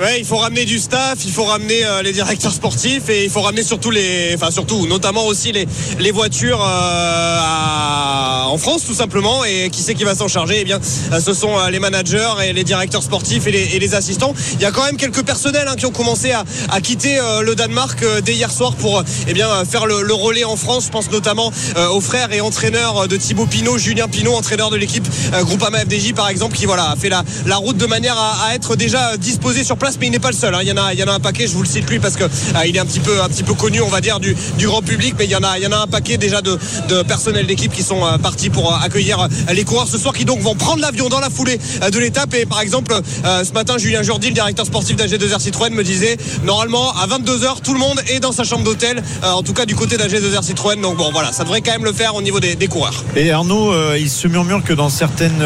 Ouais, 0.00 0.18
il 0.18 0.24
faut 0.24 0.38
ramener 0.38 0.64
du 0.64 0.78
staff, 0.78 1.18
il 1.26 1.30
faut 1.30 1.44
ramener 1.44 1.84
euh, 1.84 2.00
les 2.00 2.12
directeurs 2.14 2.54
sportifs 2.54 3.10
et 3.10 3.24
il 3.24 3.30
faut 3.30 3.42
ramener 3.42 3.62
surtout 3.62 3.90
les, 3.90 4.32
enfin 4.34 4.50
surtout, 4.50 4.86
notamment 4.86 5.26
aussi 5.26 5.52
les, 5.52 5.66
les 5.98 6.10
voitures 6.10 6.64
euh, 6.66 8.44
en 8.44 8.56
France 8.56 8.86
tout 8.86 8.94
simplement. 8.94 9.44
Et 9.44 9.68
qui 9.68 9.82
c'est 9.82 9.92
qui 9.92 10.04
va 10.04 10.14
s'en 10.14 10.26
charger? 10.26 10.56
Eh 10.60 10.64
bien, 10.64 10.80
euh, 11.12 11.20
ce 11.20 11.34
sont 11.34 11.66
les 11.70 11.80
managers 11.80 12.30
et 12.42 12.54
les 12.54 12.64
directeurs 12.64 13.02
sportifs 13.02 13.46
et 13.46 13.50
les, 13.50 13.94
assistants. 13.94 14.32
Il 14.54 14.60
y 14.62 14.64
a 14.64 14.70
quand 14.70 14.84
même 14.84 14.96
quelques 14.96 15.22
personnels 15.22 15.68
hein, 15.68 15.74
qui 15.76 15.84
ont 15.84 15.90
commencé 15.90 16.32
à, 16.32 16.44
à 16.70 16.80
quitter 16.80 17.18
le 17.42 17.54
Danemark 17.54 18.02
dès 18.24 18.34
hier 18.34 18.52
soir 18.52 18.76
pour 18.76 19.02
eh 19.26 19.32
bien 19.34 19.48
faire 19.64 19.84
le, 19.84 20.14
relais 20.14 20.44
en 20.44 20.56
France. 20.56 20.84
Je 20.86 20.90
pense 20.90 21.10
notamment 21.10 21.52
aux 21.92 22.00
frères 22.00 22.32
et 22.32 22.40
entraîneurs 22.40 23.08
de 23.08 23.16
Thibaut 23.16 23.46
Pinot, 23.46 23.78
Julien 23.78 24.06
Pinot, 24.06 24.32
entraîneur 24.32 24.70
de 24.70 24.76
l'équipe 24.76 25.06
Groupama 25.40 25.80
FDJ 25.80 26.12
par 26.12 26.28
exemple, 26.28 26.56
qui 26.56 26.66
voilà 26.66 26.90
a 26.90 26.96
fait 26.96 27.08
la, 27.08 27.24
la 27.46 27.56
route 27.56 27.76
de 27.76 27.86
manière 27.86 28.16
à 28.16 28.54
être 28.54 28.76
déjà 28.76 29.16
disposé 29.16 29.64
sur 29.64 29.76
place 29.76 29.89
mais 29.98 30.06
il 30.06 30.10
n'est 30.10 30.18
pas 30.18 30.30
le 30.30 30.36
seul. 30.36 30.54
Hein. 30.54 30.60
Il, 30.62 30.68
y 30.68 30.72
en 30.72 31.08
a, 31.08 31.12
un 31.12 31.20
paquet, 31.20 31.46
je 31.46 31.52
vous 31.52 31.62
le 31.62 31.68
cite 31.68 31.88
lui 31.88 31.98
parce 31.98 32.16
que 32.16 32.24
euh, 32.24 32.62
est 32.62 32.78
un 32.78 32.86
petit 32.86 33.00
peu, 33.00 33.54
connu, 33.54 33.80
on 33.80 33.88
va 33.88 34.00
dire, 34.00 34.20
du, 34.20 34.36
grand 34.58 34.82
public, 34.82 35.14
mais 35.18 35.24
il 35.24 35.30
y 35.30 35.36
en 35.36 35.42
a, 35.42 35.82
un 35.82 35.86
paquet 35.86 36.16
déjà 36.16 36.40
de, 36.42 36.58
personnel 37.02 37.46
d'équipe 37.46 37.72
qui 37.72 37.82
sont 37.82 38.04
euh, 38.04 38.18
partis 38.18 38.50
pour 38.50 38.72
euh, 38.72 38.76
accueillir 38.84 39.28
les 39.52 39.64
coureurs 39.64 39.88
ce 39.88 39.98
soir 39.98 40.14
qui 40.14 40.24
donc 40.24 40.40
vont 40.40 40.54
prendre 40.54 40.80
l'avion 40.80 41.08
dans 41.08 41.20
la 41.20 41.30
foulée 41.30 41.58
de 41.90 41.98
l'étape. 41.98 42.34
Et 42.34 42.46
par 42.46 42.60
exemple, 42.60 42.94
ce 43.24 43.52
matin, 43.52 43.78
Julien 43.78 44.02
Jourdi, 44.02 44.28
le 44.28 44.34
directeur 44.34 44.66
sportif 44.66 44.96
d'AG2R 44.96 45.40
Citroën, 45.40 45.72
me 45.72 45.82
disait 45.82 46.16
normalement 46.44 46.92
à 46.92 47.06
22h, 47.06 47.62
tout 47.62 47.72
le 47.72 47.78
monde 47.78 48.00
est 48.08 48.20
dans 48.20 48.32
sa 48.32 48.44
chambre 48.44 48.64
d'hôtel, 48.64 49.02
en 49.22 49.42
tout 49.42 49.52
cas 49.52 49.66
du 49.66 49.74
côté 49.74 49.96
d'AG2R 49.96 50.42
Citroën. 50.42 50.80
Donc 50.80 50.96
bon, 50.96 51.10
voilà, 51.12 51.32
ça 51.32 51.44
devrait 51.44 51.60
quand 51.60 51.72
même 51.72 51.84
le 51.84 51.92
faire 51.92 52.14
au 52.14 52.22
niveau 52.22 52.40
des 52.40 52.68
coureurs. 52.68 53.04
Et 53.16 53.30
Arnaud, 53.30 53.74
il 53.96 54.10
se 54.10 54.28
murmure 54.28 54.62
que 54.62 54.72
dans 54.72 54.90
certaines 54.90 55.42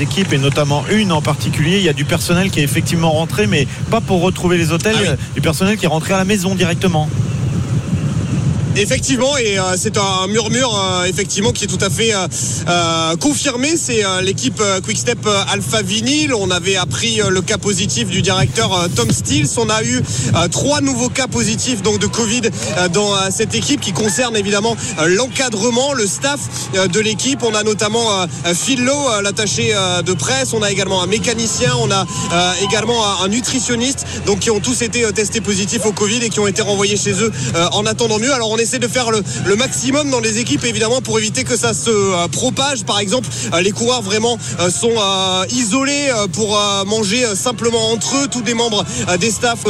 équipes, 0.00 0.32
et 0.32 0.38
notamment 0.38 0.84
une 0.90 1.12
en 1.12 1.22
particulier, 1.22 1.78
il 1.78 1.84
y 1.84 1.88
a 1.88 1.92
du 1.92 2.04
personnel 2.04 2.50
qui 2.50 2.60
est 2.60 2.64
effectivement 2.64 3.10
rentré, 3.12 3.46
mais 3.46 3.66
pas 3.90 4.00
pour 4.00 4.20
retrouver 4.20 4.58
les 4.58 4.72
hôtels, 4.72 4.96
ah 5.06 5.16
du 5.34 5.40
personnel 5.40 5.76
qui 5.76 5.84
est 5.84 5.88
rentré 5.88 6.14
à 6.14 6.18
la 6.18 6.24
maison 6.24 6.54
directement. 6.54 7.08
Effectivement, 8.76 9.36
et 9.36 9.58
euh, 9.58 9.74
c'est 9.76 9.98
un 9.98 10.28
murmure 10.28 10.72
euh, 10.72 11.04
effectivement 11.04 11.50
qui 11.50 11.64
est 11.64 11.66
tout 11.66 11.84
à 11.84 11.90
fait 11.90 12.12
euh, 12.14 13.16
confirmé. 13.16 13.76
C'est 13.76 14.02
l'équipe 14.22 14.62
Quickstep 14.84 15.26
Alpha 15.48 15.82
Vinyl. 15.82 16.32
On 16.34 16.50
avait 16.50 16.76
appris 16.76 17.20
le 17.28 17.42
cas 17.42 17.58
positif 17.58 18.08
du 18.08 18.22
directeur 18.22 18.88
Tom 18.94 19.10
Stills. 19.10 19.48
On 19.56 19.68
a 19.68 19.82
eu 19.82 20.02
trois 20.50 20.80
nouveaux 20.80 21.08
cas 21.08 21.26
positifs 21.26 21.82
donc 21.82 21.98
de 21.98 22.06
Covid 22.06 22.42
dans 22.92 23.14
cette 23.30 23.54
équipe 23.54 23.80
qui 23.80 23.92
concerne 23.92 24.36
évidemment 24.36 24.76
l'encadrement, 25.06 25.92
le 25.92 26.06
staff 26.06 26.40
de 26.74 27.00
l'équipe. 27.00 27.42
On 27.42 27.54
a 27.54 27.62
notamment 27.62 28.26
Phil 28.54 28.84
Lowe, 28.84 29.22
l'attaché 29.22 29.74
de 30.04 30.12
presse. 30.12 30.52
On 30.52 30.62
a 30.62 30.70
également 30.70 31.02
un 31.02 31.06
mécanicien. 31.06 31.72
On 31.80 31.90
a 31.90 32.06
également 32.62 33.22
un 33.22 33.28
nutritionniste. 33.28 34.06
Donc 34.26 34.40
qui 34.40 34.50
ont 34.50 34.60
tous 34.60 34.82
été 34.82 35.10
testés 35.12 35.40
positifs 35.40 35.86
au 35.86 35.92
Covid 35.92 36.18
et 36.22 36.28
qui 36.28 36.40
ont 36.40 36.46
été 36.46 36.62
renvoyés 36.62 36.96
chez 36.96 37.12
eux 37.22 37.32
en 37.72 37.86
attendant 37.86 38.18
mieux. 38.18 38.32
Alors 38.32 38.50
essaie 38.60 38.78
de 38.78 38.88
faire 38.88 39.10
le, 39.10 39.22
maximum 39.56 40.10
dans 40.10 40.20
les 40.20 40.38
équipes 40.38 40.64
évidemment 40.64 41.00
pour 41.02 41.18
éviter 41.18 41.44
que 41.44 41.56
ça 41.56 41.74
se 41.74 41.90
euh, 41.90 42.28
propage. 42.28 42.84
Par 42.84 42.98
exemple, 42.98 43.28
euh, 43.52 43.60
les 43.60 43.72
coureurs 43.72 44.02
vraiment 44.02 44.38
euh, 44.60 44.70
sont 44.70 44.90
isolés 45.50 46.10
pour 46.32 46.58
manger 46.86 47.24
simplement 47.34 47.92
entre 47.92 48.16
eux. 48.16 48.28
Tous 48.30 48.42
les 48.42 48.54
membres 48.54 48.84
des 49.18 49.30
staffs 49.30 49.64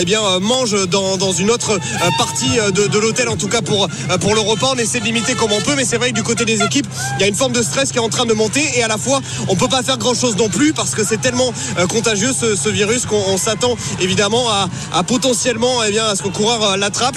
eh 0.00 0.04
bien 0.04 0.20
mangent 0.40 0.86
dans, 0.88 1.32
une 1.32 1.50
autre 1.50 1.78
partie 2.18 2.56
de, 2.72 2.98
l'hôtel 2.98 3.28
en 3.28 3.36
tout 3.36 3.48
cas 3.48 3.62
pour, 3.62 3.88
pour 4.20 4.34
le 4.34 4.40
repas. 4.40 4.72
On 4.74 4.78
essaie 4.78 5.00
de 5.00 5.04
limiter 5.04 5.34
comme 5.34 5.52
on 5.52 5.60
peut, 5.60 5.74
mais 5.76 5.84
c'est 5.84 5.96
vrai 5.96 6.10
que 6.10 6.14
du 6.14 6.22
côté 6.22 6.44
des 6.44 6.62
équipes, 6.62 6.86
il 7.16 7.20
y 7.20 7.24
a 7.24 7.26
une 7.26 7.34
forme 7.34 7.52
de 7.52 7.62
stress 7.62 7.90
qui 7.90 7.98
est 7.98 8.00
en 8.00 8.08
train 8.08 8.26
de 8.26 8.34
monter 8.34 8.62
et 8.76 8.82
à 8.82 8.88
la 8.88 8.98
fois 8.98 9.20
on 9.48 9.56
peut 9.56 9.68
pas 9.68 9.82
faire 9.82 9.98
grand 9.98 10.14
chose 10.14 10.36
non 10.36 10.48
plus 10.48 10.72
parce 10.72 10.94
que 10.94 11.04
c'est 11.04 11.20
tellement 11.20 11.52
contagieux 11.88 12.32
ce, 12.32 12.68
virus 12.68 13.06
qu'on 13.06 13.38
s'attend 13.38 13.76
évidemment 14.00 14.46
à, 14.92 15.02
potentiellement 15.04 15.82
eh 15.86 15.90
bien, 15.90 16.06
à 16.06 16.16
ce 16.16 16.22
que 16.22 16.28
le 16.28 16.34
coureur 16.34 16.76
l'attrape. 16.76 17.16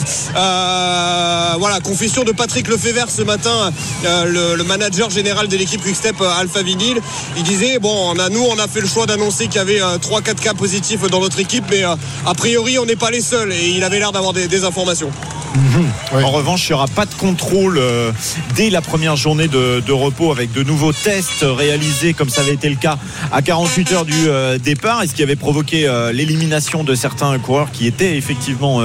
Voilà, 1.60 1.80
confession 1.80 2.24
de 2.24 2.32
Patrick 2.32 2.68
Lefebvre 2.68 3.10
ce 3.10 3.22
matin, 3.22 3.72
euh, 4.06 4.56
le, 4.56 4.64
manager 4.64 5.10
général 5.10 5.48
de 5.48 5.58
l'équipe 5.58 5.82
Quickstep 5.82 6.22
euh, 6.22 6.40
Alpha 6.40 6.62
Vinyl. 6.62 7.02
Il 7.38 7.44
disait 7.44 7.80
bon, 7.80 8.14
on 8.14 8.20
a, 8.20 8.30
nous, 8.30 8.44
on 8.44 8.60
a 8.60 8.68
fait 8.68 8.82
le 8.82 8.88
choix 8.88 9.06
d'annoncer 9.06 9.48
qu'il 9.48 9.56
y 9.56 9.60
avait 9.60 9.80
3-4 9.80 10.36
cas 10.36 10.54
positifs 10.54 11.02
dans 11.10 11.22
notre 11.22 11.40
équipe, 11.40 11.66
mais 11.70 11.84
a 11.84 12.34
priori, 12.36 12.80
on 12.80 12.86
n'est 12.86 12.96
pas 12.96 13.12
les 13.12 13.22
seuls. 13.22 13.52
Et 13.52 13.70
il 13.70 13.84
avait 13.84 14.00
l'air 14.00 14.12
d'avoir 14.12 14.34
des 14.34 14.64
informations. 14.64 15.12
Mhm. 15.56 16.24
En 16.24 16.32
revanche, 16.32 16.68
il 16.68 16.72
n'y 16.72 16.76
aura 16.76 16.88
pas 16.88 17.06
de 17.06 17.14
contrôle 17.14 17.78
euh, 17.78 18.12
dès 18.56 18.70
la 18.70 18.82
première 18.82 19.16
journée 19.16 19.48
de, 19.48 19.92
repos 19.92 20.32
avec 20.32 20.54
de 20.54 20.64
nouveaux 20.64 20.94
tests 20.94 21.44
réalisés 21.44 22.14
comme 22.14 22.30
ça 22.30 22.42
avait 22.42 22.54
été 22.54 22.70
le 22.70 22.76
cas 22.76 22.98
à 23.32 23.42
48 23.42 23.92
heures 23.92 24.06
du 24.06 24.14
euh, 24.28 24.58
départ 24.58 25.04
et 25.04 25.08
ce 25.08 25.14
qui 25.14 25.24
avait 25.24 25.36
provoqué 25.36 25.88
euh, 25.88 26.12
l'élimination 26.12 26.84
de 26.84 26.94
certains 26.96 27.38
coureurs 27.40 27.72
qui 27.72 27.88
étaient 27.88 28.16
effectivement 28.16 28.82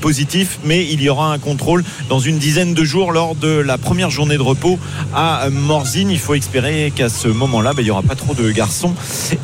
positifs. 0.00 0.58
Mais 0.64 0.86
il 0.86 1.02
y 1.02 1.08
aura 1.08 1.32
un 1.32 1.38
contrôle 1.38 1.47
dans 2.08 2.20
une 2.20 2.38
dizaine 2.38 2.74
de 2.74 2.84
jours 2.84 3.12
lors 3.12 3.34
de 3.34 3.48
la 3.48 3.78
première 3.78 4.10
journée 4.10 4.36
de 4.36 4.42
repos 4.42 4.78
à 5.14 5.48
Morzine. 5.50 6.10
Il 6.10 6.18
faut 6.18 6.34
espérer 6.34 6.92
qu'à 6.94 7.08
ce 7.08 7.28
moment-là, 7.28 7.72
ben, 7.72 7.82
il 7.82 7.86
n'y 7.86 7.90
aura 7.90 8.02
pas 8.02 8.16
trop 8.16 8.34
de 8.34 8.50
garçons 8.50 8.94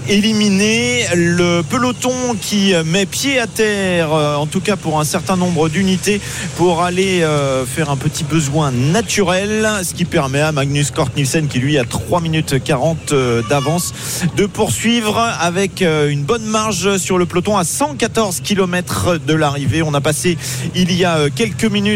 éliminés. 0.08 1.04
Le 1.14 1.62
peloton 1.62 2.12
qui 2.40 2.72
met 2.84 3.06
pied 3.06 3.38
à 3.38 3.46
terre, 3.46 4.12
en 4.12 4.46
tout 4.46 4.60
cas 4.60 4.76
pour 4.76 5.00
un 5.00 5.04
certain 5.04 5.36
nombre 5.36 5.68
d'unités, 5.68 6.20
pour 6.56 6.82
aller 6.82 7.22
euh, 7.22 7.64
faire 7.66 7.90
un 7.90 7.96
petit 7.96 8.24
besoin 8.24 8.70
naturel, 8.70 9.68
ce 9.82 9.94
qui 9.94 10.04
permet 10.04 10.40
à 10.40 10.52
Magnus 10.52 10.90
Kort 10.90 11.10
Nielsen, 11.16 11.48
qui 11.48 11.58
lui 11.58 11.78
a 11.78 11.84
3 11.84 12.20
minutes 12.20 12.62
40 12.62 13.12
euh, 13.12 13.42
d'avance, 13.48 13.92
de 14.36 14.46
poursuivre 14.46 15.18
avec 15.40 15.82
euh, 15.82 16.08
une 16.08 16.22
bonne 16.22 16.44
marge 16.44 16.96
sur 16.96 17.18
le 17.18 17.26
peloton 17.26 17.56
à 17.56 17.64
114 17.64 18.40
km 18.40 19.18
de 19.18 19.34
l'arrivée. 19.34 19.82
On 19.82 19.94
a 19.94 20.00
passé 20.00 20.36
il 20.74 20.92
y 20.92 21.04
a 21.04 21.30
quelques 21.30 21.64
minutes 21.64 21.93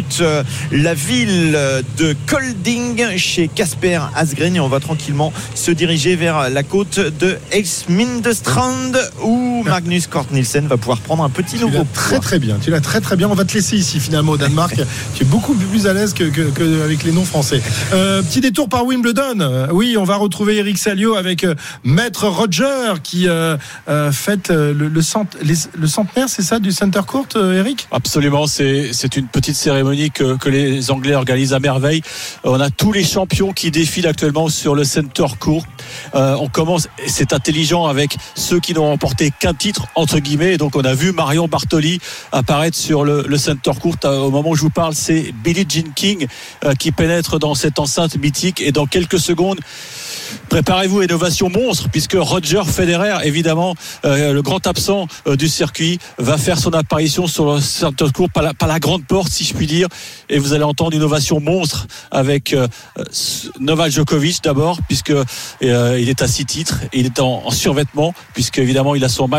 la 0.72 0.94
ville 0.94 1.58
de 1.96 2.16
Kolding 2.26 3.16
chez 3.16 3.48
Casper 3.48 4.00
Asgreen. 4.14 4.56
Et 4.56 4.60
on 4.60 4.68
va 4.68 4.80
tranquillement 4.80 5.32
se 5.54 5.70
diriger 5.70 6.16
vers 6.16 6.50
la 6.50 6.62
côte 6.62 6.98
de 6.98 7.38
Exmindestrand 7.52 8.92
où 9.22 9.47
Magnus 9.62 10.06
Kort 10.06 10.26
Nielsen 10.32 10.66
va 10.66 10.76
pouvoir 10.76 10.98
prendre 10.98 11.22
un 11.22 11.30
petit 11.30 11.58
nouveau. 11.58 11.86
Très 11.92 12.18
très 12.20 12.38
bien, 12.38 12.56
tu 12.60 12.70
l'as 12.70 12.80
très 12.80 13.00
très 13.00 13.16
bien. 13.16 13.28
On 13.28 13.34
va 13.34 13.44
te 13.44 13.54
laisser 13.54 13.76
ici 13.76 14.00
finalement 14.00 14.36
Danemark. 14.36 14.74
tu 15.14 15.22
es 15.22 15.26
beaucoup 15.26 15.54
plus 15.54 15.86
à 15.86 15.92
l'aise 15.92 16.14
qu'avec 16.14 16.34
que, 16.54 17.06
les 17.06 17.12
noms 17.12 17.24
français. 17.24 17.60
Euh, 17.92 18.22
petit 18.22 18.40
détour 18.40 18.68
par 18.68 18.84
Wimbledon. 18.84 19.68
Oui, 19.72 19.96
on 19.98 20.04
va 20.04 20.16
retrouver 20.16 20.56
Eric 20.56 20.78
Salio 20.78 21.14
avec 21.14 21.44
euh, 21.44 21.54
Maître 21.84 22.28
Roger 22.28 22.94
qui 23.02 23.28
euh, 23.28 23.56
fête 24.12 24.50
le, 24.50 24.72
le, 24.72 25.02
centenaire, 25.02 26.28
c'est 26.28 26.42
ça, 26.42 26.58
du 26.58 26.72
Center 26.72 27.00
Court, 27.06 27.26
Eric? 27.36 27.88
Absolument, 27.90 28.46
c'est 28.46 29.16
une 29.16 29.26
petite 29.26 29.56
cérémonie 29.56 30.10
que, 30.10 30.36
que, 30.36 30.48
les 30.48 30.90
Anglais 30.90 31.14
organisent 31.14 31.54
à 31.54 31.60
merveille. 31.60 32.02
On 32.44 32.60
a 32.60 32.70
tous 32.70 32.92
les 32.92 33.04
champions 33.04 33.52
qui 33.52 33.70
défilent 33.70 34.06
actuellement 34.06 34.48
sur 34.48 34.74
le 34.74 34.84
Center 34.84 35.26
Court. 35.38 35.64
on 36.14 36.48
commence, 36.48 36.88
c'est 37.06 37.32
intelligent 37.32 37.86
avec 37.86 38.16
ceux 38.34 38.60
qui 38.60 38.74
n'ont 38.74 38.88
remporté 38.88 39.32
qu'un 39.38 39.47
titre, 39.54 39.86
entre 39.94 40.18
guillemets. 40.18 40.56
donc 40.56 40.76
on 40.76 40.82
a 40.82 40.94
vu 40.94 41.12
Marion 41.12 41.48
Bartoli 41.48 42.00
apparaître 42.32 42.76
sur 42.76 43.04
le, 43.04 43.24
le 43.26 43.38
Center 43.38 43.72
Court 43.80 43.96
au 44.04 44.30
moment 44.30 44.50
où 44.50 44.54
je 44.54 44.62
vous 44.62 44.70
parle, 44.70 44.94
c'est 44.94 45.32
Billie 45.44 45.66
Jean 45.68 45.92
King 45.94 46.26
euh, 46.64 46.74
qui 46.74 46.92
pénètre 46.92 47.38
dans 47.38 47.54
cette 47.54 47.78
enceinte 47.78 48.16
mythique 48.16 48.60
et 48.60 48.72
dans 48.72 48.86
quelques 48.86 49.18
secondes 49.18 49.60
préparez-vous 50.48 51.02
innovation 51.02 51.48
monstre 51.50 51.88
puisque 51.90 52.16
Roger 52.18 52.62
Federer, 52.66 53.18
évidemment, 53.24 53.74
euh, 54.04 54.32
le 54.32 54.42
grand 54.42 54.66
absent 54.66 55.06
euh, 55.26 55.36
du 55.36 55.48
circuit, 55.48 55.98
va 56.18 56.38
faire 56.38 56.58
son 56.58 56.72
apparition 56.72 57.26
sur 57.26 57.54
le 57.54 57.60
centre 57.60 58.10
court 58.12 58.28
par 58.30 58.42
la, 58.42 58.78
grande 58.78 59.04
porte, 59.06 59.30
si 59.30 59.44
je 59.44 59.54
puis 59.54 59.66
dire, 59.66 59.88
et 60.28 60.38
vous 60.38 60.52
allez 60.52 60.64
entendre 60.64 60.94
innovation 60.94 61.40
monstre 61.40 61.86
avec 62.10 62.52
euh, 62.52 62.68
Novak 63.60 63.90
Djokovic 63.90 64.42
d'abord, 64.42 64.78
puisque 64.86 65.10
euh, 65.10 65.98
il 66.00 66.08
est 66.08 66.22
à 66.22 66.28
six 66.28 66.44
titres 66.44 66.80
et 66.92 67.00
il 67.00 67.06
est 67.06 67.20
en, 67.20 67.42
en 67.44 67.50
survêtement, 67.50 68.14
puisque 68.34 68.58
évidemment 68.58 68.94
il 68.94 69.04
a 69.04 69.08
son 69.08 69.28
match 69.28 69.37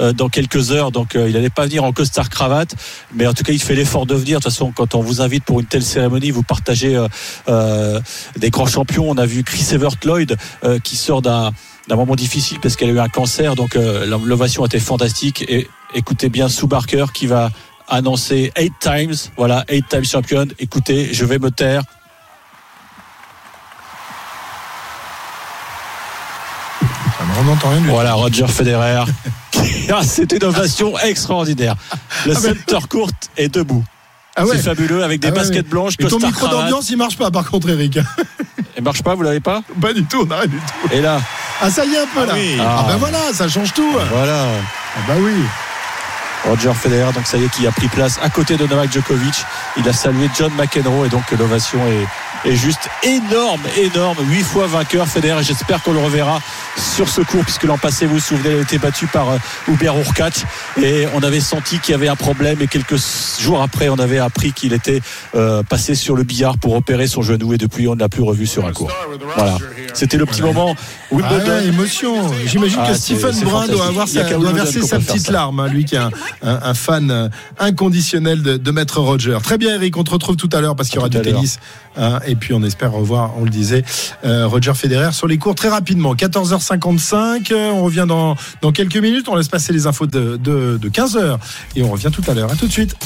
euh, 0.00 0.12
dans 0.12 0.28
quelques 0.28 0.70
heures, 0.72 0.90
donc 0.90 1.14
euh, 1.16 1.28
il 1.28 1.34
n'allait 1.34 1.50
pas 1.50 1.64
venir 1.66 1.84
en 1.84 1.92
costard 1.92 2.28
cravate, 2.28 2.74
mais 3.14 3.26
en 3.26 3.32
tout 3.32 3.44
cas 3.44 3.52
il 3.52 3.60
fait 3.62 3.74
l'effort 3.74 4.06
de 4.06 4.14
venir. 4.14 4.38
De 4.38 4.44
toute 4.44 4.52
façon, 4.52 4.72
quand 4.74 4.94
on 4.94 5.00
vous 5.00 5.20
invite 5.20 5.44
pour 5.44 5.60
une 5.60 5.66
telle 5.66 5.82
cérémonie, 5.82 6.30
vous 6.30 6.42
partagez 6.42 7.00
euh, 7.48 8.00
des 8.36 8.50
grands 8.50 8.66
champions. 8.66 9.08
On 9.08 9.16
a 9.16 9.26
vu 9.26 9.44
Chris 9.44 9.66
Evert 9.72 9.96
Lloyd 10.04 10.36
qui 10.82 10.96
sort 10.96 11.22
d'un 11.22 11.52
moment 11.88 12.16
difficile 12.16 12.58
parce 12.60 12.76
qu'elle 12.76 12.90
a 12.90 12.92
eu 12.92 12.98
un 12.98 13.08
cancer, 13.08 13.54
donc 13.54 13.74
l'ovation 13.74 14.64
était 14.66 14.80
fantastique. 14.80 15.44
Et 15.48 15.68
écoutez 15.94 16.28
bien 16.28 16.48
Sue 16.48 16.66
Barker 16.66 17.06
qui 17.14 17.26
va 17.26 17.50
annoncer 17.88 18.52
eight 18.56 18.74
times, 18.80 19.14
voilà, 19.36 19.64
eight 19.68 19.88
times 19.88 20.04
champion. 20.04 20.46
Écoutez, 20.58 21.12
je 21.12 21.24
vais 21.24 21.38
me 21.38 21.50
taire. 21.50 21.82
On 27.38 27.44
n'entend 27.44 27.68
rien 27.70 27.78
du 27.80 27.84
tout. 27.86 27.90
Voilà, 27.92 28.14
Roger 28.14 28.46
Federer. 28.48 29.04
Ah, 29.88 30.00
C'est 30.04 30.30
une 30.32 30.44
ovation 30.44 30.98
extraordinaire. 30.98 31.74
Le 32.26 32.34
Ah, 32.36 32.40
mais- 32.42 32.80
court 32.88 33.08
est 33.36 33.48
debout. 33.48 33.84
Ah 34.34 34.44
ouais. 34.44 34.56
C'est 34.56 34.62
fabuleux 34.64 35.02
avec 35.02 35.20
des 35.20 35.28
Ah 35.28 35.30
ouais, 35.30 35.36
baskets 35.38 35.56
ouais. 35.56 35.62
blanches, 35.62 35.94
Et 35.98 36.04
ton 36.06 36.18
micro 36.18 36.46
d'ambiance, 36.48 36.90
il 36.90 36.96
marche 36.98 37.16
pas 37.16 37.30
par 37.30 37.48
contre, 37.50 37.70
Eric. 37.70 37.98
Il 38.76 38.82
marche 38.84 39.02
pas, 39.02 39.14
vous 39.14 39.22
l'avez 39.22 39.40
pas? 39.40 39.62
Pas 39.80 39.92
du 39.94 40.04
tout, 40.04 40.22
on 40.22 40.26
n'a 40.26 40.36
rien 40.40 40.46
du 40.48 40.56
tout. 40.58 40.92
Et 40.92 41.00
là, 41.00 41.20
Ah, 41.62 41.70
ça 41.70 41.84
y 41.86 41.94
est 41.94 41.98
un 41.98 42.06
peu 42.12 42.26
là. 42.26 42.34
oui. 42.34 42.58
Ah, 42.60 42.78
Ah. 42.80 42.84
ben 42.88 42.96
voilà, 42.96 43.18
ça 43.32 43.48
change 43.48 43.72
tout. 43.72 43.90
voilà. 44.12 44.42
Ah, 44.96 44.98
bah 45.08 45.14
oui. 45.18 45.32
Roger 46.44 46.74
Federer, 46.74 47.12
donc 47.12 47.26
ça 47.26 47.38
y 47.38 47.44
est, 47.44 47.48
qui 47.48 47.66
a 47.66 47.72
pris 47.72 47.88
place 47.88 48.18
à 48.22 48.28
côté 48.28 48.56
de 48.56 48.66
Novak 48.66 48.92
Djokovic. 48.92 49.34
Il 49.78 49.88
a 49.88 49.92
salué 49.92 50.28
John 50.38 50.52
McEnroe 50.56 51.06
et 51.06 51.08
donc 51.08 51.22
l'ovation 51.38 51.78
est, 51.88 52.06
est 52.46 52.56
juste 52.56 52.88
énorme, 53.02 53.60
énorme. 53.76 54.16
Huit 54.30 54.42
fois 54.42 54.66
vainqueur 54.66 55.06
Federer. 55.06 55.42
J'espère 55.42 55.82
qu'on 55.82 55.92
le 55.92 55.98
reverra 56.00 56.40
sur 56.96 57.08
ce 57.08 57.20
cours 57.22 57.42
puisque 57.44 57.64
l'an 57.64 57.78
passé, 57.78 58.06
vous 58.06 58.14
vous 58.14 58.20
souvenez, 58.20 58.50
il 58.52 58.58
a 58.58 58.60
été 58.62 58.78
battu 58.78 59.06
par 59.06 59.30
euh, 59.30 59.36
Hubert 59.68 59.96
Urkacz 59.98 60.44
et 60.82 61.06
on 61.14 61.22
avait 61.22 61.40
senti 61.40 61.78
qu'il 61.78 61.92
y 61.92 61.94
avait 61.94 62.08
un 62.08 62.16
problème 62.16 62.60
et 62.62 62.66
quelques 62.66 62.96
jours 63.40 63.62
après, 63.62 63.88
on 63.88 63.98
avait 63.98 64.18
appris 64.18 64.52
qu'il 64.52 64.72
était 64.72 65.00
euh, 65.34 65.62
passé 65.62 65.94
sur 65.94 66.14
le 66.16 66.22
billard 66.22 66.58
pour 66.58 66.74
opérer 66.74 67.06
son 67.06 67.22
genou 67.22 67.52
et 67.52 67.58
depuis, 67.58 67.88
on 67.88 67.94
ne 67.94 68.00
l'a 68.00 68.08
plus 68.08 68.22
revu 68.22 68.46
sur 68.46 68.64
un 68.66 68.72
cours. 68.72 68.90
Voilà. 69.36 69.58
C'était 69.94 70.16
le 70.18 70.26
petit 70.26 70.42
moment 70.42 70.74
Ah 70.78 71.14
Wimbledon. 71.14 71.46
ouais, 71.48 71.66
émotion. 71.66 72.14
J'imagine 72.46 72.78
Ah, 72.82 72.88
que 72.88 72.94
c'est- 72.94 73.14
Stephen 73.16 73.40
Brun 73.40 73.66
doit 73.68 73.86
avoir 73.86 74.06
sa, 74.08 74.22
doit 74.24 74.52
verser 74.52 74.82
sa 74.82 74.98
petite 74.98 75.28
larme, 75.30 75.60
hein, 75.60 75.68
lui 75.68 75.84
qui 75.84 75.94
est 75.94 75.98
un, 75.98 76.10
un- 76.42 76.60
un 76.62 76.74
fan 76.74 77.10
euh, 77.10 77.28
inconditionnel 77.58 78.42
de, 78.42 78.56
de 78.56 78.70
Maître 78.70 79.00
Roger. 79.00 79.38
Très 79.42 79.58
bien, 79.58 79.74
Eric, 79.74 79.96
on 79.96 80.04
te 80.04 80.10
retrouve 80.10 80.36
tout 80.36 80.50
à 80.52 80.60
l'heure 80.60 80.76
parce 80.76 80.88
qu'il 80.88 80.96
y 80.96 80.98
aura 81.00 81.08
du 81.08 81.20
tennis. 81.20 81.58
hein, 81.96 82.18
et 82.26 82.35
puis 82.36 82.54
on 82.54 82.62
espère 82.62 82.92
revoir, 82.92 83.32
on 83.36 83.44
le 83.44 83.50
disait, 83.50 83.84
euh, 84.24 84.46
Roger 84.46 84.74
Federer 84.74 85.12
sur 85.12 85.26
les 85.26 85.38
cours 85.38 85.54
très 85.54 85.68
rapidement. 85.68 86.14
14h55, 86.14 87.52
euh, 87.52 87.70
on 87.70 87.84
revient 87.84 88.06
dans, 88.06 88.36
dans 88.62 88.72
quelques 88.72 88.96
minutes. 88.96 89.28
On 89.28 89.36
laisse 89.36 89.48
passer 89.48 89.72
les 89.72 89.86
infos 89.86 90.06
de, 90.06 90.36
de, 90.36 90.78
de 90.80 90.88
15h 90.88 91.38
et 91.76 91.82
on 91.82 91.90
revient 91.90 92.10
tout 92.12 92.22
à 92.30 92.34
l'heure. 92.34 92.50
À 92.50 92.56
tout 92.56 92.66
de 92.66 92.72
suite. 92.72 92.96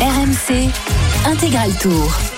RMC 0.00 0.68
Intégral 1.26 1.70
Tour. 1.80 2.32